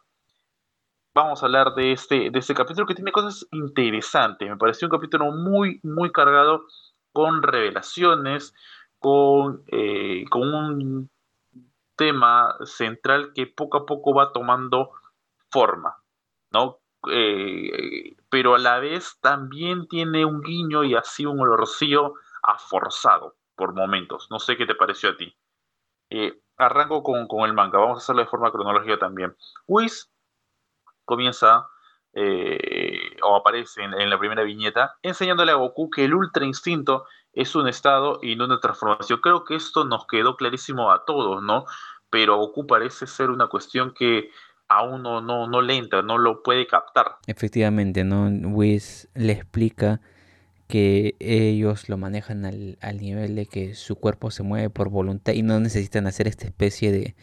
vamos 1.13 1.41
a 1.41 1.45
hablar 1.45 1.75
de 1.75 1.91
este, 1.91 2.29
de 2.31 2.39
este 2.39 2.53
capítulo 2.53 2.87
que 2.87 2.95
tiene 2.95 3.11
cosas 3.11 3.47
interesantes. 3.51 4.49
Me 4.49 4.57
pareció 4.57 4.87
un 4.87 4.91
capítulo 4.91 5.31
muy, 5.31 5.79
muy 5.83 6.11
cargado 6.11 6.65
con 7.11 7.43
revelaciones, 7.43 8.53
con, 8.99 9.63
eh, 9.67 10.25
con 10.29 10.53
un 10.53 11.09
tema 11.95 12.55
central 12.65 13.31
que 13.33 13.47
poco 13.47 13.77
a 13.77 13.85
poco 13.85 14.13
va 14.13 14.31
tomando 14.31 14.91
forma, 15.51 15.97
¿no? 16.51 16.79
Eh, 17.11 18.15
pero 18.29 18.55
a 18.55 18.59
la 18.59 18.79
vez 18.79 19.19
también 19.21 19.87
tiene 19.87 20.25
un 20.25 20.41
guiño 20.41 20.83
y 20.83 20.95
así 20.95 21.25
un 21.25 21.39
olorcillo 21.39 22.15
a 22.41 22.57
forzado 22.57 23.35
por 23.55 23.75
momentos. 23.75 24.27
No 24.31 24.39
sé 24.39 24.57
qué 24.57 24.65
te 24.65 24.73
pareció 24.73 25.09
a 25.09 25.17
ti. 25.17 25.35
Eh, 26.09 26.39
arranco 26.57 27.03
con, 27.03 27.27
con, 27.27 27.41
el 27.45 27.53
manga, 27.53 27.79
vamos 27.79 27.97
a 27.97 28.01
hacerlo 28.01 28.21
de 28.23 28.29
forma 28.29 28.51
cronológica 28.51 28.97
también. 28.97 29.35
Whis 29.67 30.12
comienza 31.05 31.67
eh, 32.13 33.17
o 33.23 33.35
aparece 33.35 33.81
en, 33.81 34.09
la 34.09 34.19
primera 34.19 34.43
viñeta 34.43 34.95
enseñándole 35.01 35.51
a 35.51 35.55
Goku 35.55 35.89
que 35.89 36.05
el 36.05 36.13
Ultra 36.13 36.45
Instinto 36.45 37.05
es 37.33 37.55
un 37.55 37.67
estado 37.67 38.19
y 38.21 38.35
no 38.35 38.45
una 38.45 38.59
transformación. 38.59 39.19
Creo 39.21 39.43
que 39.45 39.55
esto 39.55 39.83
nos 39.85 40.05
quedó 40.05 40.37
clarísimo 40.37 40.91
a 40.91 41.05
todos, 41.05 41.41
¿no? 41.41 41.65
Pero 42.11 42.37
Goku 42.37 42.67
parece 42.67 43.07
ser 43.07 43.31
una 43.31 43.47
cuestión 43.47 43.93
que 43.93 44.29
a 44.67 44.83
uno 44.83 45.21
no, 45.21 45.47
no 45.47 45.61
le 45.61 45.75
entra, 45.75 46.03
no 46.03 46.19
lo 46.19 46.43
puede 46.43 46.67
captar. 46.67 47.15
Efectivamente, 47.25 48.03
¿no? 48.03 48.27
Whis 48.27 49.09
le 49.15 49.33
explica 49.33 49.99
que 50.67 51.15
ellos 51.19 51.89
lo 51.89 51.97
manejan 51.97 52.45
al, 52.45 52.77
al 52.81 52.97
nivel 52.97 53.35
de 53.35 53.47
que 53.47 53.73
su 53.75 53.95
cuerpo 53.95 54.31
se 54.31 54.43
mueve 54.43 54.69
por 54.69 54.89
voluntad 54.89 55.33
y 55.33 55.41
no 55.41 55.59
necesitan 55.59 56.07
hacer 56.07 56.27
esta 56.27 56.45
especie 56.45 56.91
de 56.91 57.15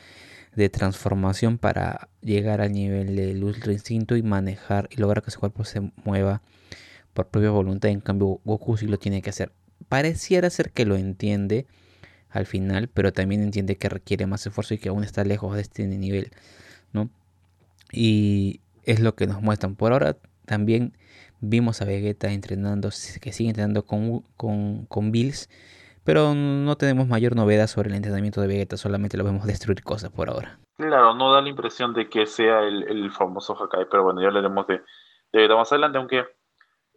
de 0.55 0.69
transformación 0.69 1.59
para 1.59 2.09
llegar 2.21 2.61
al 2.61 2.73
nivel 2.73 3.17
del 3.17 3.43
ultra 3.45 3.73
instinto 3.73 4.17
y 4.17 4.23
manejar 4.23 4.89
y 4.91 4.97
lograr 4.97 5.23
que 5.23 5.31
su 5.31 5.41
cuerpo 5.41 5.65
se 5.65 5.93
mueva 6.05 6.43
por 7.13 7.29
propia 7.29 7.51
voluntad. 7.51 7.91
En 7.91 8.01
cambio, 8.01 8.41
Goku 8.45 8.77
sí 8.77 8.87
lo 8.87 8.99
tiene 8.99 9.23
que 9.23 9.31
hacer. 9.31 9.53
Pareciera 9.89 10.51
ser 10.51 10.73
que 10.73 10.85
lo 10.85 10.97
entiende 10.97 11.67
al 12.29 12.47
final, 12.47 12.89
pero 12.89 13.13
también 13.13 13.43
entiende 13.43 13.77
que 13.77 13.89
requiere 13.89 14.27
más 14.27 14.47
esfuerzo 14.47 14.75
y 14.75 14.79
que 14.79 14.89
aún 14.89 15.05
está 15.05 15.25
lejos 15.25 15.55
de 15.55 15.63
este 15.63 15.87
nivel, 15.87 16.31
¿no? 16.93 17.11
Y 17.93 18.61
es 18.85 19.01
lo 19.01 19.15
que 19.17 19.27
nos 19.27 19.43
muestran. 19.43 19.75
Por 19.75 19.93
ahora 19.93 20.17
también 20.47 20.97
vimos 21.41 21.83
a 21.83 21.85
Vegeta 21.85 22.33
entrenando, 22.33 22.91
que 23.21 23.33
sigue 23.33 23.51
entrenando 23.51 23.85
con, 23.85 24.23
con, 24.37 25.13
Bills, 25.13 25.49
pero 26.11 26.35
no 26.35 26.75
tenemos 26.75 27.07
mayor 27.07 27.37
novedad 27.37 27.69
sobre 27.69 27.89
el 27.89 27.95
entrenamiento 27.95 28.41
de 28.41 28.49
Vegeta, 28.49 28.77
solamente 28.77 29.17
lo 29.17 29.23
vemos 29.23 29.47
destruir 29.47 29.85
cosas 29.85 30.11
por 30.11 30.29
ahora. 30.29 30.59
Claro, 30.77 31.15
no 31.15 31.33
da 31.33 31.41
la 31.41 31.49
impresión 31.49 31.95
de 31.95 32.09
que 32.09 32.27
sea 32.27 32.63
el, 32.65 33.13
famoso 33.13 33.55
Hakai, 33.57 33.87
pero 33.89 34.03
bueno, 34.03 34.21
ya 34.21 34.27
hablaremos 34.27 34.67
de, 34.67 34.79
de 34.79 34.83
Vegeta 35.39 35.55
más 35.55 35.71
adelante, 35.71 35.99
aunque 35.99 36.25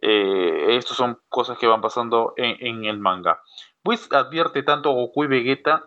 eh, 0.00 0.74
estas 0.76 0.96
son 0.96 1.20
cosas 1.28 1.58
que 1.58 1.68
van 1.68 1.80
pasando 1.80 2.34
en, 2.36 2.86
el 2.86 2.98
manga. 2.98 3.40
Pues 3.84 4.12
advierte 4.12 4.64
tanto 4.64 4.90
Goku 4.90 5.22
y 5.22 5.28
Vegeta 5.28 5.84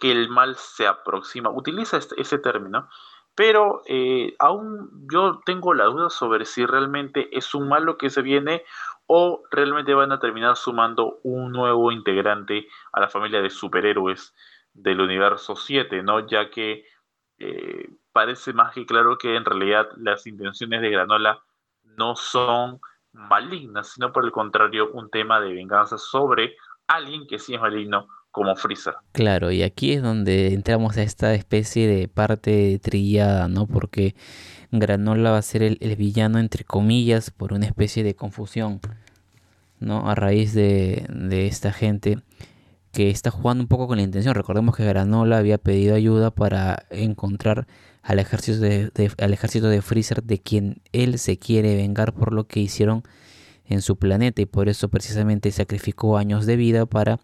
que 0.00 0.10
el 0.10 0.28
mal 0.28 0.56
se 0.56 0.88
aproxima. 0.88 1.50
Utiliza 1.50 1.96
este, 1.96 2.20
ese 2.20 2.38
término, 2.38 2.88
pero 3.34 3.82
eh, 3.86 4.34
aún 4.38 5.06
yo 5.12 5.40
tengo 5.44 5.74
la 5.74 5.84
duda 5.84 6.10
sobre 6.10 6.44
si 6.44 6.64
realmente 6.66 7.36
es 7.36 7.54
un 7.54 7.68
mal 7.68 7.84
lo 7.84 7.98
que 7.98 8.10
se 8.10 8.22
viene 8.22 8.64
o 9.06 9.42
realmente 9.50 9.94
van 9.94 10.12
a 10.12 10.20
terminar 10.20 10.56
sumando 10.56 11.18
un 11.24 11.52
nuevo 11.52 11.92
integrante 11.92 12.66
a 12.92 13.00
la 13.00 13.08
familia 13.08 13.42
de 13.42 13.50
superhéroes 13.50 14.34
del 14.72 15.00
universo 15.00 15.56
7, 15.56 16.02
¿no? 16.02 16.26
Ya 16.26 16.50
que 16.50 16.84
eh, 17.38 17.90
parece 18.12 18.52
más 18.52 18.72
que 18.72 18.86
claro 18.86 19.18
que 19.18 19.36
en 19.36 19.44
realidad 19.44 19.88
las 19.96 20.26
intenciones 20.26 20.80
de 20.80 20.90
Granola 20.90 21.42
no 21.82 22.16
son 22.16 22.80
maligna, 23.12 23.84
sino 23.84 24.12
por 24.12 24.24
el 24.24 24.32
contrario 24.32 24.90
un 24.92 25.10
tema 25.10 25.40
de 25.40 25.52
venganza 25.52 25.98
sobre 25.98 26.56
alguien 26.86 27.26
que 27.26 27.38
sí 27.38 27.54
es 27.54 27.60
maligno 27.60 28.08
como 28.34 28.56
Freezer. 28.56 28.94
Claro, 29.12 29.52
y 29.52 29.62
aquí 29.62 29.92
es 29.92 30.02
donde 30.02 30.54
entramos 30.54 30.96
a 30.96 31.04
esta 31.04 31.34
especie 31.34 31.86
de 31.86 32.08
parte 32.08 32.80
trillada, 32.80 33.46
¿no? 33.46 33.68
Porque 33.68 34.16
Granola 34.72 35.30
va 35.30 35.38
a 35.38 35.42
ser 35.42 35.62
el, 35.62 35.96
villano, 35.96 36.40
entre 36.40 36.64
comillas, 36.64 37.30
por 37.30 37.52
una 37.52 37.66
especie 37.66 38.02
de 38.02 38.16
confusión, 38.16 38.80
¿no? 39.78 40.10
A 40.10 40.16
raíz 40.16 40.52
de, 40.52 41.06
esta 41.46 41.72
gente 41.72 42.18
que 42.90 43.08
está 43.10 43.30
jugando 43.30 43.62
un 43.62 43.68
poco 43.68 43.86
con 43.86 43.98
la 43.98 44.02
intención. 44.02 44.34
Recordemos 44.34 44.76
que 44.76 44.84
Granola 44.84 45.38
había 45.38 45.58
pedido 45.58 45.94
ayuda 45.94 46.32
para 46.32 46.86
encontrar 46.90 47.68
al 48.02 48.18
ejército 48.18 48.58
de, 48.58 49.12
al 49.16 49.32
ejército 49.32 49.68
de 49.68 49.80
Freezer 49.80 50.24
de 50.24 50.40
quien 50.40 50.82
él 50.90 51.20
se 51.20 51.38
quiere 51.38 51.76
vengar 51.76 52.12
por 52.12 52.32
lo 52.32 52.48
que 52.48 52.58
hicieron 52.58 53.04
en 53.64 53.80
su 53.80 53.96
planeta 53.96 54.42
y 54.42 54.46
por 54.46 54.68
eso 54.68 54.88
precisamente 54.88 55.52
sacrificó 55.52 56.18
años 56.18 56.46
de 56.46 56.56
vida 56.56 56.84
para 56.84 57.20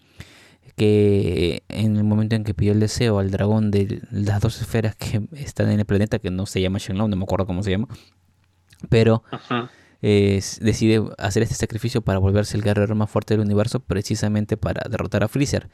que 0.76 1.62
en 1.68 1.96
el 1.96 2.04
momento 2.04 2.36
en 2.36 2.44
que 2.44 2.54
pidió 2.54 2.72
el 2.72 2.80
deseo 2.80 3.18
al 3.18 3.30
dragón 3.30 3.70
de 3.70 4.02
las 4.10 4.40
dos 4.40 4.60
esferas 4.60 4.96
que 4.96 5.22
están 5.32 5.70
en 5.70 5.80
el 5.80 5.86
planeta, 5.86 6.18
que 6.18 6.30
no 6.30 6.46
se 6.46 6.60
llama 6.60 6.78
Shenlong, 6.78 7.10
no 7.10 7.16
me 7.16 7.24
acuerdo 7.24 7.46
cómo 7.46 7.62
se 7.62 7.72
llama, 7.72 7.88
pero 8.88 9.22
decide 10.00 11.02
hacer 11.18 11.42
este 11.42 11.54
sacrificio 11.54 12.00
para 12.00 12.18
volverse 12.18 12.56
el 12.56 12.62
guerrero 12.62 12.94
más 12.94 13.10
fuerte 13.10 13.34
del 13.34 13.44
universo, 13.44 13.80
precisamente 13.80 14.56
para 14.56 14.88
derrotar 14.88 15.22
a 15.22 15.28
Freezer. 15.28 15.68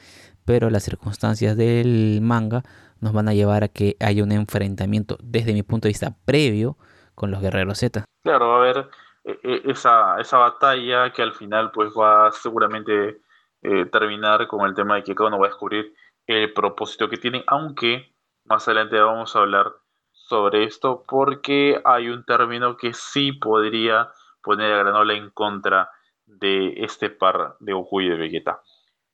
Pero 0.44 0.70
las 0.70 0.84
circunstancias 0.84 1.56
del 1.56 2.20
manga 2.22 2.62
nos 3.00 3.12
van 3.12 3.28
a 3.28 3.34
llevar 3.34 3.64
a 3.64 3.68
que 3.68 3.96
haya 4.00 4.22
un 4.22 4.32
enfrentamiento, 4.32 5.18
desde 5.22 5.52
mi 5.52 5.62
punto 5.62 5.86
de 5.86 5.90
vista, 5.90 6.16
previo 6.24 6.76
con 7.14 7.30
los 7.30 7.40
guerreros 7.40 7.78
Z. 7.78 8.04
Claro, 8.22 8.48
va 8.48 8.54
a 8.54 8.58
haber 8.58 8.88
e, 9.24 9.38
e, 9.42 9.70
esa, 9.70 10.20
esa 10.20 10.38
batalla 10.38 11.12
que 11.12 11.22
al 11.22 11.32
final 11.32 11.70
pues 11.72 11.90
va 11.90 12.30
seguramente 12.32 13.20
eh, 13.66 13.84
terminar 13.86 14.46
con 14.46 14.64
el 14.64 14.74
tema 14.74 14.94
de 14.94 15.02
que 15.02 15.16
cada 15.16 15.26
uno 15.28 15.40
va 15.40 15.46
a 15.46 15.50
descubrir 15.50 15.92
el 16.28 16.52
propósito 16.52 17.08
que 17.08 17.16
tiene, 17.16 17.42
aunque 17.48 18.14
más 18.44 18.68
adelante 18.68 19.00
vamos 19.00 19.34
a 19.34 19.40
hablar 19.40 19.72
sobre 20.12 20.62
esto 20.62 21.04
porque 21.06 21.82
hay 21.84 22.08
un 22.08 22.24
término 22.24 22.76
que 22.76 22.94
sí 22.94 23.32
podría 23.32 24.12
poner 24.40 24.72
a 24.72 24.78
Granola 24.78 25.14
en 25.14 25.30
contra 25.30 25.90
de 26.26 26.74
este 26.84 27.10
par 27.10 27.56
de 27.58 27.72
Goku 27.72 28.02
y 28.02 28.08
de 28.08 28.16
Vegeta. 28.16 28.62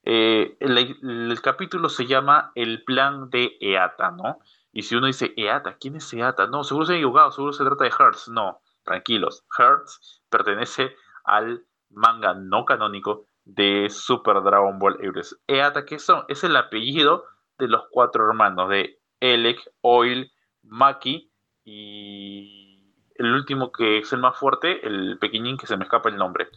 Eh, 0.04 0.58
el, 0.60 1.40
capítulo 1.40 1.88
se 1.88 2.06
llama 2.06 2.52
El 2.54 2.84
plan 2.84 3.30
de 3.30 3.56
Eata, 3.58 4.10
¿no? 4.10 4.40
Y 4.70 4.82
si 4.82 4.96
uno 4.96 5.06
dice 5.06 5.32
Eata, 5.34 5.78
¿quién 5.80 5.96
es 5.96 6.12
Eata? 6.12 6.46
No, 6.46 6.62
seguro 6.62 6.84
se 6.84 6.92
han 6.92 6.98
equivocado, 6.98 7.32
seguro 7.32 7.54
se 7.54 7.64
trata 7.64 7.84
de 7.84 7.92
Hertz. 7.98 8.28
No, 8.28 8.60
tranquilos. 8.84 9.46
Hertz 9.58 10.22
pertenece 10.28 10.94
al 11.24 11.64
manga 11.88 12.34
no 12.34 12.66
canónico 12.66 13.24
de 13.44 13.88
Super 13.90 14.42
Dragon 14.42 14.78
Ball 14.78 14.98
Heroes. 15.00 15.38
Eata, 15.46 15.84
¿qué 15.84 15.98
son? 15.98 16.24
Es 16.28 16.44
el 16.44 16.56
apellido 16.56 17.24
de 17.58 17.68
los 17.68 17.84
cuatro 17.90 18.26
hermanos 18.26 18.68
de 18.68 19.00
Elec, 19.20 19.58
Oil, 19.80 20.32
Maki 20.62 21.30
y 21.64 22.92
el 23.16 23.32
último 23.32 23.72
que 23.72 23.98
es 23.98 24.12
el 24.12 24.20
más 24.20 24.36
fuerte, 24.36 24.86
el 24.86 25.18
pequeñín 25.18 25.56
que 25.56 25.66
se 25.66 25.76
me 25.76 25.84
escapa 25.84 26.08
el 26.08 26.16
nombre. 26.16 26.48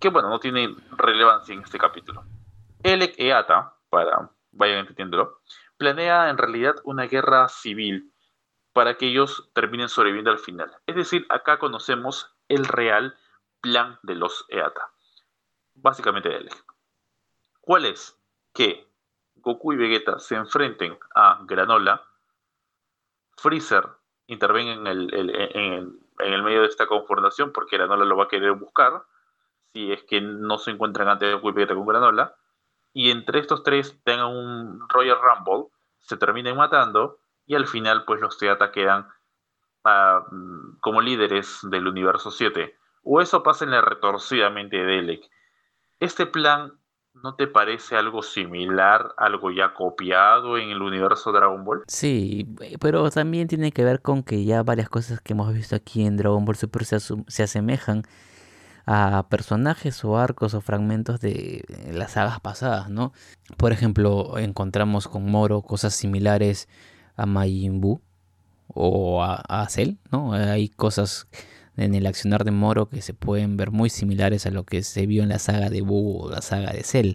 Que 0.00 0.08
bueno, 0.08 0.28
no 0.28 0.40
tiene 0.40 0.74
relevancia 0.92 1.54
en 1.54 1.62
este 1.62 1.78
capítulo. 1.78 2.24
Elec 2.82 3.14
Eata, 3.18 3.74
para 3.88 4.30
vayan 4.52 4.78
entendiéndolo, 4.78 5.40
planea 5.76 6.30
en 6.30 6.38
realidad 6.38 6.76
una 6.84 7.06
guerra 7.06 7.48
civil 7.48 8.12
para 8.72 8.94
que 8.94 9.06
ellos 9.06 9.48
terminen 9.54 9.88
sobreviviendo 9.88 10.30
al 10.30 10.38
final. 10.38 10.70
Es 10.86 10.96
decir, 10.96 11.26
acá 11.28 11.58
conocemos 11.58 12.34
el 12.48 12.64
real 12.64 13.16
plan 13.60 13.98
de 14.02 14.14
los 14.14 14.44
Eata. 14.48 14.90
Básicamente 15.76 16.34
Elec. 16.34 16.64
¿Cuál 17.60 17.86
es? 17.86 18.18
Que 18.52 18.86
Goku 19.36 19.72
y 19.72 19.76
Vegeta 19.76 20.18
se 20.18 20.34
enfrenten 20.34 20.98
a 21.14 21.40
Granola 21.44 22.02
Freezer 23.36 23.88
interviene 24.26 24.72
en 24.72 24.86
el, 24.86 25.14
en, 25.14 26.32
el, 26.32 26.42
medio 26.42 26.62
de 26.62 26.66
esta 26.66 26.86
confrontación 26.86 27.52
porque 27.52 27.76
Granola 27.76 28.04
lo 28.04 28.16
va 28.16 28.24
a 28.24 28.28
querer 28.28 28.52
buscar 28.52 29.04
si 29.72 29.92
es 29.92 30.02
que 30.04 30.20
no 30.20 30.58
se 30.58 30.72
encuentran 30.72 31.08
antes 31.08 31.28
de 31.28 31.52
Vegeta 31.52 31.74
con 31.74 31.86
Granola 31.86 32.34
y 32.92 33.10
entre 33.10 33.40
estos 33.40 33.62
tres 33.62 34.00
tengan 34.04 34.28
un 34.28 34.88
Royal 34.88 35.18
Rumble 35.20 35.70
se 35.98 36.16
terminen 36.16 36.56
matando 36.56 37.18
y 37.46 37.54
al 37.54 37.66
final 37.66 38.04
pues 38.04 38.20
los 38.20 38.38
Teata 38.38 38.72
quedan 38.72 39.06
ah, 39.84 40.24
como 40.80 41.00
líderes 41.00 41.60
del 41.62 41.86
universo 41.86 42.30
7 42.30 42.76
o 43.04 43.20
eso 43.20 43.42
pasa 43.42 43.64
en 43.64 43.70
la 43.72 43.80
retorcidamente 43.82 44.76
de 44.76 44.98
Elec 44.98 45.30
este 46.00 46.26
plan 46.26 46.72
¿No 47.22 47.34
te 47.34 47.46
parece 47.46 47.96
algo 47.96 48.22
similar, 48.22 49.14
algo 49.16 49.50
ya 49.50 49.72
copiado 49.72 50.58
en 50.58 50.68
el 50.68 50.82
universo 50.82 51.32
Dragon 51.32 51.64
Ball? 51.64 51.82
Sí, 51.88 52.46
pero 52.78 53.10
también 53.10 53.48
tiene 53.48 53.72
que 53.72 53.84
ver 53.84 54.02
con 54.02 54.22
que 54.22 54.44
ya 54.44 54.62
varias 54.62 54.90
cosas 54.90 55.20
que 55.20 55.32
hemos 55.32 55.52
visto 55.52 55.74
aquí 55.74 56.04
en 56.04 56.16
Dragon 56.16 56.44
Ball 56.44 56.56
Super 56.56 56.84
se, 56.84 56.98
se 57.00 57.42
asemejan 57.42 58.02
a 58.84 59.26
personajes 59.28 60.04
o 60.04 60.18
arcos 60.18 60.54
o 60.54 60.60
fragmentos 60.60 61.18
de 61.18 61.64
las 61.90 62.12
sagas 62.12 62.38
pasadas, 62.40 62.90
¿no? 62.90 63.12
Por 63.56 63.72
ejemplo, 63.72 64.38
encontramos 64.38 65.08
con 65.08 65.28
Moro 65.28 65.62
cosas 65.62 65.94
similares 65.94 66.68
a 67.16 67.26
Majin 67.26 67.80
Buu 67.80 68.00
o 68.68 69.24
a, 69.24 69.36
a 69.48 69.68
Cell, 69.68 69.96
¿no? 70.12 70.34
Hay 70.34 70.68
cosas 70.68 71.26
en 71.76 71.94
el 71.94 72.06
accionar 72.06 72.44
de 72.44 72.50
Moro 72.50 72.88
que 72.88 73.02
se 73.02 73.14
pueden 73.14 73.56
ver 73.56 73.70
muy 73.70 73.90
similares 73.90 74.46
a 74.46 74.50
lo 74.50 74.64
que 74.64 74.82
se 74.82 75.06
vio 75.06 75.22
en 75.22 75.28
la 75.28 75.38
saga 75.38 75.70
de 75.70 75.82
Buu 75.82 76.22
o 76.22 76.30
la 76.30 76.42
saga 76.42 76.72
de 76.72 76.82
Cell. 76.82 77.14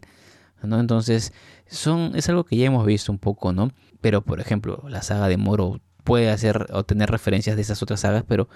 ¿no? 0.63 0.79
Entonces, 0.79 1.33
son, 1.67 2.11
es 2.15 2.29
algo 2.29 2.43
que 2.43 2.57
ya 2.57 2.65
hemos 2.65 2.85
visto 2.85 3.11
un 3.11 3.17
poco, 3.19 3.53
¿no? 3.53 3.71
Pero, 4.01 4.21
por 4.21 4.39
ejemplo, 4.39 4.83
la 4.87 5.01
saga 5.01 5.27
de 5.27 5.37
Moro 5.37 5.81
puede 6.03 6.29
hacer 6.29 6.67
tener 6.85 7.09
referencias 7.09 7.55
de 7.55 7.61
esas 7.61 7.81
otras 7.81 8.01
sagas, 8.01 8.23
pero 8.27 8.49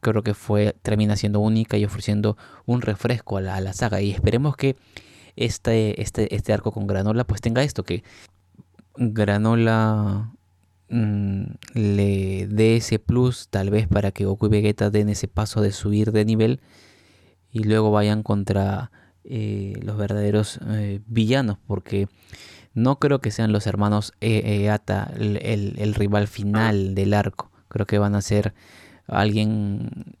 creo 0.00 0.22
que 0.22 0.34
fue 0.34 0.76
termina 0.82 1.16
siendo 1.16 1.40
única 1.40 1.76
y 1.76 1.84
ofreciendo 1.84 2.36
un 2.66 2.82
refresco 2.82 3.36
a 3.36 3.40
la, 3.40 3.56
a 3.56 3.60
la 3.60 3.72
saga. 3.72 4.00
Y 4.00 4.10
esperemos 4.10 4.56
que 4.56 4.76
este, 5.36 6.00
este, 6.00 6.34
este 6.34 6.52
arco 6.52 6.72
con 6.72 6.86
Granola 6.86 7.24
pues 7.24 7.40
tenga 7.40 7.62
esto, 7.62 7.84
que 7.84 8.04
Granola 8.96 10.33
Mm, 10.96 11.56
le 11.74 12.46
dé 12.46 12.76
ese 12.76 13.00
plus 13.00 13.48
tal 13.48 13.68
vez 13.68 13.88
para 13.88 14.12
que 14.12 14.26
Goku 14.26 14.46
y 14.46 14.48
Vegeta 14.48 14.90
den 14.90 15.08
ese 15.08 15.26
paso 15.26 15.60
de 15.60 15.72
subir 15.72 16.12
de 16.12 16.24
nivel 16.24 16.60
y 17.50 17.64
luego 17.64 17.90
vayan 17.90 18.22
contra 18.22 18.92
eh, 19.24 19.72
los 19.82 19.96
verdaderos 19.96 20.60
eh, 20.68 21.00
villanos 21.06 21.58
porque 21.66 22.06
no 22.74 23.00
creo 23.00 23.18
que 23.18 23.32
sean 23.32 23.50
los 23.50 23.66
hermanos 23.66 24.12
Eata 24.20 25.10
el, 25.16 25.94
rival 25.96 26.28
final 26.28 26.94
del 26.94 27.12
arco. 27.14 27.50
Creo 27.66 27.86
que 27.86 27.98
van 27.98 28.14
a 28.14 28.22
ser 28.22 28.54
alguien 29.08 30.16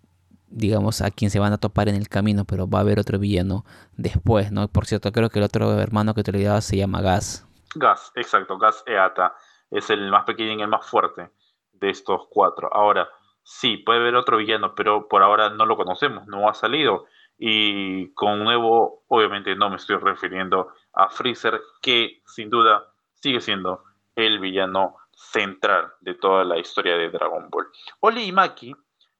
digamos 0.48 1.02
a 1.02 1.12
quien 1.12 1.30
se 1.30 1.38
van 1.38 1.52
a 1.52 1.58
topar 1.58 1.88
en 1.88 1.94
el 1.94 2.08
camino 2.08 2.46
pero 2.46 2.68
va 2.68 2.78
a 2.78 2.82
haber 2.82 2.98
otro 2.98 3.20
villano 3.20 3.64
después 3.96 4.50
no 4.50 4.66
por 4.66 4.86
cierto 4.86 5.12
creo 5.12 5.30
que 5.30 5.38
el 5.38 5.44
otro 5.44 5.78
hermano 5.78 6.14
que 6.14 6.24
te 6.24 6.32
olvidaba 6.32 6.60
se 6.60 6.76
llama 6.76 7.00
Gas 7.00 7.46
Gas 7.76 8.10
exacto 8.16 8.58
Gas 8.58 8.82
Eata 8.86 9.34
es 9.70 9.90
el 9.90 10.10
más 10.10 10.24
pequeño 10.24 10.52
y 10.52 10.62
el 10.62 10.68
más 10.68 10.88
fuerte 10.88 11.30
de 11.72 11.90
estos 11.90 12.26
cuatro. 12.30 12.68
Ahora, 12.72 13.08
sí, 13.42 13.78
puede 13.78 14.00
haber 14.00 14.16
otro 14.16 14.36
villano, 14.36 14.74
pero 14.74 15.08
por 15.08 15.22
ahora 15.22 15.50
no 15.50 15.66
lo 15.66 15.76
conocemos, 15.76 16.26
no 16.26 16.48
ha 16.48 16.54
salido. 16.54 17.06
Y 17.36 18.12
con 18.14 18.44
nuevo, 18.44 19.02
obviamente 19.08 19.56
no 19.56 19.70
me 19.70 19.76
estoy 19.76 19.96
refiriendo 19.96 20.72
a 20.92 21.08
Freezer, 21.08 21.60
que 21.82 22.22
sin 22.26 22.48
duda 22.48 22.92
sigue 23.14 23.40
siendo 23.40 23.82
el 24.14 24.38
villano 24.38 24.96
central 25.12 25.92
de 26.00 26.14
toda 26.14 26.44
la 26.44 26.58
historia 26.58 26.96
de 26.96 27.10
Dragon 27.10 27.48
Ball. 27.50 27.66
Oli 28.00 28.24
y 28.24 28.32
Maki 28.32 28.74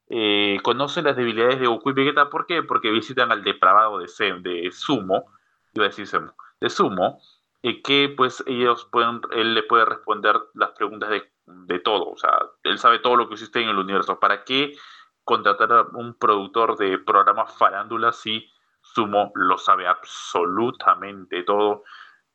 eh, 0.09 0.59
conocen 0.63 1.05
las 1.05 1.17
debilidades 1.17 1.59
de 1.59 1.67
Goku 1.67 1.91
y 1.91 1.95
Vegeta. 1.95 2.31
¿Por 2.31 2.47
qué? 2.47 2.63
Porque 2.63 2.91
visitan 2.91 3.33
al 3.33 3.43
depravado 3.43 3.99
de, 3.99 4.07
de 4.41 4.71
Sumo, 4.73 5.25
iba 5.73 5.87
a 5.87 5.89
decir 5.89 6.07
Sumo, 6.07 6.35
de 6.61 6.71
Sumo, 6.71 7.21
y 7.67 7.81
que 7.81 8.13
pues 8.15 8.45
ellos 8.47 8.87
pueden, 8.93 9.23
él 9.31 9.55
le 9.55 9.63
puede 9.63 9.87
responder 9.87 10.39
las 10.53 10.73
preguntas 10.73 11.09
de, 11.09 11.33
de, 11.47 11.79
todo. 11.79 12.11
O 12.11 12.17
sea, 12.19 12.39
él 12.63 12.79
sabe 12.79 12.99
todo 12.99 13.17
lo 13.17 13.27
que 13.27 13.37
existe 13.37 13.63
en 13.63 13.71
el 13.71 13.79
universo. 13.79 14.21
¿Para 14.21 14.45
qué 14.45 14.77
contratar 15.25 15.73
a 15.73 15.87
un 15.95 16.13
productor 16.13 16.77
de 16.77 16.99
programas 16.99 17.57
farándula 17.57 18.13
si 18.13 18.47
Sumo 18.83 19.33
lo 19.35 19.57
sabe 19.57 19.87
absolutamente 19.87 21.43
todo? 21.43 21.85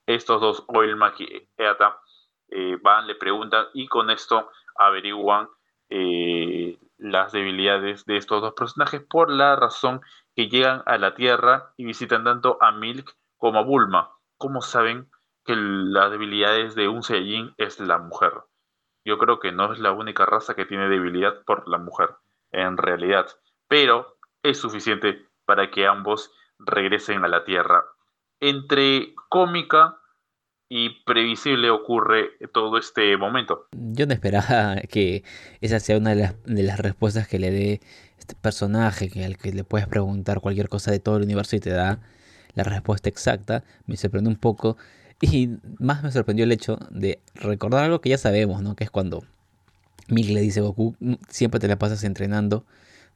Estos 0.08 0.42
dos, 0.42 0.66
Oilmak 0.68 1.20
y 1.20 1.48
Eata, 1.56 2.00
eh, 2.48 2.80
van, 2.82 3.06
le 3.06 3.14
preguntan 3.14 3.68
y 3.76 3.88
con 3.88 4.10
esto 4.10 4.50
averiguan 4.80 5.48
eh, 5.92 6.80
las 6.98 7.34
debilidades 7.34 8.04
de 8.08 8.18
estos 8.18 8.42
dos 8.42 8.56
personajes 8.56 9.04
por 9.08 9.30
la 9.30 9.56
razón 9.56 10.02
que 10.36 10.50
llegan 10.50 10.82
a 10.88 10.98
la 10.98 11.14
Tierra 11.14 11.72
y 11.78 11.86
visitan 11.86 12.24
tanto 12.24 12.58
a 12.62 12.72
Milk 12.72 13.16
como 13.38 13.60
a 13.60 13.64
Bulma. 13.64 14.10
¿Cómo 14.36 14.62
saben 14.62 15.08
que 15.50 15.56
las 15.56 16.12
debilidades 16.12 16.76
de 16.76 16.88
un 16.88 17.02
Saiyajin 17.02 17.56
es 17.58 17.80
la 17.80 17.98
mujer? 17.98 18.34
Yo 19.04 19.18
creo 19.18 19.40
que 19.40 19.52
no 19.52 19.74
es 19.74 19.80
la 19.80 19.92
única 19.92 20.28
raza 20.28 20.54
que 20.54 20.68
tiene 20.68 20.90
debilidad 20.90 21.42
por 21.44 21.68
la 21.68 21.80
mujer, 21.80 22.10
en 22.52 22.78
realidad, 22.78 23.26
pero 23.68 24.20
es 24.44 24.60
suficiente 24.60 25.26
para 25.46 25.72
que 25.72 25.88
ambos 25.88 26.32
regresen 26.60 27.26
a 27.26 27.28
la 27.28 27.46
Tierra. 27.46 27.84
Entre 28.40 29.16
cómica 29.28 29.98
y 30.70 31.04
previsible 31.04 31.72
ocurre 31.72 32.30
todo 32.54 32.78
este 32.78 33.18
momento. 33.18 33.66
Yo 33.72 34.06
no 34.06 34.14
esperaba 34.14 34.76
que 34.88 35.24
esa 35.62 35.80
sea 35.80 35.98
una 35.98 36.12
de 36.12 36.16
las, 36.18 36.44
de 36.44 36.62
las 36.62 36.80
respuestas 36.80 37.28
que 37.28 37.40
le 37.40 37.50
dé 37.50 37.82
este 38.20 38.36
personaje, 38.36 39.10
que 39.10 39.26
al 39.26 39.40
que 39.40 39.52
le 39.52 39.64
puedes 39.64 39.88
preguntar 39.88 40.42
cualquier 40.42 40.70
cosa 40.70 40.92
de 40.92 41.00
todo 41.00 41.18
el 41.18 41.24
universo 41.24 41.56
y 41.56 41.60
te 41.60 41.72
da 41.72 42.02
la 42.54 42.64
respuesta 42.64 43.10
exacta. 43.10 43.64
Me 43.88 43.98
sorprendió 43.98 44.30
un 44.30 44.40
poco 44.40 44.78
y 45.22 45.58
más 45.80 46.04
me 46.04 46.12
sorprendió 46.12 46.46
el 46.46 46.52
hecho 46.52 46.80
de 46.92 47.20
recordar 47.36 47.84
algo 47.84 48.02
que 48.02 48.10
ya 48.10 48.18
sabemos, 48.18 48.62
¿no? 48.62 48.76
Que 48.76 48.86
es 48.86 48.92
cuando 48.92 49.24
Milk 50.08 50.30
le 50.32 50.42
dice 50.42 50.62
Goku, 50.62 50.96
siempre 51.28 51.60
te 51.60 51.68
la 51.68 51.78
pasas 51.78 52.04
entrenando, 52.04 52.66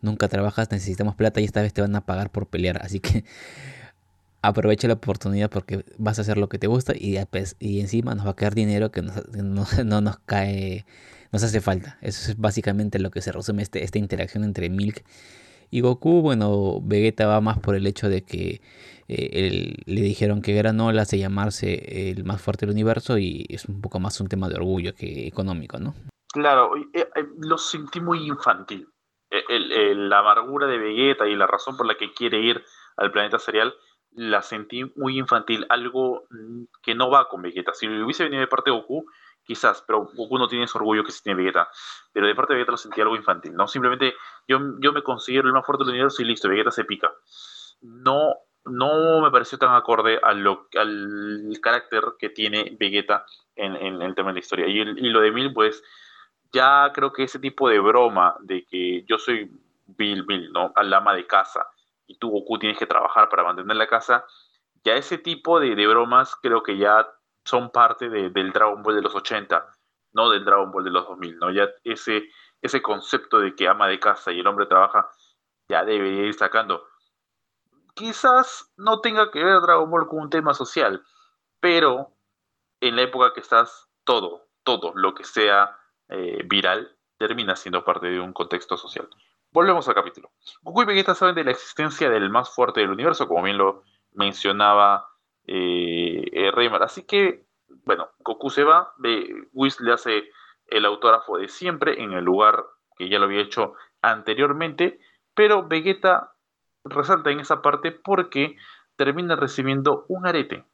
nunca 0.02 0.28
trabajas, 0.28 0.70
necesitamos 0.72 1.16
plata 1.16 1.42
y 1.42 1.46
esta 1.46 1.62
vez 1.62 1.74
te 1.74 1.82
van 1.82 1.96
a 1.96 2.06
pagar 2.06 2.30
por 2.30 2.48
pelear. 2.48 2.84
Así 2.84 3.00
que 3.00 3.24
aprovecha 4.42 4.88
la 4.88 4.96
oportunidad 4.96 5.50
porque 5.50 5.86
vas 5.98 6.20
a 6.20 6.24
hacer 6.24 6.38
lo 6.38 6.50
que 6.50 6.60
te 6.60 6.68
gusta 6.68 6.94
y, 6.96 7.18
y 7.60 7.80
encima 7.80 8.16
nos 8.16 8.26
va 8.26 8.32
a 8.32 8.36
quedar 8.36 8.56
dinero 8.56 8.92
que 8.92 9.02
no, 9.34 10.02
nos 10.02 10.20
cae, 10.26 10.86
nos 11.32 11.44
hace 11.44 11.62
falta. 11.62 11.98
Eso 12.02 12.32
es 12.32 12.38
básicamente 12.38 13.00
lo 13.00 13.12
que 13.12 13.22
se 13.22 13.32
resume 13.32 13.64
este, 13.64 13.84
esta 13.84 13.98
interacción 13.98 14.44
entre 14.44 14.70
Milk 14.70 15.04
y 15.74 15.82
Goku. 15.82 16.22
Bueno, 16.22 16.80
Vegeta 16.84 17.26
va 17.26 17.42
más 17.42 17.58
por 17.60 17.76
el 17.76 17.88
hecho 17.88 18.08
de 18.08 18.24
que 18.24 18.62
eh, 19.08 19.74
le 19.86 20.02
dijeron 20.02 20.44
que 20.44 20.54
Granola 20.54 21.02
hace 21.02 21.18
llamarse 21.18 22.12
el 22.12 22.24
más 22.24 22.42
fuerte 22.42 22.66
del 22.66 22.74
universo 22.74 23.18
y 23.18 23.48
es 23.50 23.66
un 23.66 23.82
poco 23.82 24.00
más 24.00 24.22
un 24.22 24.30
tema 24.30 24.50
de 24.50 24.56
orgullo 24.56 24.94
que 24.94 25.28
económico, 25.28 25.80
¿no? 25.80 25.96
Claro, 26.32 26.78
eh, 26.78 26.86
eh, 26.94 27.26
lo 27.40 27.58
sentí 27.58 28.00
muy 28.00 28.28
infantil. 28.28 28.88
la 29.50 30.20
amargura 30.20 30.68
de 30.68 30.78
Vegeta 30.78 31.28
y 31.28 31.36
la 31.36 31.48
razón 31.48 31.76
por 31.76 31.88
la 31.88 31.96
que 31.96 32.14
quiere 32.14 32.40
ir 32.40 32.64
al 32.98 33.12
planeta 33.12 33.40
serial 33.40 33.74
la 34.16 34.44
sentí 34.44 34.84
muy 34.96 35.18
infantil, 35.18 35.66
algo 35.70 36.28
mm, 36.30 36.66
que 36.84 36.94
no 36.94 37.10
va 37.10 37.28
con 37.30 37.42
Vegeta. 37.42 37.74
Si 37.74 37.88
hubiese 37.88 38.26
venido 38.26 38.42
de 38.42 38.48
parte 38.48 38.70
de 38.70 38.78
Goku, 38.78 39.06
quizás, 39.44 39.84
pero 39.86 40.06
Goku 40.14 40.38
no 40.38 40.48
tiene 40.48 40.66
ese 40.66 40.78
orgullo 40.78 41.04
que 41.04 41.12
sí 41.12 41.22
tiene 41.24 41.42
Vegeta. 41.42 41.70
Pero 42.12 42.28
de 42.28 42.36
parte 42.36 42.54
de 42.54 42.58
Vegeta 42.58 42.72
lo 42.72 42.78
sentí 42.78 43.02
algo 43.02 43.16
infantil, 43.16 43.54
¿no? 43.54 43.68
Simplemente 43.68 44.16
yo, 44.48 44.60
yo 44.80 44.94
me 44.94 45.04
considero 45.04 45.48
el 45.48 45.54
más 45.54 45.66
fuerte 45.66 45.84
del 45.84 45.94
universo 45.94 46.22
y 46.22 46.26
listo, 46.26 46.50
Vegeta 46.50 46.72
se 46.72 46.86
pica. 46.86 47.12
No, 47.82 48.34
no 48.66 49.22
me 49.22 49.32
pareció 49.32 49.58
tan 49.58 49.76
acorde 49.76 50.20
a 50.24 50.34
lo, 50.34 50.68
al 50.78 51.60
carácter 51.62 52.04
que 52.18 52.30
tiene 52.30 52.76
Vegeta 52.80 53.26
en, 53.56 53.76
en, 53.76 54.02
el 54.02 54.16
tema 54.16 54.30
de 54.30 54.36
la 54.36 54.40
historia. 54.40 54.68
Y, 54.68 54.80
y 54.80 55.10
lo 55.10 55.20
de 55.20 55.32
Mil, 55.32 55.54
pues, 55.54 55.84
ya 56.52 56.92
creo 56.94 57.12
que 57.12 57.24
ese 57.24 57.40
tipo 57.40 57.68
de 57.68 57.80
broma 57.80 58.36
de 58.42 58.66
que 58.66 59.04
yo 59.08 59.18
soy 59.18 59.52
Bill, 59.86 60.24
Bill, 60.24 60.52
¿no? 60.52 60.72
Al 60.76 60.94
ama 60.94 61.14
de 61.14 61.28
casa 61.28 61.68
y 62.08 62.18
tú 62.18 62.30
Goku 62.30 62.60
tienes 62.60 62.78
que 62.78 62.86
trabajar 62.86 63.30
para 63.30 63.44
mantener 63.44 63.76
la 63.76 63.88
casa, 63.88 64.26
ya 64.84 64.96
ese 64.96 65.18
tipo 65.18 65.60
de, 65.60 65.76
bromas 65.88 66.36
creo 66.42 66.64
que 66.64 66.78
ya 66.78 67.08
son 67.44 67.72
parte 67.72 68.10
del 68.10 68.52
Dragon 68.52 68.82
Ball 68.82 68.96
de 68.96 69.02
los 69.02 69.16
80, 69.16 69.66
no 70.14 70.30
del 70.30 70.46
Dragon 70.46 70.72
Ball 70.72 70.84
de 70.84 70.92
los 70.92 71.08
2000, 71.08 71.38
¿no? 71.38 71.52
Ya 71.52 71.70
ese, 71.84 72.30
ese 72.62 72.82
concepto 72.82 73.40
de 73.40 73.56
que 73.56 73.68
ama 73.68 73.88
de 73.88 74.00
casa 74.00 74.32
y 74.32 74.40
el 74.40 74.48
hombre 74.48 74.66
trabaja 74.66 75.10
ya 75.68 75.84
debería 75.84 76.26
ir 76.26 76.34
sacando. 76.34 76.86
Quizás 77.96 78.72
no 78.78 79.02
tenga 79.02 79.32
que 79.32 79.44
ver 79.44 79.62
Dragon 79.62 79.90
Ball 79.90 80.08
con 80.08 80.20
un 80.20 80.30
tema 80.30 80.54
social, 80.54 81.04
pero 81.60 82.12
en 82.80 82.96
la 82.96 83.04
época 83.04 83.34
que 83.34 83.40
estás, 83.40 83.88
todo, 84.04 84.48
todo 84.64 84.94
lo 84.96 85.14
que 85.14 85.24
sea 85.24 85.78
eh, 86.10 86.44
viral 86.46 86.98
termina 87.18 87.56
siendo 87.56 87.84
parte 87.84 88.08
de 88.08 88.20
un 88.20 88.34
contexto 88.34 88.78
social. 88.78 89.08
Volvemos 89.52 89.88
al 89.88 89.96
capítulo. 89.96 90.32
Goku 90.64 90.82
y 90.82 90.86
Vegeta 90.86 91.14
saben 91.14 91.36
de 91.36 91.44
la 91.44 91.52
existencia 91.52 92.10
del 92.10 92.30
más 92.30 92.50
fuerte 92.50 92.82
del 92.82 92.90
universo, 92.90 93.28
como 93.28 93.44
bien 93.44 93.58
lo 93.58 93.84
mencionaba 94.12 95.13
eh, 95.48 96.24
eh 96.32 96.52
Así 96.82 97.06
que, 97.06 97.46
bueno, 97.86 98.10
Goku 98.20 98.50
se 98.50 98.64
va, 98.64 98.94
Whis 99.54 99.80
le 99.82 99.94
hace 99.94 100.30
el 100.68 100.86
autógrafo 100.86 101.38
de 101.38 101.48
siempre 101.48 102.02
en 102.02 102.14
el 102.14 102.24
lugar 102.24 102.64
que 102.98 103.10
ya 103.10 103.20
lo 103.20 103.26
había 103.26 103.42
hecho 103.42 103.74
anteriormente, 104.02 105.00
pero 105.34 105.68
Vegeta 105.68 106.34
resalta 106.84 107.32
en 107.32 107.40
esa 107.40 107.62
parte 107.62 107.92
porque 107.92 108.56
termina 108.96 109.36
recibiendo 109.36 110.06
un 110.08 110.28
arete 110.28 110.66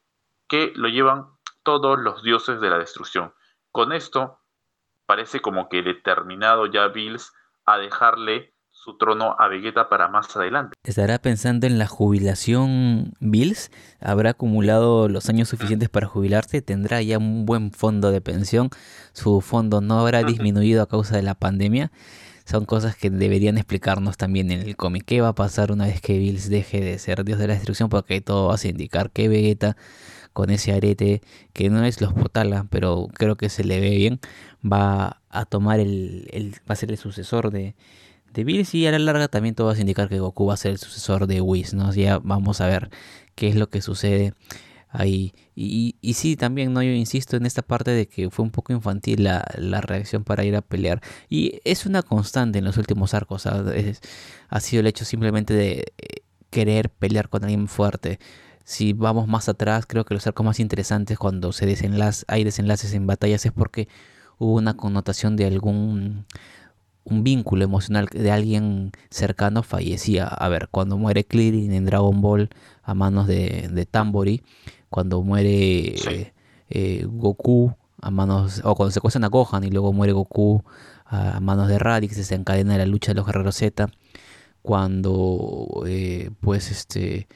que 0.47 0.71
lo 0.75 0.89
llevan 0.89 1.27
todos 1.63 1.99
los 1.99 2.23
dioses 2.23 2.59
de 2.59 2.69
la 2.69 2.79
destrucción. 2.79 3.33
Con 3.71 3.93
esto 3.93 4.39
parece 5.05 5.39
como 5.39 5.69
que 5.69 5.81
determinado 5.81 6.65
ya 6.65 6.87
Bills 6.87 7.33
a 7.65 7.77
dejarle 7.77 8.53
su 8.83 8.95
trono 8.97 9.35
a 9.37 9.47
Vegeta 9.49 9.89
para 9.89 10.07
más 10.07 10.35
adelante. 10.37 10.77
¿Estará 10.83 11.19
pensando 11.19 11.67
en 11.67 11.77
la 11.77 11.87
jubilación 11.87 13.13
Bills? 13.19 13.71
¿Habrá 13.99 14.31
acumulado 14.31 15.09
los 15.09 15.27
años 15.27 15.49
suficientes 15.49 15.89
para 15.89 16.07
jubilarse? 16.07 16.61
¿Tendrá 16.61 17.01
ya 17.01 17.17
un 17.17 17.45
buen 17.45 17.71
fondo 17.71 18.11
de 18.11 18.21
pensión? 18.21 18.69
¿Su 19.11 19.41
fondo 19.41 19.81
no 19.81 19.99
habrá 19.99 20.23
disminuido 20.23 20.81
a 20.81 20.87
causa 20.87 21.17
de 21.17 21.23
la 21.23 21.35
pandemia? 21.35 21.91
Son 22.45 22.65
cosas 22.65 22.95
que 22.95 23.09
deberían 23.09 23.57
explicarnos 23.57 24.15
también 24.15 24.49
en 24.49 24.61
el 24.61 24.77
cómic. 24.77 25.03
¿Qué 25.05 25.19
va 25.19 25.29
a 25.29 25.35
pasar 25.35 25.73
una 25.73 25.85
vez 25.85 25.99
que 26.01 26.17
Bills 26.17 26.49
deje 26.49 26.79
de 26.79 26.97
ser 26.99 27.25
Dios 27.25 27.37
de 27.37 27.47
la 27.47 27.55
Destrucción? 27.55 27.89
Porque 27.89 28.21
todo 28.21 28.47
va 28.47 28.55
a 28.55 28.67
indicar 28.67 29.11
que 29.11 29.27
Vegeta 29.27 29.75
con 30.31 30.51
ese 30.51 30.71
arete 30.71 31.21
que 31.51 31.69
no 31.69 31.83
es 31.83 31.99
los 31.99 32.13
Potala, 32.13 32.65
pero 32.69 33.07
creo 33.13 33.35
que 33.35 33.49
se 33.49 33.65
le 33.65 33.81
ve 33.81 33.89
bien, 33.89 34.19
va 34.63 35.21
a 35.29 35.45
tomar 35.45 35.81
el, 35.81 36.29
el 36.31 36.53
va 36.53 36.73
a 36.73 36.75
ser 36.75 36.91
el 36.91 36.97
sucesor 36.97 37.51
de, 37.51 37.75
de 38.33 38.43
Bills 38.43 38.73
y 38.75 38.87
a 38.87 38.91
la 38.91 38.99
larga 38.99 39.27
también 39.27 39.55
todo 39.55 39.67
va 39.67 39.73
a 39.73 39.79
indicar 39.79 40.09
que 40.09 40.19
Goku 40.19 40.45
va 40.45 40.53
a 40.53 40.57
ser 40.57 40.71
el 40.71 40.77
sucesor 40.77 41.27
de 41.27 41.41
Whis, 41.41 41.73
¿no? 41.73 41.93
Ya 41.93 42.19
vamos 42.19 42.61
a 42.61 42.67
ver 42.67 42.89
qué 43.35 43.49
es 43.49 43.55
lo 43.55 43.69
que 43.69 43.81
sucede 43.81 44.33
ahí. 44.89 45.33
Y, 45.55 45.95
sí, 46.13 46.35
también, 46.35 46.73
¿no? 46.73 46.81
Yo 46.81 46.91
insisto 46.91 47.37
en 47.37 47.45
esta 47.45 47.61
parte 47.61 47.91
de 47.91 48.07
que 48.07 48.29
fue 48.29 48.43
un 48.43 48.51
poco 48.51 48.73
infantil 48.73 49.23
la, 49.23 49.45
la 49.57 49.81
reacción 49.81 50.23
para 50.23 50.43
ir 50.45 50.55
a 50.55 50.61
pelear. 50.61 51.01
Y 51.29 51.59
es 51.63 51.85
una 51.85 52.01
constante 52.01 52.59
en 52.59 52.65
los 52.65 52.77
últimos 52.77 53.13
arcos, 53.13 53.45
ha 53.45 54.59
sido 54.59 54.79
el 54.81 54.87
hecho 54.87 55.05
simplemente 55.05 55.53
de 55.53 55.93
eh, 55.97 56.21
querer 56.49 56.89
pelear 56.89 57.29
con 57.29 57.43
alguien 57.43 57.67
fuerte. 57.67 58.19
Si 58.63 58.93
vamos 58.93 59.27
más 59.27 59.49
atrás, 59.49 59.85
creo 59.87 60.05
que 60.05 60.13
los 60.13 60.27
arcos 60.27 60.45
más 60.45 60.59
interesantes 60.59 61.17
cuando 61.17 61.51
se 61.51 61.65
desenlace, 61.65 62.23
hay 62.27 62.43
desenlaces 62.43 62.93
en 62.93 63.07
batallas 63.07 63.45
es 63.45 63.51
porque 63.51 63.87
hubo 64.37 64.55
una 64.55 64.75
connotación 64.75 65.35
de 65.35 65.45
algún 65.45 66.25
un 67.09 67.23
vínculo 67.23 67.63
emocional 67.63 68.07
de 68.11 68.31
alguien 68.31 68.91
cercano 69.09 69.63
fallecía. 69.63 70.27
A 70.27 70.49
ver, 70.49 70.69
cuando 70.69 70.97
muere 70.97 71.25
Krillin 71.25 71.73
en 71.73 71.85
Dragon 71.85 72.21
Ball 72.21 72.49
a 72.83 72.93
manos 72.93 73.27
de, 73.27 73.69
de 73.71 73.85
Tambori, 73.85 74.43
cuando 74.89 75.21
muere 75.21 75.95
eh, 76.69 77.05
Goku 77.07 77.75
a 78.01 78.11
manos, 78.11 78.61
o 78.63 78.75
cuando 78.75 78.91
se 78.91 78.95
secuestran 78.95 79.23
a 79.25 79.27
Gohan 79.27 79.63
y 79.63 79.71
luego 79.71 79.93
muere 79.93 80.13
Goku 80.13 80.63
a 81.05 81.39
manos 81.39 81.67
de 81.67 81.79
Radix, 81.79 82.15
se 82.15 82.35
encadena 82.35 82.77
la 82.77 82.85
lucha 82.85 83.11
de 83.11 83.15
los 83.15 83.25
guerreros 83.25 83.55
Z, 83.55 83.89
cuando 84.61 85.83
eh, 85.87 86.31
pues 86.39 86.71
este 86.71 87.27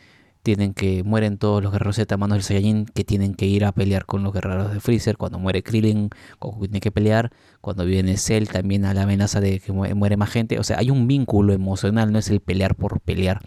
tienen 0.43 0.73
que 0.73 1.03
mueren 1.03 1.37
todos 1.37 1.63
los 1.63 1.71
guerreros 1.71 1.95
Z 1.95 2.13
a 2.13 2.17
manos 2.17 2.35
del 2.35 2.43
Saiyajin 2.43 2.85
que 2.85 3.03
tienen 3.03 3.33
que 3.33 3.45
ir 3.45 3.63
a 3.65 3.71
pelear 3.71 4.05
con 4.05 4.23
los 4.23 4.33
guerreros 4.33 4.73
de 4.73 4.79
Freezer. 4.81 5.17
Cuando 5.17 5.39
muere 5.39 5.63
Krillin, 5.63 6.09
Goku 6.39 6.65
tiene 6.65 6.81
que 6.81 6.91
pelear. 6.91 7.31
Cuando 7.61 7.85
viene 7.85 8.17
Cell, 8.17 8.47
también 8.47 8.85
a 8.85 8.93
la 8.93 9.03
amenaza 9.03 9.39
de 9.39 9.59
que 9.59 9.71
muere 9.71 10.17
más 10.17 10.31
gente. 10.31 10.59
O 10.59 10.63
sea, 10.63 10.77
hay 10.79 10.91
un 10.91 11.07
vínculo 11.07 11.53
emocional, 11.53 12.11
no 12.11 12.19
es 12.19 12.29
el 12.29 12.41
pelear 12.41 12.75
por 12.75 12.99
pelear. 12.99 13.39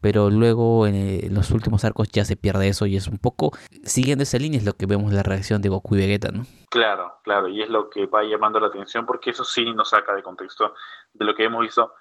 Pero 0.00 0.30
luego 0.30 0.86
en, 0.86 1.34
los 1.34 1.50
últimos 1.50 1.84
arcos 1.84 2.08
ya 2.10 2.24
se 2.24 2.36
pierde 2.36 2.68
eso 2.68 2.86
y 2.86 2.96
es 2.96 3.08
un 3.08 3.18
poco 3.18 3.52
siguiendo 3.82 4.22
esa 4.22 4.38
línea 4.38 4.58
es 4.58 4.64
lo 4.64 4.74
que 4.74 4.86
vemos 4.86 5.12
la 5.12 5.22
reacción 5.22 5.62
de 5.62 5.68
Goku 5.68 5.96
y 5.96 5.98
Vegeta, 5.98 6.30
¿no? 6.30 6.46
Claro, 6.70 7.18
claro, 7.24 7.48
y 7.48 7.62
es 7.62 7.68
lo 7.68 7.90
que 7.90 8.06
va 8.06 8.22
llamando 8.22 8.60
la 8.60 8.68
atención 8.68 9.04
porque 9.04 9.30
eso 9.30 9.44
sí 9.44 9.64
nos 9.72 9.90
saca 9.90 10.14
de 10.14 10.22
contexto 10.22 10.74
de 11.14 11.24
lo 11.24 11.34
que 11.34 11.44
hemos 11.44 11.62
visto 11.62 11.92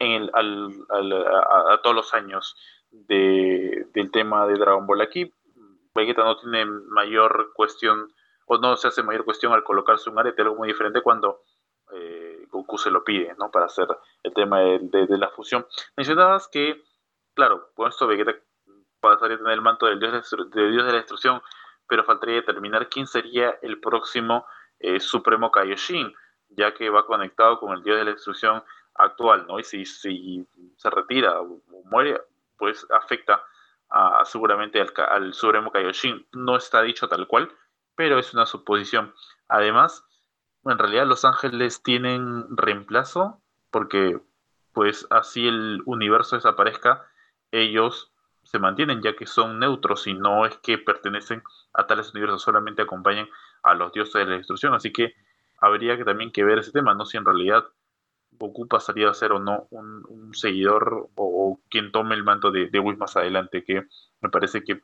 en 0.00 0.12
el, 0.12 0.30
a, 0.90 1.80
todos 1.82 1.94
los 1.94 2.14
años 2.14 2.56
del 2.90 4.10
tema 4.12 4.46
de 4.46 4.54
Dragon 4.54 4.86
Ball. 4.86 5.00
Aquí 5.00 5.32
Vegeta 5.94 6.24
no 6.24 6.36
tiene 6.36 6.64
mayor 6.64 7.52
cuestión, 7.54 8.12
o 8.46 8.58
no 8.58 8.76
se 8.76 8.88
hace 8.88 9.02
mayor 9.02 9.24
cuestión 9.24 9.52
al 9.52 9.64
colocarse 9.64 10.10
un 10.10 10.18
arete, 10.18 10.42
algo 10.42 10.56
muy 10.56 10.68
diferente 10.68 11.02
cuando 11.02 11.42
eh, 11.92 12.46
Goku 12.50 12.78
se 12.78 12.90
lo 12.90 13.04
pide, 13.04 13.34
¿no? 13.38 13.50
Para 13.50 13.66
hacer 13.66 13.88
el 14.22 14.32
tema 14.32 14.60
de, 14.60 15.06
la 15.18 15.28
fusión. 15.28 15.66
Mencionabas 15.96 16.48
que, 16.48 16.82
claro, 17.34 17.70
con 17.74 17.88
esto 17.88 18.06
Vegeta 18.06 18.34
pasaría 19.00 19.36
a 19.36 19.38
tener 19.38 19.54
el 19.54 19.62
manto 19.62 19.86
del 19.86 19.98
dios 19.98 20.30
de, 20.52 20.70
dios 20.70 20.84
de 20.84 20.92
la 20.92 20.98
destrucción, 20.98 21.42
pero 21.88 22.04
faltaría 22.04 22.36
determinar 22.36 22.88
quién 22.88 23.06
sería 23.06 23.58
el 23.62 23.80
próximo 23.80 24.46
eh, 24.78 25.00
Supremo 25.00 25.50
Kaioshin, 25.50 26.14
ya 26.50 26.74
que 26.74 26.90
va 26.90 27.06
conectado 27.06 27.58
con 27.58 27.72
el 27.72 27.82
dios 27.82 27.98
de 27.98 28.04
la 28.04 28.12
destrucción 28.12 28.62
actual, 28.94 29.46
¿no? 29.46 29.58
Y 29.58 29.64
si, 29.64 29.84
si 29.84 30.46
se 30.76 30.90
retira 30.90 31.40
o 31.40 31.60
muere, 31.84 32.20
pues 32.60 32.86
afecta 32.90 33.42
a, 33.88 34.24
seguramente 34.24 34.80
al, 34.80 34.92
al, 35.08 35.34
Supremo 35.34 35.72
Kaioshin. 35.72 36.24
No 36.32 36.56
está 36.56 36.82
dicho 36.82 37.08
tal 37.08 37.26
cual, 37.26 37.50
pero 37.96 38.20
es 38.20 38.32
una 38.32 38.46
suposición. 38.46 39.12
Además, 39.48 40.04
en 40.64 40.78
realidad 40.78 41.06
los 41.06 41.24
ángeles 41.24 41.82
tienen 41.82 42.44
reemplazo, 42.56 43.42
porque 43.72 44.20
pues 44.72 45.06
así 45.10 45.48
el 45.48 45.82
universo 45.86 46.36
desaparezca, 46.36 47.04
ellos 47.50 48.12
se 48.44 48.58
mantienen 48.58 49.02
ya 49.02 49.14
que 49.14 49.26
son 49.26 49.58
neutros 49.58 50.06
y 50.06 50.14
no 50.14 50.46
es 50.46 50.56
que 50.58 50.78
pertenecen 50.78 51.42
a 51.72 51.86
tales 51.86 52.10
universos, 52.12 52.42
solamente 52.42 52.82
acompañan 52.82 53.28
a 53.62 53.74
los 53.74 53.92
dioses 53.92 54.14
de 54.14 54.26
la 54.26 54.36
destrucción. 54.36 54.74
Así 54.74 54.92
que 54.92 55.14
habría 55.60 55.96
que 55.96 56.04
también 56.04 56.32
que 56.32 56.44
ver 56.44 56.58
ese 56.58 56.72
tema, 56.72 56.94
no 56.94 57.04
si 57.04 57.16
en 57.16 57.24
realidad 57.24 57.66
Goku 58.40 58.66
pasaría 58.66 59.10
a 59.10 59.14
ser 59.14 59.32
o 59.32 59.38
no 59.38 59.68
un, 59.70 60.34
seguidor 60.34 61.10
o, 61.14 61.60
quien 61.68 61.92
tome 61.92 62.14
el 62.14 62.24
manto 62.24 62.50
de, 62.50 62.68
de 62.70 62.80
más 62.96 63.16
adelante, 63.16 63.62
que 63.64 63.86
me 64.20 64.30
parece 64.30 64.64
que 64.64 64.80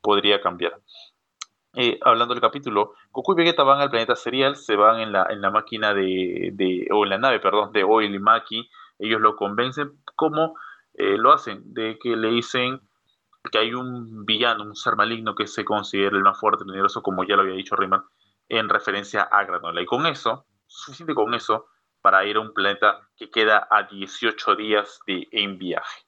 podría 0.00 0.40
cambiar. 0.40 0.80
Eh, 1.74 1.98
hablando 2.02 2.34
del 2.34 2.40
capítulo, 2.40 2.94
Goku 3.12 3.32
y 3.32 3.36
Vegeta 3.36 3.62
van 3.62 3.80
al 3.80 3.90
planeta 3.90 4.16
Serial, 4.16 4.56
se 4.56 4.74
van 4.74 5.00
en 5.00 5.12
la, 5.12 5.26
en 5.30 5.40
la 5.40 5.50
máquina 5.50 5.94
de, 5.94 6.50
de, 6.52 6.88
o 6.90 7.04
en 7.04 7.10
la 7.10 7.18
nave, 7.18 7.38
perdón, 7.38 7.72
de 7.72 7.84
Oil 7.84 8.14
y 8.14 8.18
Maki, 8.18 8.68
ellos 8.98 9.20
lo 9.20 9.36
convencen, 9.36 9.92
como 10.16 10.56
eh, 10.94 11.16
lo 11.16 11.32
hacen? 11.32 11.62
De 11.72 11.98
que 11.98 12.16
le 12.16 12.28
dicen 12.30 12.80
que 13.52 13.58
hay 13.58 13.74
un 13.74 14.26
villano, 14.26 14.64
un 14.64 14.74
ser 14.74 14.96
maligno 14.96 15.36
que 15.36 15.46
se 15.46 15.64
considera 15.64 16.16
el 16.16 16.24
más 16.24 16.38
fuerte 16.38 16.64
del 16.64 16.72
universo, 16.72 17.02
como 17.02 17.22
ya 17.22 17.36
lo 17.36 17.42
había 17.42 17.54
dicho 17.54 17.76
Rayman, 17.76 18.02
en 18.48 18.68
referencia 18.68 19.22
a 19.22 19.44
Granola. 19.44 19.80
Y 19.80 19.86
con 19.86 20.06
eso, 20.06 20.46
suficiente 20.66 21.14
con 21.14 21.32
eso, 21.34 21.66
para 22.00 22.24
ir 22.24 22.36
a 22.36 22.40
un 22.40 22.52
planeta 22.52 23.08
que 23.16 23.30
queda 23.30 23.66
a 23.70 23.84
18 23.84 24.56
días 24.56 25.00
de, 25.06 25.28
en 25.32 25.58
viaje. 25.58 26.02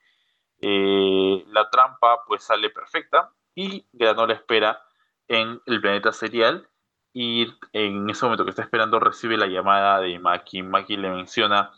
Eh, 0.61 1.45
la 1.49 1.71
trampa 1.71 2.25
pues 2.27 2.45
sale 2.45 2.71
perfecta 2.71 3.33
y 3.55 3.87
Granola 3.93 4.35
espera 4.35 4.83
en 5.27 5.61
el 5.67 5.81
planeta 5.81 6.13
serial 6.13 6.69
y 7.13 7.47
en 7.73 8.09
ese 8.11 8.25
momento 8.25 8.45
que 8.45 8.51
está 8.51 8.63
esperando 8.63 9.01
recibe 9.01 9.37
la 9.37 9.47
llamada 9.47 10.01
de 10.01 10.19
Maki. 10.19 10.63
Maki 10.63 10.97
le 10.97 11.11
menciona 11.11 11.73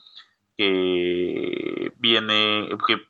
que 0.56 1.92
viene, 1.96 2.68
que 2.86 3.00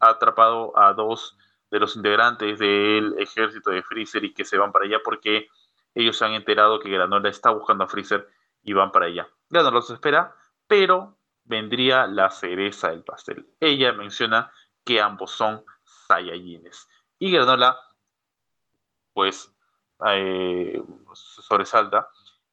ha 0.00 0.08
atrapado 0.08 0.76
a 0.78 0.92
dos 0.94 1.36
de 1.70 1.78
los 1.78 1.96
integrantes 1.96 2.58
del 2.58 3.14
ejército 3.18 3.70
de 3.70 3.82
Freezer 3.82 4.24
y 4.24 4.32
que 4.32 4.44
se 4.44 4.58
van 4.58 4.72
para 4.72 4.86
allá 4.86 4.98
porque 5.04 5.48
ellos 5.94 6.16
se 6.16 6.24
han 6.24 6.34
enterado 6.34 6.80
que 6.80 6.90
Granola 6.90 7.28
está 7.28 7.50
buscando 7.50 7.84
a 7.84 7.88
Freezer 7.88 8.28
y 8.62 8.72
van 8.72 8.92
para 8.92 9.06
allá. 9.06 9.28
Granola 9.50 9.76
los 9.76 9.90
espera, 9.90 10.34
pero 10.66 11.18
vendría 11.44 12.06
la 12.06 12.30
cereza 12.30 12.90
del 12.90 13.02
pastel. 13.02 13.46
Ella 13.58 13.92
menciona 13.92 14.52
que 14.84 15.00
ambos 15.00 15.32
son 15.32 15.64
Saiyajines. 15.82 16.88
Y 17.18 17.32
Granola, 17.32 17.78
pues, 19.12 19.52
eh, 20.06 20.82
sobresalta 21.12 22.08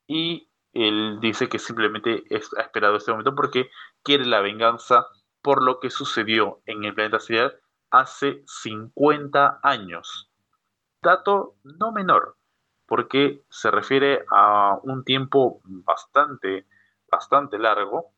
y 0.05 0.49
él 0.73 1.19
dice 1.21 1.49
que 1.49 1.59
simplemente 1.59 2.23
ha 2.57 2.61
esperado 2.61 2.97
este 2.97 3.11
momento 3.11 3.33
porque 3.35 3.69
quiere 4.03 4.25
la 4.25 4.41
venganza 4.41 5.07
por 5.41 5.63
lo 5.63 5.79
que 5.79 5.89
sucedió 5.89 6.61
en 6.65 6.83
el 6.83 6.93
planeta 6.93 7.19
Ciudad 7.19 7.53
hace 7.89 8.43
50 8.45 9.59
años. 9.63 10.29
Dato 11.01 11.55
no 11.63 11.91
menor, 11.91 12.37
porque 12.85 13.43
se 13.49 13.71
refiere 13.71 14.25
a 14.29 14.77
un 14.83 15.03
tiempo 15.03 15.61
bastante, 15.63 16.67
bastante 17.09 17.57
largo 17.57 18.13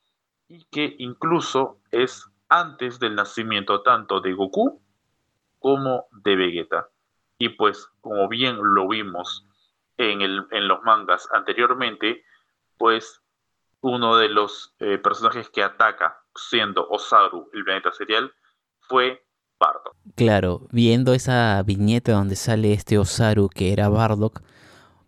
y 0.48 0.66
que 0.66 0.96
incluso 1.00 1.80
es 1.92 2.26
antes 2.50 3.00
del 3.00 3.16
nacimiento 3.16 3.82
tanto 3.82 4.22
de 4.22 4.34
Goku 4.34 4.82
como 5.60 6.08
de 6.12 6.36
Vegeta. 6.36 6.90
Y 7.38 7.50
pues, 7.50 7.88
como 8.02 8.28
bien 8.28 8.58
lo 8.60 8.88
vimos 8.88 9.48
en, 9.98 10.22
el, 10.22 10.46
en 10.52 10.68
los 10.68 10.82
mangas 10.84 11.28
anteriormente, 11.32 12.24
pues 12.78 13.22
uno 13.82 14.18
de 14.18 14.30
los 14.30 14.74
eh, 14.80 14.98
personajes 14.98 15.50
que 15.50 15.64
ataca, 15.64 16.22
siendo 16.36 16.88
Osaru, 16.90 17.50
el 17.54 17.64
planeta 17.64 17.92
serial, 17.94 18.34
fue 18.82 19.26
Bardock. 19.60 19.96
Claro, 20.16 20.68
viendo 20.72 21.14
esa 21.14 21.62
viñeta 21.64 22.14
donde 22.14 22.36
sale 22.36 22.74
este 22.74 22.98
Osaru 22.98 23.50
que 23.50 23.72
era 23.72 23.90
Bardock, 23.90 24.42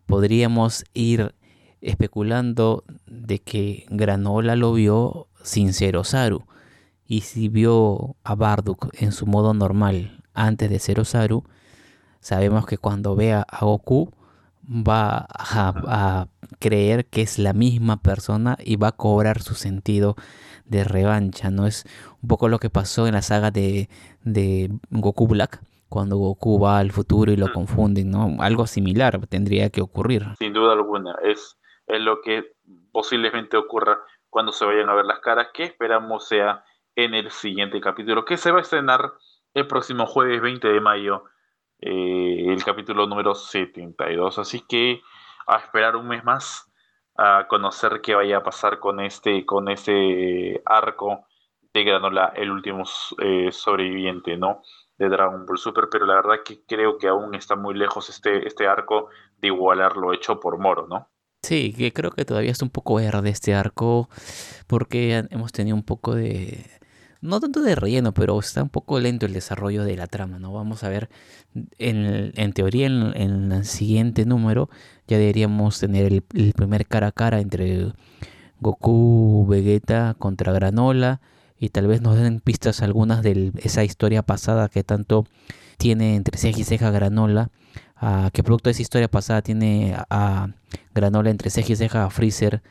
podríamos 0.06 0.86
ir 0.94 1.34
especulando 1.82 2.84
de 3.06 3.40
que 3.40 3.86
Granola 3.90 4.56
lo 4.56 4.74
vio 4.74 5.28
sin 5.44 5.74
ser 5.74 5.98
Osaru. 5.98 6.46
Y 7.06 7.22
si 7.22 7.50
vio 7.50 8.16
a 8.24 8.36
Bardock 8.36 8.90
en 8.94 9.12
su 9.12 9.26
modo 9.26 9.54
normal 9.54 10.24
antes 10.34 10.70
de 10.70 10.80
ser 10.80 11.00
Osaru, 11.00 11.44
sabemos 12.20 12.66
que 12.66 12.78
cuando 12.78 13.16
vea 13.16 13.46
a 13.50 13.66
Goku 13.66 14.12
va 14.68 15.28
a, 15.30 16.28
creer 16.60 17.06
que 17.08 17.22
es 17.24 17.40
la 17.40 17.54
misma 17.54 18.02
persona 18.02 18.58
y 18.64 18.76
va 18.76 18.90
a 18.90 18.92
cobrar 18.92 19.42
su 19.42 19.56
sentido 19.56 20.16
de 20.66 20.84
revancha, 20.84 21.50
¿no? 21.50 21.66
Es 21.66 21.86
un 22.22 22.30
poco 22.30 22.48
lo 22.50 22.60
que 22.60 22.70
pasó 22.70 23.08
en 23.08 23.16
la 23.16 23.24
saga 23.24 23.50
de, 23.50 23.90
de 24.24 24.72
Goku 24.92 25.28
Black, 25.28 25.62
cuando 25.90 26.18
Goku 26.18 26.60
va 26.60 26.78
al 26.78 26.92
futuro 26.92 27.32
y 27.32 27.36
lo 27.36 27.48
mm. 27.48 27.54
confunden, 27.54 28.12
¿no? 28.12 28.38
Algo 28.40 28.68
similar 28.68 29.26
tendría 29.28 29.70
que 29.72 29.82
ocurrir. 29.82 30.26
Sin 30.38 30.54
duda 30.54 30.74
alguna, 30.74 31.16
es, 31.24 31.58
es 31.92 32.02
lo 32.02 32.22
que 32.22 32.54
posiblemente 32.92 33.58
ocurra 33.58 34.00
cuando 34.30 34.52
se 34.52 34.66
vayan 34.66 34.90
a 34.90 34.94
ver 34.96 35.06
las 35.06 35.20
caras, 35.20 35.50
que 35.54 35.64
esperamos 35.64 36.28
sea 36.28 36.64
en 36.96 37.14
el 37.14 37.32
siguiente 37.32 37.80
capítulo, 37.82 38.26
que 38.26 38.38
se 38.38 38.52
va 38.52 38.60
a 38.60 38.62
estrenar 38.62 39.12
el 39.54 39.68
próximo 39.68 40.06
jueves 40.06 40.42
20 40.42 40.68
de 40.68 40.80
mayo 40.80 41.26
eh, 41.82 42.46
el 42.48 42.64
capítulo 42.64 43.08
número 43.08 43.36
72. 43.36 44.40
Así 44.40 44.62
que 44.68 45.02
a 45.48 45.58
esperar 45.58 45.96
un 45.96 46.08
mes 46.08 46.24
más 46.24 46.72
a 47.18 47.48
conocer 47.48 48.02
qué 48.02 48.16
vaya 48.16 48.38
a 48.38 48.44
pasar 48.44 48.80
con 48.80 49.00
este, 49.00 49.46
con 49.46 49.68
este 49.68 50.62
arco 50.66 51.26
de 51.74 51.84
Granola, 51.84 52.34
el 52.36 52.52
último 52.52 52.84
eh, 53.20 53.52
sobreviviente, 53.52 54.38
¿no? 54.38 54.62
De 54.98 55.10
Dragon 55.10 55.46
Ball 55.46 55.58
Super, 55.58 55.88
pero 55.92 56.06
la 56.06 56.16
verdad 56.16 56.44
que 56.46 56.64
creo 56.66 56.98
que 56.98 57.08
aún 57.08 57.34
está 57.36 57.56
muy 57.56 57.74
lejos 57.74 58.10
este, 58.10 58.48
este 58.48 58.68
arco 58.68 59.10
de 59.38 59.48
igualar 59.48 59.98
lo 59.98 60.14
hecho 60.14 60.40
por 60.40 60.58
Moro, 60.58 60.88
¿no? 60.88 61.10
Sí, 61.44 61.74
que 61.74 61.92
creo 61.92 62.12
que 62.12 62.24
todavía 62.24 62.52
está 62.52 62.66
un 62.66 62.72
poco 62.72 62.96
verde 62.96 63.30
este 63.30 63.54
arco, 63.56 64.10
porque 64.68 65.26
hemos 65.32 65.52
tenido 65.52 65.76
un 65.76 65.84
poco 65.84 66.14
de, 66.14 66.66
no 67.22 67.40
tanto 67.40 67.62
de 67.62 67.76
relleno, 67.76 68.14
pero 68.14 68.40
está 68.40 68.62
un 68.62 68.70
poco 68.70 69.00
lento 69.00 69.26
el 69.26 69.34
desarrollo 69.34 69.84
de 69.84 69.96
la 69.96 70.08
trama, 70.08 70.38
¿no? 70.38 70.54
Vamos 70.54 70.84
a 70.84 70.90
ver, 70.90 71.10
en, 71.80 72.32
en 72.36 72.54
teoría, 72.54 72.88
en, 72.88 73.52
el 73.52 73.66
siguiente 73.66 74.26
número 74.26 74.70
ya 75.08 75.18
deberíamos 75.18 75.80
tener 75.80 76.14
el, 76.14 76.54
primer 76.54 76.86
cara 76.88 77.08
a 77.08 77.12
cara 77.12 77.40
entre 77.40 77.92
Goku, 78.60 79.48
Vegeta 79.50 80.16
contra 80.20 80.52
Granola 80.54 81.22
y 81.60 81.70
tal 81.70 81.88
vez 81.88 82.02
nos 82.02 82.18
den 82.18 82.40
pistas 82.40 82.82
algunas 82.82 83.24
de 83.24 83.52
esa 83.58 83.84
historia 83.84 84.22
pasada 84.24 84.70
que 84.70 84.84
tanto 84.84 85.26
tiene 85.78 86.16
entre 86.16 86.38
ceja 86.38 86.60
y 86.60 86.64
ceja 86.64 86.92
Granola, 86.92 87.50
a, 88.02 88.30
que 88.34 88.44
producto 88.44 88.68
de 88.68 88.72
esa 88.72 88.82
historia 88.82 89.08
pasada 89.08 89.42
tiene 89.42 89.96
a, 90.10 90.50
Granola 90.94 91.30
entre 91.30 91.50
ceja 91.50 91.72
y 91.72 91.76
ceja 91.76 92.06
a 92.06 92.10
Freezer 92.10 92.62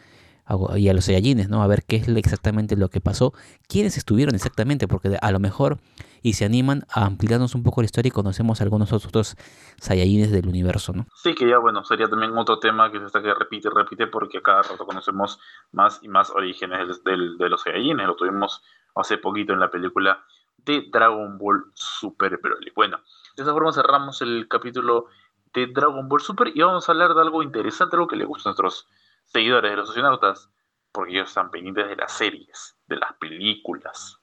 y 0.76 0.88
a 0.88 0.94
los 0.94 1.04
Saiyajines, 1.04 1.48
¿no? 1.48 1.62
A 1.62 1.66
ver 1.68 1.84
qué 1.86 1.96
es 1.96 2.08
exactamente 2.08 2.76
lo 2.76 2.88
que 2.88 3.00
pasó, 3.00 3.32
quiénes 3.68 3.96
estuvieron 3.96 4.34
exactamente, 4.34 4.88
porque 4.88 5.16
a 5.20 5.30
lo 5.30 5.38
mejor 5.38 5.78
y 6.22 6.32
se 6.34 6.44
animan 6.44 6.82
a 6.92 7.06
ampliarnos 7.06 7.54
un 7.54 7.62
poco 7.62 7.82
la 7.82 7.86
historia 7.86 8.08
y 8.08 8.12
conocemos 8.12 8.60
algunos 8.60 8.92
otros 8.92 9.36
Saiyajines 9.80 10.32
del 10.32 10.48
universo, 10.48 10.92
¿no? 10.92 11.06
Sí, 11.14 11.34
que 11.34 11.48
ya 11.48 11.58
bueno, 11.58 11.84
sería 11.84 12.08
también 12.08 12.36
otro 12.36 12.58
tema 12.58 12.90
que 12.90 12.98
se 12.98 13.06
está 13.06 13.22
que 13.22 13.32
repite 13.32 13.68
y 13.68 13.70
repite 13.70 14.06
porque 14.08 14.42
cada 14.42 14.62
rato 14.62 14.84
conocemos 14.84 15.38
más 15.70 16.00
y 16.02 16.08
más 16.08 16.30
orígenes 16.30 17.02
de 17.04 17.48
los 17.48 17.62
Saiyajines, 17.62 18.06
lo 18.06 18.16
tuvimos 18.16 18.62
hace 18.96 19.18
poquito 19.18 19.52
en 19.52 19.60
la 19.60 19.70
película 19.70 20.24
de 20.58 20.88
Dragon 20.90 21.38
Ball 21.38 21.64
Super 21.74 22.38
Broly. 22.38 22.72
Bueno, 22.74 22.98
de 23.40 23.44
esa 23.44 23.54
forma 23.54 23.72
cerramos 23.72 24.20
el 24.20 24.48
capítulo 24.48 25.06
de 25.54 25.66
Dragon 25.68 26.06
Ball 26.08 26.20
Super 26.20 26.52
y 26.54 26.60
vamos 26.60 26.86
a 26.86 26.92
hablar 26.92 27.14
de 27.14 27.22
algo 27.22 27.42
interesante, 27.42 27.96
algo 27.96 28.06
que 28.06 28.16
le 28.16 28.26
gusta 28.26 28.50
a 28.50 28.50
nuestros 28.50 28.86
seguidores 29.24 29.70
de 29.70 29.76
los 29.78 29.88
socionautas, 29.88 30.50
porque 30.92 31.12
ellos 31.12 31.28
están 31.28 31.50
pendientes 31.50 31.88
de 31.88 31.96
las 31.96 32.12
series, 32.12 32.76
de 32.86 32.96
las 32.96 33.14
películas. 33.14 34.20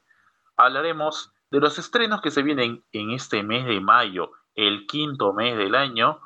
hablaremos 0.55 1.33
de 1.49 1.59
los 1.59 1.79
estrenos 1.79 2.21
que 2.21 2.29
se 2.29 2.43
vienen 2.43 2.85
en 2.91 3.09
este 3.09 3.41
mes 3.41 3.65
de 3.65 3.79
mayo, 3.79 4.33
el 4.53 4.85
quinto 4.85 5.33
mes 5.33 5.57
del 5.57 5.73
año, 5.73 6.19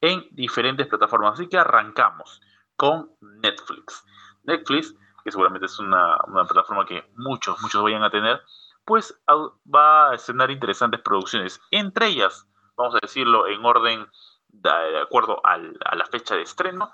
en 0.00 0.28
diferentes 0.30 0.86
plataformas. 0.86 1.34
Así 1.34 1.48
que 1.48 1.58
arrancamos 1.58 2.40
con 2.76 3.10
Netflix. 3.20 4.04
Netflix, 4.44 4.94
que 5.24 5.32
seguramente 5.32 5.66
es 5.66 5.78
una, 5.80 6.16
plataforma 6.48 6.86
que 6.86 7.10
muchos, 7.16 7.60
muchos 7.60 7.82
vayan 7.82 8.04
a 8.04 8.10
tener, 8.10 8.40
pues 8.84 9.20
va 9.26 10.10
a 10.10 10.14
estrenar 10.14 10.50
interesantes 10.50 11.00
producciones. 11.00 11.60
Entre 11.70 12.08
ellas, 12.08 12.46
vamos 12.76 12.94
a 12.94 12.98
decirlo 13.02 13.46
en 13.46 13.64
orden 13.64 14.06
de 14.48 15.00
acuerdo 15.00 15.40
a 15.44 15.58
la 15.58 16.06
fecha 16.06 16.34
de 16.34 16.42
estreno, 16.42 16.92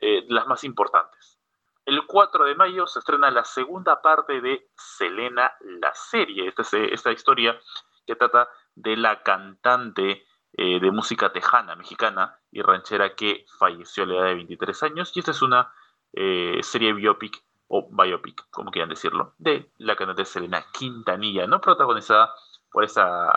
eh, 0.00 0.24
las 0.28 0.46
más 0.46 0.64
importantes. 0.64 1.38
El 1.84 2.06
4 2.06 2.44
de 2.44 2.54
mayo 2.54 2.86
se 2.86 3.00
estrena 3.00 3.30
la 3.30 3.44
segunda 3.44 4.00
parte 4.02 4.40
de 4.40 4.68
Selena, 4.76 5.52
la 5.60 5.92
serie. 5.94 6.48
Esta, 6.48 6.78
esta 6.78 7.12
historia 7.12 7.58
que 8.06 8.14
trata 8.14 8.48
de 8.74 8.96
la 8.96 9.22
cantante 9.22 10.24
eh, 10.52 10.80
de 10.80 10.90
música 10.90 11.32
tejana, 11.32 11.74
mexicana 11.76 12.38
y 12.50 12.62
ranchera 12.62 13.14
que 13.14 13.46
falleció 13.58 14.04
a 14.04 14.06
la 14.06 14.14
edad 14.14 14.26
de 14.26 14.34
23 14.34 14.82
años. 14.84 15.12
Y 15.14 15.20
esta 15.20 15.32
es 15.32 15.42
una 15.42 15.72
eh, 16.12 16.60
serie 16.62 16.92
biopic 16.92 17.42
o 17.74 17.88
biopic, 17.90 18.44
como 18.50 18.70
quieran 18.70 18.90
decirlo, 18.90 19.32
de 19.38 19.70
la 19.78 19.96
cantante 19.96 20.26
Selena 20.26 20.62
Quintanilla, 20.78 21.46
no 21.46 21.58
protagonizada 21.58 22.30
por 22.70 22.84
esa 22.84 23.30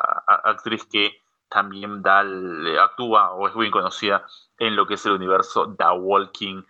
actriz 0.44 0.86
que 0.86 1.22
también 1.50 2.02
da, 2.02 2.20
actúa 2.84 3.32
o 3.32 3.48
es 3.48 3.56
muy 3.56 3.72
conocida 3.72 4.26
en 4.60 4.76
lo 4.76 4.86
que 4.86 4.96
es 4.96 5.06
el 5.06 5.14
universo 5.14 5.74
The 5.78 5.86
Walking 5.98 6.64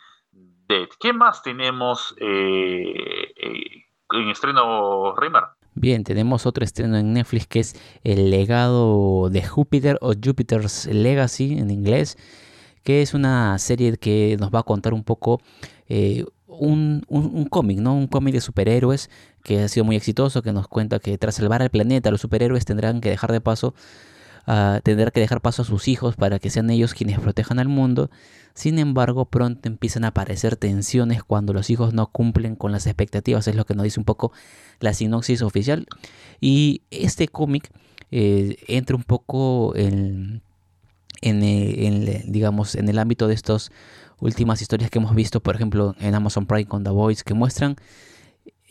Dead. 0.67 0.89
¿Qué 0.99 1.11
más 1.11 1.41
tenemos 1.41 2.13
eh, 2.19 3.33
eh, 3.35 3.85
en 4.11 4.29
estreno, 4.29 5.15
Reimer? 5.15 5.45
Bien, 5.73 6.03
tenemos 6.03 6.45
otro 6.45 6.63
estreno 6.63 6.97
en 6.97 7.13
Netflix 7.13 7.47
que 7.47 7.59
es 7.61 7.99
El 8.03 8.29
legado 8.29 9.29
de 9.31 9.43
Júpiter 9.43 9.97
o 10.01 10.13
Jupiter's 10.13 10.85
Legacy 10.85 11.57
en 11.57 11.71
inglés, 11.71 12.15
que 12.83 13.01
es 13.01 13.15
una 13.15 13.57
serie 13.57 13.97
que 13.97 14.37
nos 14.39 14.51
va 14.51 14.59
a 14.59 14.63
contar 14.63 14.93
un 14.93 15.03
poco 15.03 15.41
eh, 15.87 16.25
un, 16.47 17.03
un, 17.07 17.45
cómic, 17.45 17.79
¿no? 17.79 17.95
Un 17.95 18.07
cómic 18.07 18.33
de 18.33 18.41
superhéroes 18.41 19.09
que 19.43 19.63
ha 19.63 19.67
sido 19.67 19.83
muy 19.83 19.95
exitoso, 19.95 20.41
que 20.41 20.53
nos 20.53 20.67
cuenta 20.67 20.99
que 20.99 21.17
tras 21.17 21.35
salvar 21.35 21.61
al 21.61 21.69
planeta 21.69 22.11
los 22.11 22.21
superhéroes 22.21 22.65
tendrán 22.65 23.01
que 23.01 23.09
dejar 23.09 23.31
de 23.31 23.41
paso 23.41 23.73
tendrá 24.83 25.11
que 25.11 25.19
dejar 25.19 25.41
paso 25.41 25.63
a 25.63 25.65
sus 25.65 25.87
hijos 25.87 26.15
para 26.15 26.39
que 26.39 26.49
sean 26.49 26.69
ellos 26.69 26.93
quienes 26.93 27.19
protejan 27.19 27.59
al 27.59 27.67
mundo. 27.67 28.09
Sin 28.53 28.79
embargo, 28.79 29.25
pronto 29.25 29.67
empiezan 29.67 30.05
a 30.05 30.09
aparecer 30.09 30.55
tensiones 30.55 31.23
cuando 31.23 31.51
los 31.51 31.69
hijos 31.69 31.93
no 31.93 32.07
cumplen 32.07 32.55
con 32.55 32.71
las 32.71 32.85
expectativas, 32.85 33.47
es 33.47 33.55
lo 33.55 33.65
que 33.65 33.75
nos 33.75 33.83
dice 33.83 33.99
un 33.99 34.05
poco 34.05 34.31
la 34.79 34.93
sinopsis 34.93 35.41
oficial. 35.41 35.87
Y 36.39 36.83
este 36.91 37.27
cómic 37.27 37.71
eh, 38.11 38.57
entra 38.67 38.95
un 38.95 39.03
poco 39.03 39.75
en, 39.75 40.41
en, 41.21 42.31
digamos, 42.31 42.75
en 42.75 42.89
el 42.89 42.99
ámbito 42.99 43.27
de 43.27 43.33
estas 43.33 43.71
últimas 44.19 44.61
historias 44.61 44.89
que 44.89 44.99
hemos 44.99 45.13
visto, 45.15 45.41
por 45.41 45.55
ejemplo, 45.55 45.95
en 45.99 46.15
Amazon 46.15 46.45
Prime 46.45 46.65
con 46.65 46.83
The 46.83 46.91
Voice, 46.91 47.23
que 47.25 47.33
muestran 47.33 47.75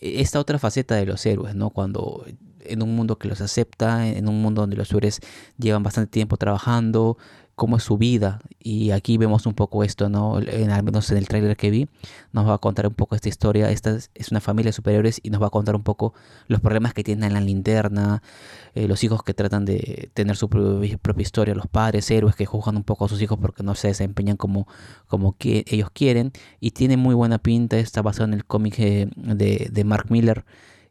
esta 0.01 0.39
otra 0.41 0.59
faceta 0.59 0.95
de 0.97 1.07
los 1.07 1.25
héroes, 1.27 1.55
¿no? 1.55 1.71
Cuando 1.71 2.25
en 2.61 2.83
un 2.83 2.97
mundo 2.97 3.19
que 3.19 3.29
los 3.29 3.41
acepta, 3.41 4.09
en 4.09 4.29
un 4.29 4.41
mundo 4.41 4.63
donde 4.63 4.77
los 4.77 4.91
héroes 4.91 5.21
llevan 5.59 5.83
bastante 5.83 6.11
tiempo 6.11 6.37
trabajando, 6.37 7.19
cómo 7.55 7.77
es 7.77 7.83
su 7.83 7.99
vida. 7.99 8.41
Y 8.59 8.91
aquí 8.91 9.19
vemos 9.19 9.47
un 9.47 9.55
poco 9.55 9.85
esto, 9.85 10.09
¿no? 10.09 10.41
En, 10.41 10.71
al 10.71 10.83
menos 10.83 11.11
en 11.11 11.19
el 11.19 11.29
tráiler 11.29 11.57
que 11.57 11.71
vi, 11.71 11.89
nos 12.33 12.49
va 12.49 12.55
a 12.55 12.59
contar 12.59 12.87
un 12.87 12.95
poco 12.95 13.15
esta 13.15 13.29
historia. 13.29 13.71
Esta 13.71 13.97
es 14.15 14.31
una 14.31 14.41
familia 14.41 14.71
de 14.71 14.73
superiores 14.73 15.21
y 15.23 15.31
nos 15.31 15.43
va 15.43 15.49
a 15.49 15.51
contar 15.51 15.77
un 15.77 15.83
poco 15.83 16.15
los 16.49 16.61
problemas 16.61 16.95
que 16.95 17.05
tienen 17.05 17.25
en 17.25 17.35
la 17.35 17.41
linterna, 17.41 18.23
eh, 18.75 18.89
los 18.89 19.05
hijos 19.05 19.23
que 19.23 19.35
tratan 19.35 19.65
de 19.65 20.11
tener 20.15 20.37
su 20.37 20.49
propia 20.49 21.23
historia, 21.23 21.55
los 21.55 21.67
padres, 21.67 22.11
héroes 22.11 22.37
que 22.37 22.47
juzgan 22.47 22.77
un 22.77 22.85
poco 22.85 23.05
a 23.05 23.09
sus 23.09 23.21
hijos 23.23 23.39
porque 23.41 23.63
no 23.63 23.75
se 23.75 23.89
desempeñan 23.89 24.37
como, 24.37 24.67
como 25.07 25.37
que 25.37 25.65
ellos 25.69 25.91
quieren. 25.93 26.33
Y 26.61 26.73
tiene 26.73 26.97
muy 26.97 27.15
buena 27.15 27.39
pinta, 27.39 27.79
está 27.79 28.03
basado 28.03 28.25
en 28.25 28.35
el 28.35 28.45
cómic 28.45 28.79
eh, 28.79 29.09
de, 29.17 29.69
de 29.71 29.85
Mark 29.85 30.07
Miller 30.11 30.45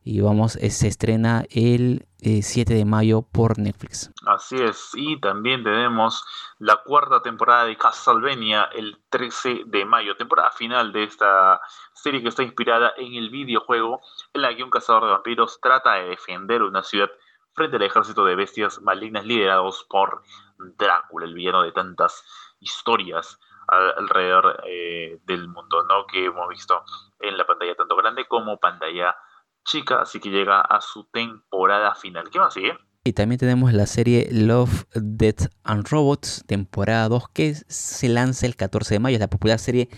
y 0.04 0.22
vamos, 0.22 0.58
eh, 0.58 0.70
se 0.70 0.88
estrena 0.88 1.45
el 1.49 2.06
7 2.20 2.74
eh, 2.74 2.78
de 2.78 2.86
mayo 2.86 3.22
por 3.22 3.58
Netflix. 3.58 4.12
Así 4.26 4.56
es, 4.62 4.91
y 4.93 5.20
también 5.20 5.64
tenemos 5.64 6.26
la 6.60 6.78
cuarta 6.84 7.22
temporada 7.22 7.66
de 7.66 7.78
Castlevania 7.78 8.70
el 8.74 8.97
13 9.10 9.64
de 9.66 9.86
mayo, 9.86 10.16
temporada 10.16 10.51
final 10.51 10.91
de 10.91 11.04
esta 11.04 11.62
serie 11.93 12.22
que 12.22 12.30
está 12.30 12.43
inspirada 12.43 12.93
en 12.97 13.14
el 13.14 13.30
videojuego 13.30 14.01
en 14.34 14.41
la 14.41 14.56
que 14.56 14.64
un 14.64 14.70
cazador 14.70 15.06
de 15.06 15.12
vampiros 15.12 15.60
trata 15.62 15.93
de 15.93 16.10
defender 16.10 16.64
una 16.64 16.84
ciudad 16.84 17.10
frente 17.54 17.78
al 17.78 17.84
ejército 17.84 18.26
de 18.26 18.36
bestias 18.36 18.82
malignas 18.82 19.26
liderados 19.26 19.86
por 19.89 20.24
Drácula, 20.58 21.26
el 21.26 21.34
villano 21.34 21.64
de 21.64 21.72
tantas 21.72 22.24
historias 22.60 23.39
alrededor 23.68 24.62
eh, 24.68 25.20
del 25.26 25.47
mundo, 25.47 25.84
¿no? 25.84 26.06
Que 26.08 26.26
hemos 26.26 26.47
visto 26.49 26.84
en 27.20 27.38
la 27.38 27.45
pantalla 27.45 27.76
tanto 27.76 27.95
grande 27.95 28.26
como 28.26 28.58
pantalla 28.58 29.16
chica, 29.64 30.01
así 30.01 30.20
que 30.20 30.30
llega 30.30 30.61
a 30.61 30.82
su 30.82 31.05
temporada 31.05 31.95
final. 31.95 32.30
¿Qué 32.30 32.39
más 32.39 32.53
sigue? 32.53 32.78
Y 33.06 33.12
también 33.12 33.38
tenemos 33.38 33.74
la 33.74 33.86
serie 33.86 34.30
Love, 34.32 34.86
Death 34.95 35.47
and 35.66 35.86
Robots, 35.89 36.45
temporada 36.47 37.10
2, 37.10 37.26
que 37.34 37.54
se 37.68 38.08
lanza 38.08 38.45
el 38.45 38.56
14 38.56 38.95
de 38.95 38.99
mayo. 38.99 39.16
Es 39.16 39.20
la 39.20 39.30
popular 39.30 39.60
serie 39.60 39.89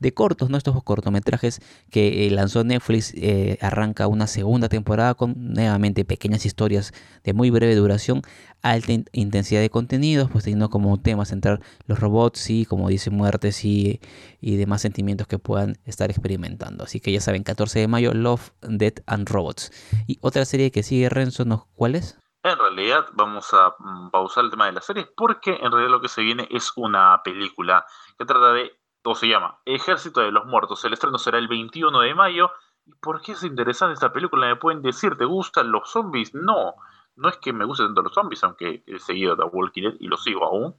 de 0.00 0.14
cortos, 0.14 0.48
¿no? 0.48 0.56
Estos 0.56 0.82
cortometrajes 0.82 1.60
que 1.90 2.26
eh, 2.26 2.30
lanzó 2.30 2.64
Netflix. 2.64 3.12
Eh, 3.16 3.58
arranca 3.60 4.06
una 4.06 4.26
segunda 4.26 4.70
temporada 4.70 5.12
con 5.12 5.34
nuevamente 5.36 6.06
pequeñas 6.06 6.46
historias 6.46 6.94
de 7.22 7.34
muy 7.34 7.50
breve 7.50 7.74
duración, 7.74 8.22
alta 8.62 8.94
intensidad 9.12 9.60
de 9.60 9.68
contenidos, 9.68 10.30
pues 10.30 10.44
teniendo 10.44 10.70
como 10.70 10.98
tema 10.98 11.26
central 11.26 11.60
los 11.86 11.98
robots 11.98 12.48
y, 12.48 12.64
como 12.64 12.88
dice, 12.88 13.10
muertes 13.10 13.62
y, 13.66 14.00
y 14.40 14.56
demás 14.56 14.80
sentimientos 14.80 15.26
que 15.26 15.38
puedan 15.38 15.76
estar 15.84 16.08
experimentando. 16.08 16.84
Así 16.84 16.98
que 17.00 17.12
ya 17.12 17.20
saben, 17.20 17.42
14 17.42 17.80
de 17.80 17.88
mayo, 17.88 18.14
Love, 18.14 18.52
Death 18.62 19.00
and 19.04 19.28
Robots. 19.28 19.70
Y 20.06 20.16
otra 20.22 20.46
serie 20.46 20.70
que 20.70 20.82
sigue 20.82 21.10
Renzo, 21.10 21.44
¿no? 21.44 21.68
¿cuál 21.74 21.96
es? 21.96 22.16
En 22.44 22.58
realidad 22.58 23.06
vamos 23.14 23.54
a 23.54 23.74
mm, 23.78 24.10
pausar 24.10 24.44
el 24.44 24.50
tema 24.50 24.66
de 24.66 24.72
la 24.72 24.82
serie 24.82 25.08
porque 25.16 25.52
en 25.62 25.72
realidad 25.72 25.92
lo 25.92 26.00
que 26.02 26.08
se 26.08 26.20
viene 26.20 26.46
es 26.50 26.72
una 26.76 27.22
película 27.24 27.86
que 28.18 28.26
trata 28.26 28.52
de, 28.52 28.78
o 29.02 29.14
se 29.14 29.28
llama 29.28 29.60
Ejército 29.64 30.20
de 30.20 30.30
los 30.30 30.44
Muertos. 30.44 30.84
El 30.84 30.92
estreno 30.92 31.16
será 31.16 31.38
el 31.38 31.48
21 31.48 31.98
de 32.00 32.14
mayo. 32.14 32.50
¿Y 32.84 32.92
por 32.96 33.22
qué 33.22 33.32
es 33.32 33.42
interesante 33.44 33.94
esta 33.94 34.12
película? 34.12 34.46
Me 34.46 34.56
pueden 34.56 34.82
decir, 34.82 35.16
¿te 35.16 35.24
gustan 35.24 35.72
los 35.72 35.90
zombies? 35.90 36.34
No, 36.34 36.74
no 37.16 37.30
es 37.30 37.38
que 37.38 37.54
me 37.54 37.64
gusten 37.64 37.86
tanto 37.86 38.02
los 38.02 38.12
zombies, 38.12 38.44
aunque 38.44 38.84
he 38.86 38.98
seguido 38.98 39.38
The 39.38 39.44
Walking 39.44 39.82
Dead 39.84 39.94
y 40.00 40.08
lo 40.08 40.18
sigo 40.18 40.44
aún, 40.44 40.76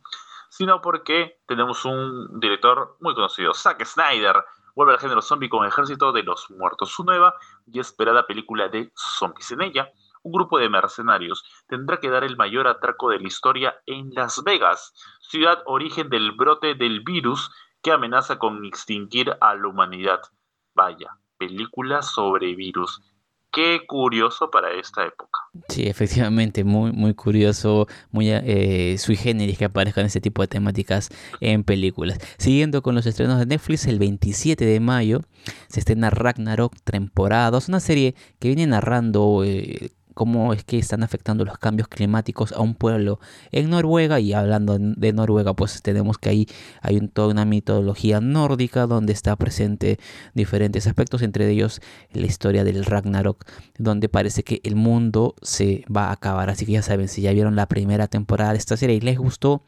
sino 0.50 0.82
porque 0.84 1.42
tenemos 1.48 1.84
un 1.84 2.40
director 2.40 2.96
muy 3.00 3.16
conocido, 3.16 3.56
Zack 3.56 3.84
Snyder. 3.84 4.46
Vuelve 4.76 4.94
al 4.94 5.00
género 5.00 5.24
zombie 5.24 5.50
con 5.50 5.66
Ejército 5.66 6.12
de 6.12 6.22
los 6.22 6.52
Muertos, 6.52 6.92
su 6.92 7.04
nueva 7.04 7.34
y 7.66 7.80
esperada 7.80 8.28
película 8.28 8.68
de 8.68 8.92
zombies. 8.94 9.50
En 9.50 9.64
ella 9.64 9.90
un 10.26 10.32
grupo 10.32 10.58
de 10.58 10.70
mercenarios 10.70 11.44
tendrá 11.68 11.98
que 12.00 12.10
dar 12.10 12.24
el 12.24 12.36
mayor 12.36 12.68
atraco 12.68 13.10
de 13.10 13.20
la 13.20 13.28
historia 13.28 13.76
en 13.86 14.10
Las 14.14 14.44
Vegas, 14.44 14.94
ciudad 15.22 15.60
origen 15.66 16.10
del 16.10 16.32
brote 16.32 16.74
del 16.74 17.02
virus 17.02 17.52
que 17.84 17.92
amenaza 17.92 18.40
con 18.40 18.66
extinguir 18.66 19.38
a 19.40 19.54
la 19.54 19.68
humanidad. 19.68 20.22
Vaya, 20.74 21.12
película 21.38 22.02
sobre 22.02 22.56
virus. 22.56 23.02
Qué 23.52 23.86
curioso 23.88 24.50
para 24.50 24.72
esta 24.72 25.06
época. 25.06 25.40
Sí, 25.70 25.84
efectivamente, 25.84 26.64
muy, 26.64 26.92
muy 26.92 27.14
curioso, 27.14 27.88
muy 28.10 28.30
eh, 28.32 28.98
sui 28.98 29.16
generis 29.16 29.60
que 29.60 29.66
aparezcan 29.66 30.08
ese 30.08 30.20
tipo 30.20 30.42
de 30.42 30.48
temáticas 30.48 31.10
en 31.40 31.64
películas. 31.64 32.20
Siguiendo 32.38 32.82
con 32.82 32.96
los 32.96 33.06
estrenos 33.06 33.38
de 33.38 33.46
Netflix, 33.46 33.86
el 33.86 34.00
27 34.00 34.66
de 34.66 34.80
mayo 34.80 35.22
se 35.68 35.80
estrena 35.80 36.10
Ragnarok 36.10 36.74
temporada 36.84 37.52
2, 37.52 37.70
una 37.70 37.80
serie 37.80 38.16
que 38.40 38.50
viene 38.50 38.66
narrando 38.68 39.44
eh, 39.46 39.92
cómo 40.16 40.54
es 40.54 40.64
que 40.64 40.80
están 40.80 41.04
afectando 41.04 41.46
los 41.46 41.60
cambios 41.60 41.88
climáticos 41.88 42.52
a 42.54 42.62
un 42.62 42.74
pueblo 42.74 43.20
en 43.52 43.70
Noruega. 43.70 44.20
Y 44.20 44.34
hablando 44.34 44.80
de 44.80 45.14
Noruega 45.14 45.54
pues 45.54 45.84
tenemos 45.84 46.18
que 46.18 46.30
ahí 46.30 46.48
hay 46.82 47.00
toda 47.10 47.28
una 47.28 47.46
mitología 47.46 48.22
nórdica 48.22 48.88
donde 48.88 49.14
está 49.14 49.36
presente 49.36 50.00
diferentes 50.34 50.88
aspectos 50.88 51.22
entre 51.22 51.48
ellos 51.50 51.82
la 52.12 52.26
historia 52.26 52.64
del 52.64 52.84
Ragnarok 52.86 53.46
donde 53.78 54.10
parece 54.10 54.44
que 54.44 54.62
el 54.64 54.76
mundo 54.76 55.36
se 55.44 55.86
va 55.96 56.06
a 56.06 56.14
acabar. 56.14 56.50
Así 56.50 56.66
que 56.66 56.72
ya 56.72 56.82
saben 56.82 57.08
si 57.08 57.22
ya 57.22 57.34
vieron 57.34 57.56
la 57.56 57.68
primera 57.68 58.08
temporada 58.08 58.54
de 58.54 58.58
esta 58.58 58.78
serie 58.78 58.96
y 58.96 59.02
les 59.02 59.20
gustó 59.20 59.62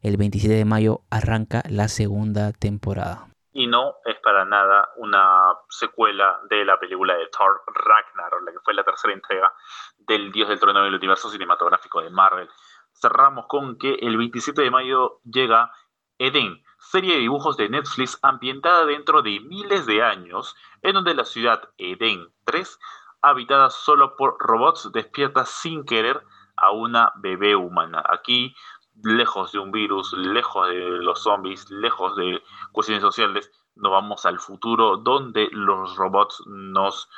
el 0.00 0.16
27 0.16 0.54
de 0.54 0.64
mayo 0.64 1.02
arranca 1.10 1.62
la 1.68 1.88
segunda 1.88 2.52
temporada 2.52 3.31
y 3.52 3.66
no 3.66 3.96
es 4.04 4.18
para 4.20 4.44
nada 4.44 4.90
una 4.96 5.54
secuela 5.68 6.40
de 6.48 6.64
la 6.64 6.78
película 6.78 7.14
de 7.14 7.28
Thor 7.28 7.62
Ragnarok, 7.66 8.42
la 8.44 8.52
que 8.52 8.60
fue 8.60 8.74
la 8.74 8.84
tercera 8.84 9.12
entrega 9.12 9.52
del 9.98 10.32
Dios 10.32 10.48
del 10.48 10.58
Trono 10.58 10.82
del 10.82 10.94
universo 10.94 11.28
cinematográfico 11.28 12.00
de 12.00 12.10
Marvel. 12.10 12.48
Cerramos 12.92 13.46
con 13.48 13.78
que 13.78 13.94
el 13.94 14.16
27 14.16 14.62
de 14.62 14.70
mayo 14.70 15.20
llega 15.24 15.72
Eden, 16.18 16.62
serie 16.78 17.14
de 17.14 17.20
dibujos 17.20 17.56
de 17.56 17.68
Netflix 17.68 18.18
ambientada 18.22 18.86
dentro 18.86 19.22
de 19.22 19.40
miles 19.40 19.86
de 19.86 20.02
años, 20.02 20.56
en 20.82 20.94
donde 20.94 21.14
la 21.14 21.24
ciudad 21.24 21.68
Eden 21.78 22.32
3 22.44 22.78
habitada 23.22 23.70
solo 23.70 24.16
por 24.16 24.36
robots, 24.38 24.90
despierta 24.92 25.44
sin 25.44 25.84
querer 25.84 26.22
a 26.56 26.70
una 26.70 27.12
bebé 27.16 27.56
humana. 27.56 28.02
Aquí, 28.08 28.54
lejos 29.02 29.52
de 29.52 29.58
un 29.58 29.72
virus, 29.72 30.12
lejos 30.12 30.68
de 30.68 30.74
los 30.74 31.22
zombies, 31.22 31.70
lejos 31.70 32.16
de 32.16 32.42
cuestiones 32.72 33.02
sociales, 33.02 33.50
nos 33.74 33.92
vamos 33.92 34.26
al 34.26 34.38
futuro 34.38 34.98
donde 34.98 35.48
los 35.52 35.96
robots 35.96 36.42
nos, 36.46 37.08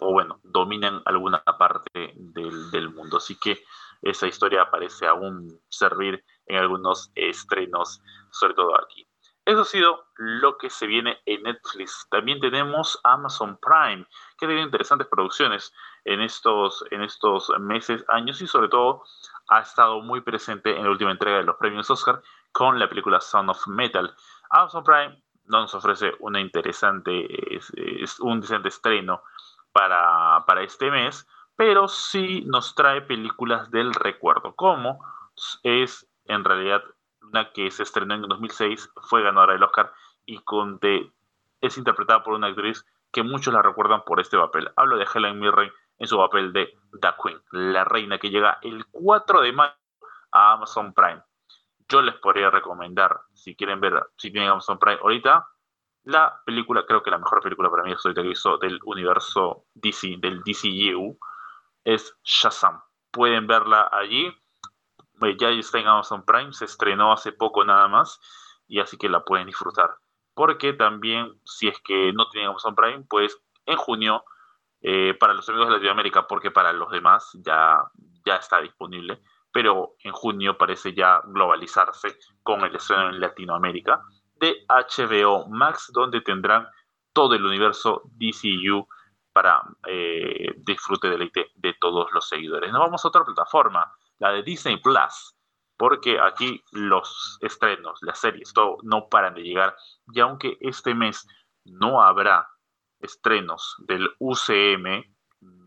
o 0.00 0.12
bueno, 0.12 0.40
dominan 0.42 1.02
alguna 1.04 1.42
parte 1.58 2.14
del, 2.14 2.70
del 2.70 2.90
mundo. 2.90 3.18
Así 3.18 3.38
que 3.38 3.62
esa 4.02 4.26
historia 4.26 4.70
parece 4.70 5.06
aún 5.06 5.60
servir 5.68 6.24
en 6.46 6.56
algunos 6.58 7.10
estrenos, 7.14 8.00
sobre 8.30 8.54
todo 8.54 8.78
aquí. 8.80 9.08
Eso 9.44 9.62
ha 9.62 9.64
sido 9.64 10.04
lo 10.16 10.58
que 10.58 10.68
se 10.68 10.86
viene 10.86 11.22
en 11.24 11.42
Netflix. 11.44 12.06
También 12.10 12.38
tenemos 12.38 13.00
Amazon 13.02 13.58
Prime, 13.62 14.06
que 14.38 14.46
tiene 14.46 14.62
interesantes 14.62 15.08
producciones 15.08 15.72
en 16.04 16.20
estos, 16.20 16.84
en 16.90 17.02
estos 17.02 17.52
meses, 17.58 18.04
años 18.08 18.40
y 18.40 18.46
sobre 18.46 18.68
todo 18.68 19.02
ha 19.48 19.60
estado 19.60 20.00
muy 20.00 20.20
presente 20.20 20.76
en 20.76 20.84
la 20.84 20.90
última 20.90 21.10
entrega 21.10 21.38
de 21.38 21.44
los 21.44 21.56
premios 21.56 21.90
Oscar 21.90 22.22
con 22.52 22.78
la 22.78 22.88
película 22.88 23.20
Son 23.20 23.50
of 23.50 23.66
Metal. 23.66 24.14
Amazon 24.50 24.84
Prime 24.84 25.22
nos 25.46 25.74
ofrece 25.74 26.12
una 26.20 26.40
interesante, 26.40 27.56
es, 27.56 28.20
un 28.20 28.40
decente 28.40 28.68
estreno 28.68 29.22
para, 29.72 30.44
para 30.46 30.62
este 30.62 30.90
mes, 30.90 31.26
pero 31.56 31.88
sí 31.88 32.44
nos 32.46 32.74
trae 32.74 33.02
películas 33.02 33.70
del 33.70 33.92
recuerdo, 33.94 34.54
como 34.54 35.04
es 35.62 36.08
en 36.26 36.44
realidad 36.44 36.82
una 37.22 37.52
que 37.52 37.70
se 37.70 37.82
estrenó 37.82 38.14
en 38.14 38.22
2006, 38.22 38.90
fue 39.02 39.22
ganadora 39.22 39.54
del 39.54 39.62
Oscar 39.62 39.92
y 40.26 40.40
es 41.60 41.78
interpretada 41.78 42.22
por 42.22 42.34
una 42.34 42.48
actriz 42.48 42.84
que 43.12 43.22
muchos 43.22 43.52
la 43.52 43.62
recuerdan 43.62 44.02
por 44.04 44.20
este 44.20 44.36
papel. 44.36 44.70
Hablo 44.76 44.96
de 44.96 45.06
Helen 45.12 45.38
Mirren 45.38 45.70
en 45.98 46.06
su 46.06 46.16
papel 46.16 46.52
de 46.52 46.78
The 47.00 47.08
Queen, 47.22 47.40
la 47.50 47.84
reina 47.84 48.18
que 48.18 48.30
llega 48.30 48.58
el 48.62 48.86
4 48.90 49.40
de 49.40 49.52
mayo 49.52 49.74
a 50.32 50.52
Amazon 50.52 50.92
Prime. 50.92 51.22
Yo 51.88 52.02
les 52.02 52.14
podría 52.16 52.50
recomendar, 52.50 53.20
si 53.32 53.56
quieren 53.56 53.80
ver, 53.80 54.10
si 54.16 54.30
tienen 54.30 54.50
Amazon 54.50 54.78
Prime 54.78 54.98
ahorita, 55.02 55.48
la 56.04 56.40
película, 56.44 56.84
creo 56.86 57.02
que 57.02 57.10
la 57.10 57.18
mejor 57.18 57.42
película 57.42 57.70
para 57.70 57.82
mí 57.82 57.92
es 57.92 58.04
ahorita 58.04 58.22
que 58.22 58.30
hizo 58.30 58.58
del 58.58 58.78
universo 58.84 59.64
DC, 59.74 60.16
del 60.18 60.42
DCU, 60.42 61.18
es 61.84 62.16
Shazam. 62.22 62.80
Pueden 63.10 63.46
verla 63.46 63.88
allí 63.90 64.32
eh, 65.22 65.36
ya 65.38 65.48
está 65.50 65.78
en 65.78 65.88
Amazon 65.88 66.24
Prime, 66.24 66.52
se 66.52 66.64
estrenó 66.64 67.12
hace 67.12 67.32
poco 67.32 67.64
nada 67.64 67.88
más 67.88 68.20
y 68.68 68.80
así 68.80 68.96
que 68.96 69.08
la 69.08 69.24
pueden 69.24 69.46
disfrutar. 69.46 69.96
Porque 70.38 70.72
también, 70.72 71.32
si 71.44 71.66
es 71.66 71.80
que 71.80 72.12
no 72.12 72.28
tienen 72.28 72.50
Amazon 72.50 72.76
Prime, 72.76 73.04
pues 73.10 73.36
en 73.66 73.76
junio, 73.76 74.22
eh, 74.80 75.14
para 75.18 75.34
los 75.34 75.48
amigos 75.48 75.66
de 75.66 75.74
Latinoamérica, 75.74 76.28
porque 76.28 76.52
para 76.52 76.72
los 76.72 76.92
demás 76.92 77.36
ya, 77.44 77.82
ya 78.24 78.36
está 78.36 78.60
disponible, 78.60 79.20
pero 79.52 79.96
en 79.98 80.12
junio 80.12 80.56
parece 80.56 80.94
ya 80.94 81.20
globalizarse 81.24 82.16
con 82.44 82.60
el 82.60 82.76
estreno 82.76 83.08
en 83.08 83.18
Latinoamérica 83.18 84.00
de 84.36 84.64
HBO 84.68 85.48
Max, 85.48 85.90
donde 85.92 86.20
tendrán 86.20 86.68
todo 87.12 87.34
el 87.34 87.44
universo 87.44 88.02
DCU 88.04 88.86
para 89.32 89.60
eh, 89.88 90.54
disfrute 90.58 91.10
deleite 91.10 91.50
de 91.56 91.74
todos 91.80 92.12
los 92.12 92.28
seguidores. 92.28 92.70
Nos 92.70 92.82
vamos 92.82 93.04
a 93.04 93.08
otra 93.08 93.24
plataforma 93.24 93.92
la 94.18 94.30
de 94.30 94.44
Disney 94.44 94.76
Plus, 94.76 95.34
porque 95.78 96.20
aquí 96.20 96.62
los 96.72 97.38
estrenos, 97.40 98.00
las 98.02 98.18
series, 98.18 98.52
todo 98.52 98.78
no 98.82 99.08
paran 99.08 99.34
de 99.34 99.42
llegar. 99.42 99.76
Y 100.12 100.20
aunque 100.20 100.58
este 100.60 100.94
mes 100.94 101.26
no 101.64 102.02
habrá 102.02 102.48
estrenos 103.00 103.76
del 103.86 104.10
UCM, 104.18 105.04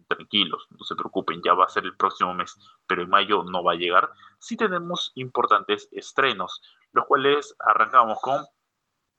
tranquilos, 0.07 0.67
no 0.69 0.83
se 0.83 0.95
preocupen, 0.95 1.41
ya 1.43 1.53
va 1.53 1.65
a 1.65 1.69
ser 1.69 1.85
el 1.85 1.95
próximo 1.95 2.33
mes, 2.33 2.57
pero 2.85 3.03
en 3.03 3.09
mayo 3.09 3.43
no 3.43 3.63
va 3.63 3.71
a 3.71 3.75
llegar. 3.75 4.11
Sí 4.39 4.57
tenemos 4.57 5.11
importantes 5.15 5.87
estrenos, 5.91 6.61
los 6.91 7.05
cuales 7.05 7.55
arrancamos 7.59 8.19
con 8.21 8.45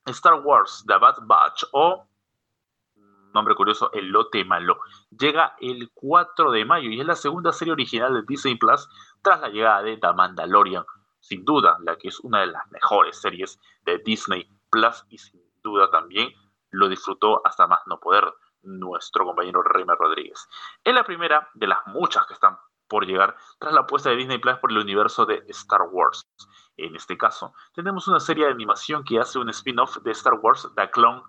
Star 0.07 0.41
Wars 0.45 0.85
The 0.87 0.99
Bad 0.99 1.19
Batch 1.23 1.65
o 1.73 2.07
nombre 3.33 3.55
curioso, 3.55 3.91
El 3.93 4.09
Lote 4.09 4.45
Malo. 4.45 4.79
Llega 5.11 5.57
el 5.61 5.91
4 5.95 6.51
de 6.51 6.65
mayo 6.65 6.91
y 6.91 7.01
es 7.01 7.07
la 7.07 7.17
segunda 7.17 7.53
serie 7.53 7.73
original 7.73 8.15
de 8.15 8.23
Disney 8.27 8.57
Plus 8.57 8.89
tras 9.23 9.41
la 9.41 9.49
llegada 9.49 9.83
de 9.83 9.97
The 9.97 10.13
Mandalorian. 10.13 10.85
Sin 11.21 11.45
duda, 11.45 11.79
la 11.83 11.97
que 11.97 12.09
es 12.09 12.21
una 12.21 12.41
de 12.41 12.49
las 12.49 12.71
mejores 12.71 13.21
series 13.21 13.61
de 13.85 13.99
Disney 13.99 14.49
Plus 14.71 15.05
y 15.09 15.19
sin 15.19 15.41
duda 15.63 15.91
también 15.91 16.33
lo 16.71 16.89
disfrutó 16.89 17.41
hasta 17.47 17.67
más 17.67 17.81
no 17.87 18.01
poder 18.01 18.33
nuestro 18.63 19.25
compañero 19.25 19.63
Reimer 19.63 19.97
Rodríguez. 19.99 20.49
Es 20.83 20.95
la 20.95 21.05
primera 21.05 21.49
de 21.55 21.67
las 21.67 21.79
muchas 21.87 22.27
que 22.27 22.35
están 22.35 22.59
por 22.89 23.07
llegar 23.07 23.37
tras 23.59 23.73
la 23.73 23.81
apuesta 23.81 24.11
de 24.11 24.17
Disney 24.17 24.39
Plus 24.39 24.59
por 24.59 24.71
el 24.71 24.79
universo 24.79 25.25
de 25.25 25.43
Star 25.49 25.83
Wars. 25.91 26.23
En 26.77 26.95
este 26.97 27.17
caso, 27.17 27.55
tenemos 27.75 28.09
una 28.09 28.21
serie 28.21 28.47
de 28.47 28.53
animación 28.53 29.05
que 29.05 29.19
hace 29.19 29.39
un 29.39 29.49
spin-off 29.51 29.99
de 29.99 30.11
Star 30.11 30.35
Wars, 30.35 30.69
The 30.77 30.91
Clone 30.91 31.23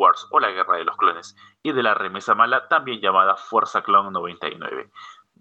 Wars 0.00 0.26
o 0.30 0.40
la 0.40 0.50
Guerra 0.50 0.78
de 0.78 0.84
los 0.84 0.96
Clones, 0.96 1.36
y 1.62 1.72
de 1.72 1.82
la 1.82 1.92
remesa 1.92 2.34
mala, 2.34 2.68
también 2.68 3.00
llamada 3.00 3.36
Fuerza 3.36 3.82
Clone 3.82 4.10
99. 4.10 4.90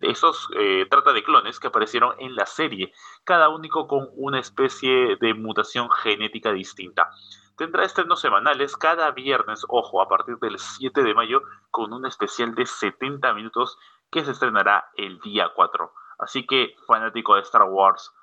Esos 0.02 0.50
eh, 0.56 0.86
trata 0.90 1.14
de 1.14 1.24
clones 1.24 1.60
que 1.60 1.68
aparecieron 1.68 2.14
en 2.20 2.36
la 2.36 2.46
serie, 2.46 2.92
cada 3.24 3.50
único 3.50 3.88
con 3.88 4.10
una 4.16 4.40
especie 4.40 5.16
de 5.18 5.34
mutación 5.34 5.90
genética 5.90 6.52
distinta. 6.52 7.10
Tendrá 7.58 7.84
estrenos 7.84 8.22
semanales 8.22 8.78
cada 8.78 9.12
viernes, 9.12 9.66
ojo, 9.68 10.02
a 10.02 10.08
partir 10.08 10.38
del 10.40 10.60
7 10.60 11.04
de 11.04 11.14
mayo, 11.14 11.42
con 11.72 11.92
un 11.92 12.06
especial 12.06 12.56
de 12.56 12.66
70 12.66 13.34
minutos 13.34 13.78
que 14.12 14.24
se 14.24 14.32
estrenará 14.32 14.90
el 14.96 15.20
día 15.20 15.52
4. 15.56 15.92
Así 16.20 16.46
que, 16.46 16.76
fanático 16.88 17.36
de 17.36 17.42
Star 17.42 17.64
Wars, 17.64 18.14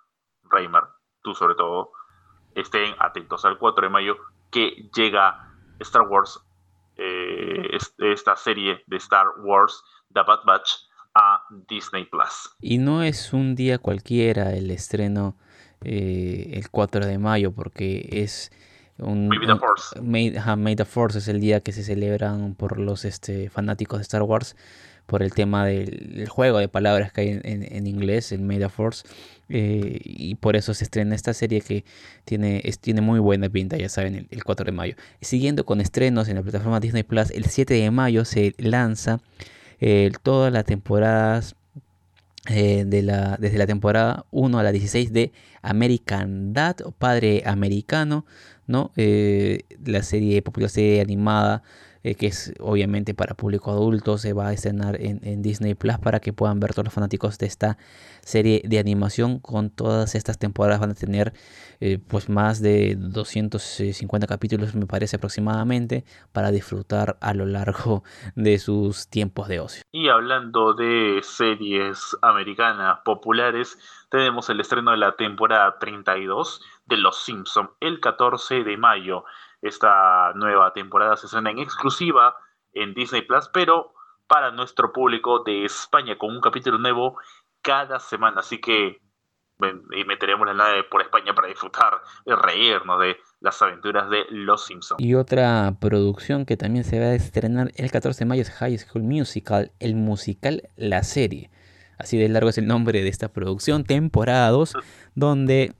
Reimer, 0.44 0.84
tú 1.22 1.34
sobre 1.34 1.54
todo, 1.54 1.92
estén 2.54 2.94
atentos 2.98 3.44
al 3.44 3.58
4 3.58 3.86
de 3.86 3.90
mayo 3.90 4.16
que 4.50 4.88
llega 4.94 5.55
Star 5.80 6.08
Wars, 6.08 6.40
eh, 6.96 7.78
esta 7.98 8.36
serie 8.36 8.82
de 8.86 8.96
Star 8.96 9.26
Wars, 9.42 9.82
The 10.12 10.22
Bad 10.22 10.40
Batch, 10.46 10.70
a 11.14 11.42
Disney 11.68 12.04
Plus. 12.04 12.50
Y 12.60 12.78
no 12.78 13.02
es 13.02 13.32
un 13.32 13.54
día 13.54 13.78
cualquiera 13.78 14.52
el 14.54 14.70
estreno 14.70 15.36
eh, 15.82 16.50
el 16.54 16.70
4 16.70 17.06
de 17.06 17.18
mayo, 17.18 17.52
porque 17.52 18.08
es 18.12 18.52
un, 18.98 19.28
Maybe 19.28 19.46
the 19.46 19.56
Force. 19.56 20.00
May, 20.00 20.76
the 20.76 20.84
Force 20.84 21.18
es 21.18 21.28
el 21.28 21.40
día 21.40 21.60
que 21.60 21.72
se 21.72 21.82
celebran 21.82 22.54
por 22.54 22.78
los 22.78 23.04
este, 23.04 23.50
fanáticos 23.50 23.98
de 23.98 24.02
Star 24.02 24.22
Wars 24.22 24.56
por 25.06 25.22
el 25.22 25.32
tema 25.32 25.64
del 25.64 26.28
juego 26.28 26.58
de 26.58 26.68
palabras 26.68 27.12
que 27.12 27.20
hay 27.20 27.40
en, 27.42 27.86
inglés, 27.86 28.32
el 28.32 28.40
May 28.42 28.58
the 28.58 28.68
Force. 28.68 29.04
Eh, 29.48 30.00
y 30.02 30.34
por 30.34 30.56
eso 30.56 30.74
se 30.74 30.82
estrena 30.82 31.14
esta 31.14 31.32
serie 31.32 31.60
que 31.60 31.84
tiene, 32.24 32.60
tiene 32.80 33.00
muy 33.00 33.20
buena 33.20 33.48
pinta, 33.48 33.76
ya 33.76 33.88
saben, 33.88 34.26
el, 34.28 34.44
4 34.44 34.66
de 34.66 34.72
mayo. 34.72 34.94
Siguiendo 35.20 35.64
con 35.64 35.80
estrenos 35.80 36.28
en 36.28 36.34
la 36.34 36.42
plataforma 36.42 36.80
Disney 36.80 37.04
Plus, 37.04 37.30
el 37.30 37.44
7 37.44 37.74
de 37.74 37.90
mayo 37.92 38.24
se 38.24 38.54
lanza 38.58 39.20
eh, 39.80 40.10
todas 40.24 40.52
las 40.52 40.64
temporadas 40.64 41.54
eh, 42.48 42.84
de 42.84 43.02
la, 43.02 43.36
desde 43.38 43.58
la 43.58 43.66
temporada 43.66 44.26
1 44.32 44.58
a 44.58 44.62
la 44.64 44.72
16 44.72 45.12
de 45.12 45.32
American 45.62 46.52
Dad 46.52 46.80
o 46.84 46.90
Padre 46.90 47.44
Americano, 47.46 48.26
¿no? 48.66 48.90
la 48.96 50.02
serie 50.02 50.42
popular 50.42 50.68
serie 50.68 51.00
animada 51.00 51.62
eh, 52.06 52.14
que 52.14 52.28
es 52.28 52.54
obviamente 52.60 53.14
para 53.14 53.34
público 53.34 53.72
adulto, 53.72 54.16
se 54.16 54.32
va 54.32 54.46
a 54.46 54.52
estrenar 54.52 54.96
en, 55.00 55.42
Disney 55.42 55.74
Plus 55.74 55.98
para 55.98 56.20
que 56.20 56.32
puedan 56.32 56.60
ver 56.60 56.72
todos 56.72 56.84
los 56.84 56.94
fanáticos 56.94 57.36
de 57.38 57.46
esta 57.46 57.78
serie 58.20 58.62
de 58.64 58.78
animación. 58.78 59.40
Con 59.40 59.70
todas 59.70 60.14
estas 60.14 60.38
temporadas 60.38 60.78
van 60.78 60.90
a 60.90 60.94
tener 60.94 61.32
eh, 61.80 61.98
pues 61.98 62.28
más 62.28 62.62
de 62.62 62.94
250 62.96 64.28
capítulos, 64.28 64.76
me 64.76 64.86
parece 64.86 65.16
aproximadamente, 65.16 66.04
para 66.30 66.52
disfrutar 66.52 67.18
a 67.20 67.34
lo 67.34 67.44
largo 67.44 68.04
de 68.36 68.60
sus 68.60 69.08
tiempos 69.08 69.48
de 69.48 69.58
ocio. 69.58 69.82
Y 69.90 70.08
hablando 70.08 70.74
de 70.74 71.18
series 71.24 72.16
americanas 72.22 73.00
populares, 73.04 73.78
tenemos 74.10 74.48
el 74.48 74.60
estreno 74.60 74.92
de 74.92 74.98
la 74.98 75.16
temporada 75.16 75.76
32 75.80 76.62
de 76.86 76.98
Los 76.98 77.24
Simpson 77.24 77.70
el 77.80 77.98
14 77.98 78.62
de 78.62 78.76
mayo. 78.76 79.24
Esta 79.62 80.32
nueva 80.34 80.72
temporada 80.72 81.16
se 81.16 81.26
estrena 81.26 81.50
en 81.50 81.58
exclusiva 81.58 82.36
en 82.72 82.94
Disney 82.94 83.22
Plus, 83.22 83.48
pero 83.52 83.94
para 84.26 84.50
nuestro 84.50 84.92
público 84.92 85.42
de 85.44 85.64
España 85.64 86.18
con 86.18 86.30
un 86.30 86.40
capítulo 86.40 86.78
nuevo 86.78 87.18
cada 87.62 87.98
semana. 88.00 88.40
Así 88.40 88.60
que 88.60 89.00
meteremos 89.58 90.46
la 90.46 90.54
nave 90.54 90.84
por 90.84 91.00
España 91.00 91.34
para 91.34 91.48
disfrutar 91.48 91.94
y 92.26 92.32
reírnos 92.32 93.00
de 93.00 93.16
las 93.40 93.60
aventuras 93.62 94.10
de 94.10 94.24
Los 94.30 94.66
Simpsons. 94.66 95.00
Y 95.00 95.14
otra 95.14 95.76
producción 95.80 96.44
que 96.44 96.56
también 96.56 96.84
se 96.84 96.98
va 97.00 97.06
a 97.06 97.14
estrenar 97.14 97.70
el 97.76 97.90
14 97.90 98.20
de 98.20 98.28
mayo 98.28 98.42
es 98.42 98.50
High 98.50 98.78
School 98.78 99.04
Musical, 99.04 99.72
el 99.80 99.94
musical 99.94 100.68
La 100.76 101.02
Serie. 101.02 101.50
Así 101.98 102.18
de 102.18 102.28
largo 102.28 102.50
es 102.50 102.58
el 102.58 102.66
nombre 102.66 103.02
de 103.02 103.08
esta 103.08 103.32
producción, 103.32 103.84
temporada 103.84 104.50
2, 104.50 104.74
donde 105.14 105.74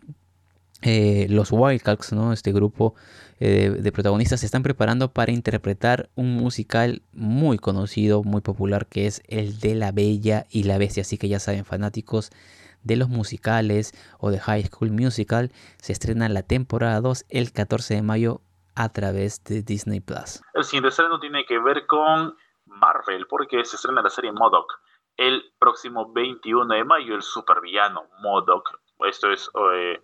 eh, 0.82 1.26
los 1.30 1.50
Wildcats, 1.52 2.12
¿no? 2.12 2.32
este 2.32 2.52
grupo 2.52 2.94
eh, 3.40 3.70
de 3.70 3.92
protagonistas, 3.92 4.40
se 4.40 4.46
están 4.46 4.62
preparando 4.62 5.10
para 5.12 5.32
interpretar 5.32 6.08
un 6.14 6.34
musical 6.34 7.02
muy 7.12 7.58
conocido, 7.58 8.22
muy 8.22 8.40
popular, 8.40 8.86
que 8.86 9.06
es 9.06 9.22
el 9.28 9.58
de 9.58 9.74
La 9.74 9.92
Bella 9.92 10.46
y 10.50 10.64
la 10.64 10.78
Bestia. 10.78 11.02
Así 11.02 11.18
que 11.18 11.28
ya 11.28 11.38
saben, 11.38 11.64
fanáticos 11.64 12.30
de 12.82 12.96
los 12.96 13.08
musicales 13.08 13.92
o 14.18 14.30
de 14.30 14.38
High 14.38 14.64
School 14.64 14.90
Musical, 14.90 15.50
se 15.78 15.92
estrena 15.92 16.28
la 16.28 16.42
temporada 16.42 17.00
2 17.00 17.26
el 17.28 17.52
14 17.52 17.94
de 17.94 18.02
mayo 18.02 18.42
a 18.74 18.90
través 18.90 19.42
de 19.44 19.62
Disney 19.62 20.00
Plus. 20.00 20.42
El 20.54 20.64
siguiente 20.64 20.90
estreno 20.90 21.18
tiene 21.18 21.44
que 21.46 21.58
ver 21.58 21.86
con 21.86 22.36
Marvel, 22.66 23.26
porque 23.28 23.64
se 23.64 23.76
estrena 23.76 24.02
la 24.02 24.10
serie 24.10 24.32
Modoc 24.32 24.72
el 25.16 25.52
próximo 25.58 26.12
21 26.12 26.74
de 26.74 26.84
mayo, 26.84 27.14
el 27.14 27.22
supervillano 27.22 28.04
Modoc. 28.20 28.80
Esto 29.06 29.30
es. 29.30 29.50
Eh, 29.74 30.02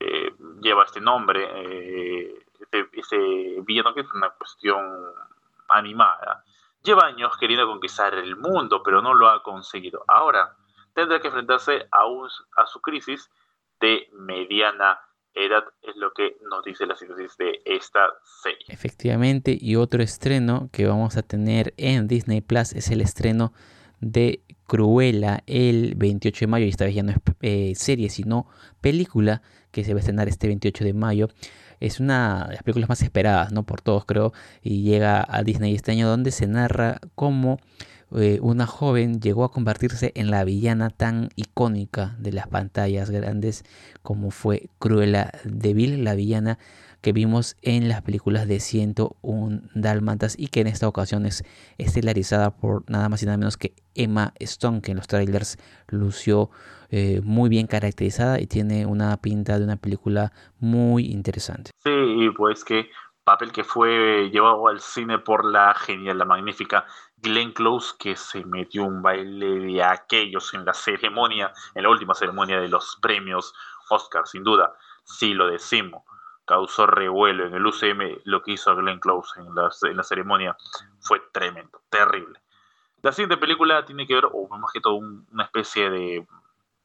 eh, 0.00 0.32
lleva 0.62 0.84
este 0.84 1.00
nombre, 1.00 1.44
eh, 1.44 2.34
este, 2.58 2.88
este, 2.94 3.60
villano 3.60 3.94
que 3.94 4.00
es 4.00 4.12
una 4.12 4.30
cuestión 4.30 4.82
animada. 5.68 6.44
Lleva 6.82 7.06
años 7.06 7.36
queriendo 7.38 7.66
conquistar 7.66 8.14
el 8.14 8.36
mundo, 8.36 8.82
pero 8.82 9.02
no 9.02 9.14
lo 9.14 9.28
ha 9.28 9.42
conseguido. 9.42 10.02
Ahora 10.08 10.56
tendrá 10.94 11.20
que 11.20 11.28
enfrentarse 11.28 11.86
a, 11.92 12.62
a 12.62 12.66
su 12.66 12.80
crisis 12.80 13.30
de 13.80 14.08
mediana 14.12 14.98
edad, 15.34 15.64
es 15.82 15.96
lo 15.96 16.12
que 16.12 16.36
nos 16.50 16.64
dice 16.64 16.86
la 16.86 16.96
sinopsis 16.96 17.36
de 17.36 17.60
esta 17.64 18.00
serie. 18.42 18.64
Efectivamente, 18.68 19.56
y 19.60 19.76
otro 19.76 20.02
estreno 20.02 20.70
que 20.72 20.86
vamos 20.86 21.16
a 21.16 21.22
tener 21.22 21.74
en 21.76 22.08
Disney 22.08 22.40
Plus 22.40 22.72
es 22.72 22.90
el 22.90 23.00
estreno 23.00 23.52
de 24.00 24.42
Cruella 24.66 25.42
el 25.46 25.94
28 25.96 26.40
de 26.40 26.46
mayo, 26.46 26.66
y 26.66 26.70
esta 26.70 26.84
vez 26.84 26.94
ya 26.94 27.02
no 27.02 27.12
es 27.12 27.18
eh, 27.42 27.74
serie, 27.74 28.08
sino 28.08 28.46
película 28.80 29.42
que 29.70 29.84
se 29.84 29.94
va 29.94 29.98
a 29.98 30.00
estrenar 30.00 30.28
este 30.28 30.46
28 30.46 30.84
de 30.84 30.94
mayo. 30.94 31.28
Es 31.80 32.00
una 32.00 32.46
de 32.48 32.54
las 32.54 32.62
películas 32.62 32.88
más 32.88 33.02
esperadas, 33.02 33.52
¿no? 33.52 33.62
Por 33.64 33.80
todos, 33.80 34.04
creo, 34.04 34.32
y 34.62 34.82
llega 34.82 35.26
a 35.28 35.42
Disney 35.42 35.74
este 35.74 35.92
año, 35.92 36.08
donde 36.08 36.30
se 36.30 36.46
narra 36.46 37.00
cómo 37.14 37.58
eh, 38.16 38.40
una 38.42 38.66
joven 38.66 39.20
llegó 39.20 39.44
a 39.44 39.52
convertirse 39.52 40.12
en 40.16 40.30
la 40.30 40.44
villana 40.44 40.90
tan 40.90 41.30
icónica 41.36 42.16
de 42.18 42.32
las 42.32 42.48
pantallas 42.48 43.10
grandes 43.10 43.64
como 44.02 44.32
fue 44.32 44.68
Cruella 44.80 45.30
de 45.44 45.74
Vil, 45.74 46.02
la 46.02 46.14
villana 46.14 46.58
que 47.00 47.12
vimos 47.12 47.56
en 47.62 47.88
las 47.88 48.02
películas 48.02 48.48
de 48.48 48.60
101 48.60 49.62
Dálmatas 49.74 50.34
y 50.36 50.48
que 50.48 50.60
en 50.60 50.66
esta 50.66 50.88
ocasión 50.88 51.24
es 51.24 51.44
estelarizada 51.78 52.50
por 52.50 52.88
nada 52.90 53.08
más 53.08 53.22
y 53.22 53.26
nada 53.26 53.38
menos 53.38 53.56
que 53.56 53.74
Emma 53.94 54.34
Stone, 54.40 54.80
que 54.80 54.90
en 54.90 54.98
los 54.98 55.06
trailers 55.06 55.56
lució 55.88 56.50
eh, 56.90 57.20
muy 57.22 57.48
bien 57.48 57.66
caracterizada 57.66 58.40
y 58.40 58.46
tiene 58.46 58.86
una 58.86 59.16
pinta 59.18 59.58
de 59.58 59.64
una 59.64 59.76
película 59.76 60.32
muy 60.58 61.06
interesante. 61.06 61.70
Sí, 61.82 62.30
pues 62.36 62.64
que 62.64 62.90
papel 63.24 63.52
que 63.52 63.64
fue 63.64 64.30
llevado 64.32 64.68
al 64.68 64.80
cine 64.80 65.18
por 65.18 65.44
la 65.44 65.74
genial, 65.74 66.18
la 66.18 66.24
magnífica 66.24 66.86
Glenn 67.18 67.52
Close, 67.52 67.94
que 67.98 68.16
se 68.16 68.44
metió 68.44 68.84
un 68.84 69.02
baile 69.02 69.60
de 69.60 69.82
aquellos 69.82 70.52
en 70.54 70.64
la 70.64 70.74
ceremonia, 70.74 71.52
en 71.74 71.82
la 71.82 71.90
última 71.90 72.14
ceremonia 72.14 72.60
de 72.60 72.68
los 72.68 72.98
premios 73.00 73.54
Oscar, 73.90 74.26
sin 74.26 74.44
duda, 74.44 74.72
sí 75.04 75.34
lo 75.34 75.48
decimos 75.48 76.02
causó 76.50 76.84
revuelo 76.84 77.46
en 77.46 77.54
el 77.54 77.64
UCM, 77.64 78.22
lo 78.24 78.42
que 78.42 78.50
hizo 78.50 78.74
Glenn 78.74 78.98
Close 78.98 79.38
en 79.38 79.54
la, 79.54 79.70
en 79.88 79.96
la 79.96 80.02
ceremonia 80.02 80.56
fue 80.98 81.22
tremendo, 81.32 81.80
terrible. 81.88 82.40
La 83.02 83.12
siguiente 83.12 83.36
película 83.36 83.84
tiene 83.84 84.04
que 84.04 84.14
ver, 84.14 84.24
o 84.32 84.48
más 84.58 84.72
que 84.72 84.80
todo, 84.80 84.96
una 84.96 85.44
especie 85.44 85.88
de, 85.90 86.26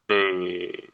de 0.08 0.90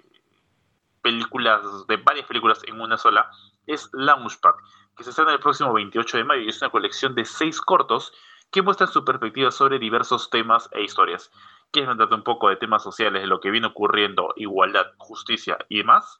películas, 1.01 1.61
de 1.87 1.97
varias 1.97 2.27
películas 2.27 2.61
en 2.67 2.79
una 2.79 2.97
sola, 2.97 3.29
es 3.67 3.89
Launchpad, 3.93 4.53
que 4.95 5.03
se 5.03 5.09
estrena 5.09 5.33
el 5.33 5.39
próximo 5.39 5.73
28 5.73 6.17
de 6.17 6.23
mayo 6.23 6.41
y 6.41 6.49
es 6.49 6.61
una 6.61 6.71
colección 6.71 7.15
de 7.15 7.25
seis 7.25 7.61
cortos 7.61 8.13
que 8.51 8.61
muestran 8.61 8.91
su 8.91 9.05
perspectiva 9.05 9.51
sobre 9.51 9.79
diversos 9.79 10.29
temas 10.29 10.69
e 10.73 10.83
historias. 10.83 11.31
¿Quieres 11.71 11.95
tratar 11.95 12.17
un 12.17 12.23
poco 12.23 12.49
de 12.49 12.57
temas 12.57 12.83
sociales, 12.83 13.21
de 13.21 13.27
lo 13.27 13.39
que 13.39 13.49
viene 13.49 13.67
ocurriendo, 13.67 14.33
igualdad, 14.35 14.87
justicia 14.97 15.57
y 15.69 15.77
demás? 15.79 16.19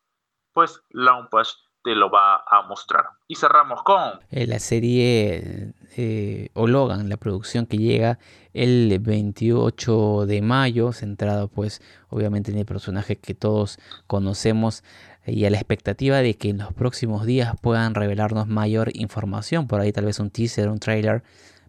Pues 0.54 0.82
Launchpad 0.90 1.48
te 1.84 1.96
lo 1.96 2.10
va 2.10 2.44
a 2.48 2.62
mostrar. 2.68 3.06
Y 3.28 3.36
cerramos 3.36 3.84
con... 3.84 4.20
Eh, 4.30 4.48
la 4.48 4.60
serie 4.60 5.74
eh, 5.98 6.50
o 6.54 6.68
Logan, 6.68 7.10
la 7.10 7.18
producción 7.18 7.66
que 7.66 7.78
llega 7.78 8.18
el 8.54 8.98
28 9.00 10.26
de 10.26 10.42
mayo, 10.42 10.94
centrado 10.94 11.48
pues 11.48 11.82
obviamente 12.10 12.52
en 12.52 12.58
el 12.58 12.66
personaje 12.66 13.18
que 13.18 13.34
todos 13.34 13.78
conocemos 14.08 14.84
y 15.26 15.46
a 15.46 15.50
la 15.50 15.58
expectativa 15.58 16.18
de 16.18 16.36
que 16.36 16.50
en 16.50 16.60
los 16.60 16.74
próximos 16.74 17.26
días 17.26 17.56
puedan 17.62 17.94
revelarnos 17.94 18.48
mayor 18.48 18.90
información, 18.94 19.68
por 19.68 19.82
ahí 19.82 19.92
tal 19.92 20.06
vez 20.06 20.20
un 20.20 20.30
teaser, 20.30 20.70
un 20.70 20.80
trailer 20.80 21.24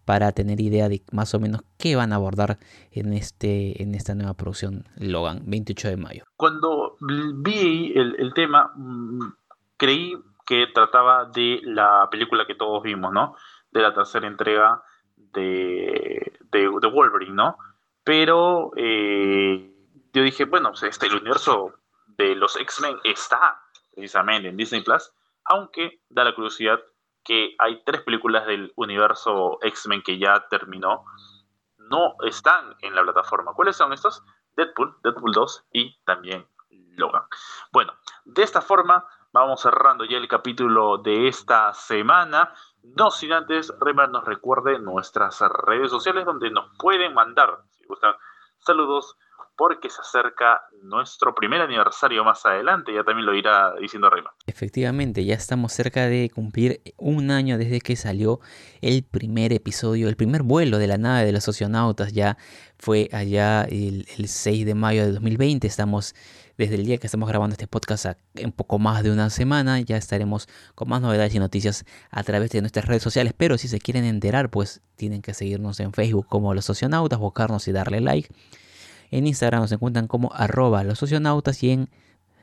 para 0.05 0.33
tener 0.33 0.61
idea 0.61 0.89
de 0.89 1.03
más 1.13 1.35
o 1.35 1.41
menos 1.41 1.63
qué 1.79 1.97
van 1.97 2.13
a 2.13 2.17
abordar 2.17 2.59
en, 2.91 3.13
este, 3.13 3.83
en 3.83 3.95
esta 3.95 4.15
nueva 4.15 4.35
producción 4.35 4.85
Logan, 4.97 5.43
28 5.47 5.89
de 5.89 5.97
mayo. 5.97 6.25
Cuando 6.37 6.97
vi 7.01 7.93
el, 7.95 8.17
el 8.19 8.35
tema, 8.35 8.73
mm, 8.77 9.21
creí 9.77 10.15
que 10.47 10.67
trataba 10.75 11.27
de 11.27 11.61
la 11.63 12.09
película 12.11 12.45
que 12.47 12.55
todos 12.55 12.83
vimos, 12.83 13.13
¿no? 13.13 13.37
De 13.73 13.81
la 13.81 13.93
tercera 13.95 14.27
entrega 14.27 14.83
de, 15.17 16.39
de, 16.51 16.69
Wolverine, 16.69 17.35
¿no? 17.35 17.59
Pero 18.05 18.73
eh, 18.77 19.73
yo 20.13 20.23
dije, 20.23 20.45
bueno, 20.45 20.71
pues, 20.71 20.83
este, 20.85 21.07
el 21.07 21.17
universo 21.17 21.75
de 22.07 22.35
los 22.35 22.57
X-Men 22.57 22.99
está 23.05 23.61
precisamente 23.95 24.49
en 24.49 24.57
Disney 24.57 24.83
Plus, 24.83 25.13
aunque 25.45 26.01
da 26.09 26.25
la 26.25 26.35
curiosidad 26.35 26.81
que 27.25 27.55
hay 27.59 27.83
tres 27.85 28.03
películas 28.03 28.47
del 28.47 28.73
universo 28.77 29.59
X-Men 29.63 30.03
que 30.03 30.19
ya 30.19 30.47
terminó, 30.49 31.05
no 31.79 32.15
están 32.27 32.75
en 32.81 32.95
la 32.95 33.03
plataforma. 33.03 33.53
¿Cuáles 33.55 33.77
son 33.77 33.93
estos? 33.93 34.23
Deadpool, 34.57 34.97
Deadpool 35.03 35.33
2 35.33 35.65
y 35.73 35.97
también 36.05 36.47
Logan. 36.97 37.25
Bueno, 37.73 37.95
de 38.25 38.43
esta 38.43 38.61
forma 38.61 39.07
vamos 39.33 39.63
cerrando 39.63 40.05
ya 40.05 40.19
el 40.19 40.29
capítulo 40.29 40.99
de 40.99 41.29
esta 41.29 41.73
semana. 41.75 42.53
No 42.83 43.11
sin 43.11 43.33
antes, 43.33 43.73
Remar 43.81 44.11
nos 44.11 44.25
recuerde 44.25 44.79
nuestras 44.79 45.41
redes 45.41 45.91
sociales 45.91 46.25
donde 46.25 46.51
nos 46.51 46.67
pueden 46.79 47.15
mandar, 47.15 47.61
si 47.71 47.85
gustan, 47.87 48.15
saludos, 48.59 49.17
porque 49.57 49.91
se 49.91 50.01
acerca 50.01 50.63
nuestro 50.83 51.35
primer 51.35 51.61
aniversario 51.61 52.25
más 52.25 52.45
adelante, 52.47 52.93
ya 52.95 53.05
también 53.05 53.27
lo 53.27 53.35
irá 53.35 53.75
diciendo 53.81 54.11
Remar. 54.11 54.33
Efectivamente, 54.47 55.25
ya 55.25 55.35
estamos 55.35 55.73
cerca 55.73 56.07
de 56.07 56.31
cumplir 56.35 56.81
un 56.97 57.31
año 57.31 57.59
desde 57.59 57.81
que 57.81 57.97
salió 57.97 58.41
el 58.81 59.05
primer 59.05 59.53
episodio, 59.53 60.09
el 60.09 60.17
primer 60.17 60.43
vuelo 60.43 60.79
de 60.79 60.87
la 60.87 60.99
nave 60.99 61.27
de 61.27 61.33
los 61.33 61.47
oceanautas, 61.49 62.13
ya 62.13 62.37
fue 62.79 63.09
allá 63.13 63.63
el, 63.65 64.07
el 64.19 64.29
6 64.29 64.67
de 64.67 64.75
mayo 64.75 65.05
de 65.05 65.13
2020, 65.13 65.67
estamos 65.67 66.15
desde 66.57 66.77
el 66.77 66.85
día 66.85 66.99
que 66.99 67.07
estamos 67.07 67.29
grabando 67.29 67.55
este 67.55 67.67
podcast 67.67 68.07
en 68.35 68.53
poco 68.53 68.79
más 68.79 69.03
de 69.03 69.11
una 69.11 69.31
semana. 69.31 69.81
Ya 69.81 69.97
estaremos 69.97 70.49
con 70.75 70.89
más 70.89 71.01
novedades 71.01 71.35
y 71.35 71.39
noticias 71.39 71.85
a 72.11 72.23
través 72.23 72.51
de 72.51 72.61
nuestras 72.61 72.87
redes 72.87 73.03
sociales. 73.03 73.33
Pero 73.37 73.59
si 73.59 73.69
se 73.69 73.81
quieren 73.81 74.05
enterar, 74.05 74.51
pues 74.51 74.81
tienen 74.97 75.23
que 75.23 75.35
seguirnos 75.35 75.81
en 75.81 75.93
Facebook 75.93 76.27
como 76.29 76.55
Los 76.55 76.67
Socionautas, 76.67 77.19
buscarnos 77.19 77.67
y 77.69 77.73
darle 77.73 78.01
like. 78.01 78.29
En 79.13 79.29
Instagram 79.29 79.63
nos 79.63 79.71
encuentran 79.71 80.09
como 80.09 80.33
arroba 80.35 80.83
los 80.83 80.99
socionautas 80.99 81.63
y 81.63 81.71
en 81.71 81.91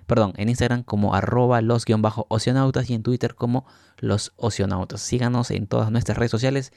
perdón, 0.08 0.34
en 0.38 0.50
Instagram 0.50 0.82
como 0.84 1.14
arroba 1.14 1.62
los 1.62 1.86
guion 1.86 2.02
bajo 2.02 2.26
oceanautas 2.30 2.90
y 2.90 2.96
en 2.96 3.04
Twitter 3.04 3.36
como 3.36 3.66
los 3.98 4.32
oceanautas. 4.38 5.02
Síganos 5.02 5.52
en 5.52 5.68
todas 5.68 5.92
nuestras 5.92 6.18
redes 6.18 6.32
sociales 6.32 6.72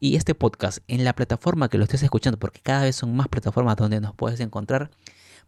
y 0.00 0.16
este 0.16 0.34
podcast 0.34 0.78
en 0.88 1.04
la 1.04 1.12
plataforma 1.12 1.68
que 1.68 1.78
lo 1.78 1.84
estés 1.84 2.02
escuchando, 2.02 2.40
porque 2.40 2.60
cada 2.60 2.82
vez 2.82 2.96
son 2.96 3.14
más 3.14 3.28
plataformas 3.28 3.76
donde 3.76 4.00
nos 4.00 4.14
puedes 4.16 4.40
encontrar 4.40 4.90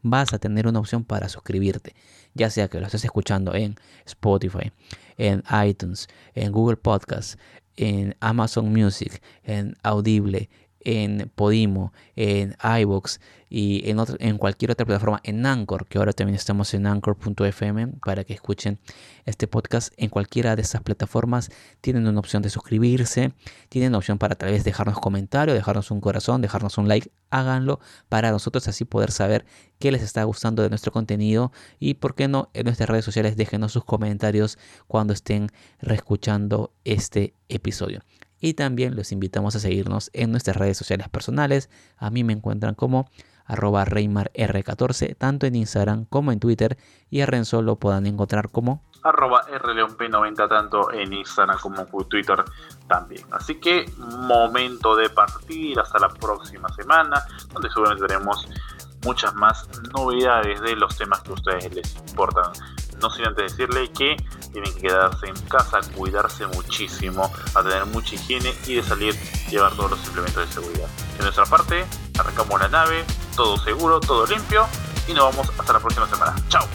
vas 0.04 0.32
a 0.32 0.38
tener 0.38 0.68
una 0.68 0.78
opción 0.78 1.02
para 1.02 1.28
suscribirte, 1.28 1.96
ya 2.34 2.50
sea 2.50 2.68
que 2.68 2.78
lo 2.78 2.86
estés 2.86 3.04
escuchando 3.04 3.54
en 3.54 3.74
Spotify, 4.04 4.70
en 5.16 5.42
iTunes, 5.66 6.08
en 6.34 6.52
Google 6.52 6.76
Podcasts, 6.76 7.38
en 7.76 8.14
Amazon 8.20 8.70
Music, 8.70 9.22
en 9.42 9.76
Audible, 9.82 10.50
en 10.84 11.30
Podimo, 11.34 11.92
en 12.14 12.56
iVoox 12.62 13.18
y 13.56 13.88
en, 13.88 14.38
cualquier 14.38 14.72
otra 14.72 14.84
plataforma, 14.84 15.20
en 15.22 15.46
Anchor, 15.46 15.86
que 15.86 15.98
ahora 15.98 16.12
también 16.12 16.34
estamos 16.34 16.74
en 16.74 16.88
anchor.fm 16.88 17.86
para 18.04 18.24
que 18.24 18.34
escuchen 18.34 18.80
este 19.26 19.46
podcast 19.46 19.92
en 19.96 20.10
cualquiera 20.10 20.56
de 20.56 20.62
estas 20.62 20.82
plataformas. 20.82 21.50
Tienen 21.80 22.08
una 22.08 22.18
opción 22.18 22.42
de 22.42 22.50
suscribirse, 22.50 23.32
tienen 23.68 23.90
una 23.90 23.98
opción 23.98 24.18
para 24.18 24.34
tal 24.34 24.50
vez 24.50 24.64
dejarnos 24.64 24.98
comentarios, 24.98 25.54
dejarnos 25.54 25.92
un 25.92 26.00
corazón, 26.00 26.42
dejarnos 26.42 26.78
un 26.78 26.88
like. 26.88 27.12
Háganlo 27.30 27.78
para 28.08 28.32
nosotros 28.32 28.66
así 28.66 28.84
poder 28.84 29.12
saber 29.12 29.44
qué 29.78 29.92
les 29.92 30.02
está 30.02 30.24
gustando 30.24 30.64
de 30.64 30.68
nuestro 30.68 30.90
contenido 30.90 31.52
y, 31.78 31.94
por 31.94 32.16
qué 32.16 32.26
no, 32.26 32.50
en 32.54 32.64
nuestras 32.64 32.88
redes 32.88 33.04
sociales 33.04 33.36
déjenos 33.36 33.70
sus 33.70 33.84
comentarios 33.84 34.58
cuando 34.88 35.12
estén 35.12 35.48
reescuchando 35.80 36.72
este 36.84 37.34
episodio. 37.48 38.00
Y 38.44 38.52
también 38.52 38.94
los 38.94 39.10
invitamos 39.10 39.56
a 39.56 39.58
seguirnos 39.58 40.10
en 40.12 40.30
nuestras 40.30 40.58
redes 40.58 40.76
sociales 40.76 41.08
personales. 41.08 41.70
A 41.96 42.10
mí 42.10 42.24
me 42.24 42.34
encuentran 42.34 42.74
como 42.74 43.08
arroba 43.46 43.86
ReymarR14, 43.86 45.16
tanto 45.16 45.46
en 45.46 45.54
Instagram 45.54 46.04
como 46.04 46.30
en 46.30 46.40
Twitter. 46.40 46.76
Y 47.08 47.22
a 47.22 47.26
Renzo 47.26 47.62
lo 47.62 47.76
puedan 47.76 48.06
encontrar 48.06 48.50
como 48.50 48.82
arroba 49.02 49.46
rleonp90 49.46 50.46
tanto 50.46 50.92
en 50.92 51.14
Instagram 51.14 51.58
como 51.58 51.80
en 51.80 52.08
Twitter 52.10 52.44
también. 52.86 53.26
Así 53.32 53.54
que 53.54 53.90
momento 53.98 54.94
de 54.94 55.08
partir 55.08 55.80
hasta 55.80 55.98
la 55.98 56.10
próxima 56.10 56.68
semana, 56.74 57.24
donde 57.50 57.70
seguramente 57.70 58.06
tenemos 58.06 58.46
muchas 59.04 59.34
más 59.36 59.66
novedades 59.94 60.60
de 60.60 60.76
los 60.76 60.94
temas 60.98 61.22
que 61.22 61.30
a 61.30 61.34
ustedes 61.34 61.74
les 61.74 61.96
importan. 62.08 62.52
No 63.00 63.10
sin 63.10 63.26
antes 63.26 63.52
decirle 63.52 63.90
que 63.92 64.16
tienen 64.52 64.72
que 64.74 64.82
quedarse 64.82 65.26
en 65.26 65.40
casa, 65.48 65.80
cuidarse 65.94 66.46
muchísimo, 66.46 67.30
a 67.54 67.62
tener 67.62 67.84
mucha 67.86 68.14
higiene 68.14 68.54
y 68.66 68.74
de 68.74 68.82
salir 68.82 69.14
llevar 69.50 69.74
todos 69.74 69.92
los 69.92 70.06
implementos 70.06 70.46
de 70.46 70.52
seguridad. 70.54 70.88
De 71.16 71.24
nuestra 71.24 71.44
parte, 71.46 71.84
arrancamos 72.18 72.60
la 72.60 72.68
nave, 72.68 73.04
todo 73.36 73.56
seguro, 73.58 74.00
todo 74.00 74.26
limpio 74.26 74.66
y 75.08 75.12
nos 75.12 75.24
vamos 75.24 75.50
hasta 75.58 75.72
la 75.72 75.80
próxima 75.80 76.08
semana. 76.08 76.34
Chao. 76.48 76.66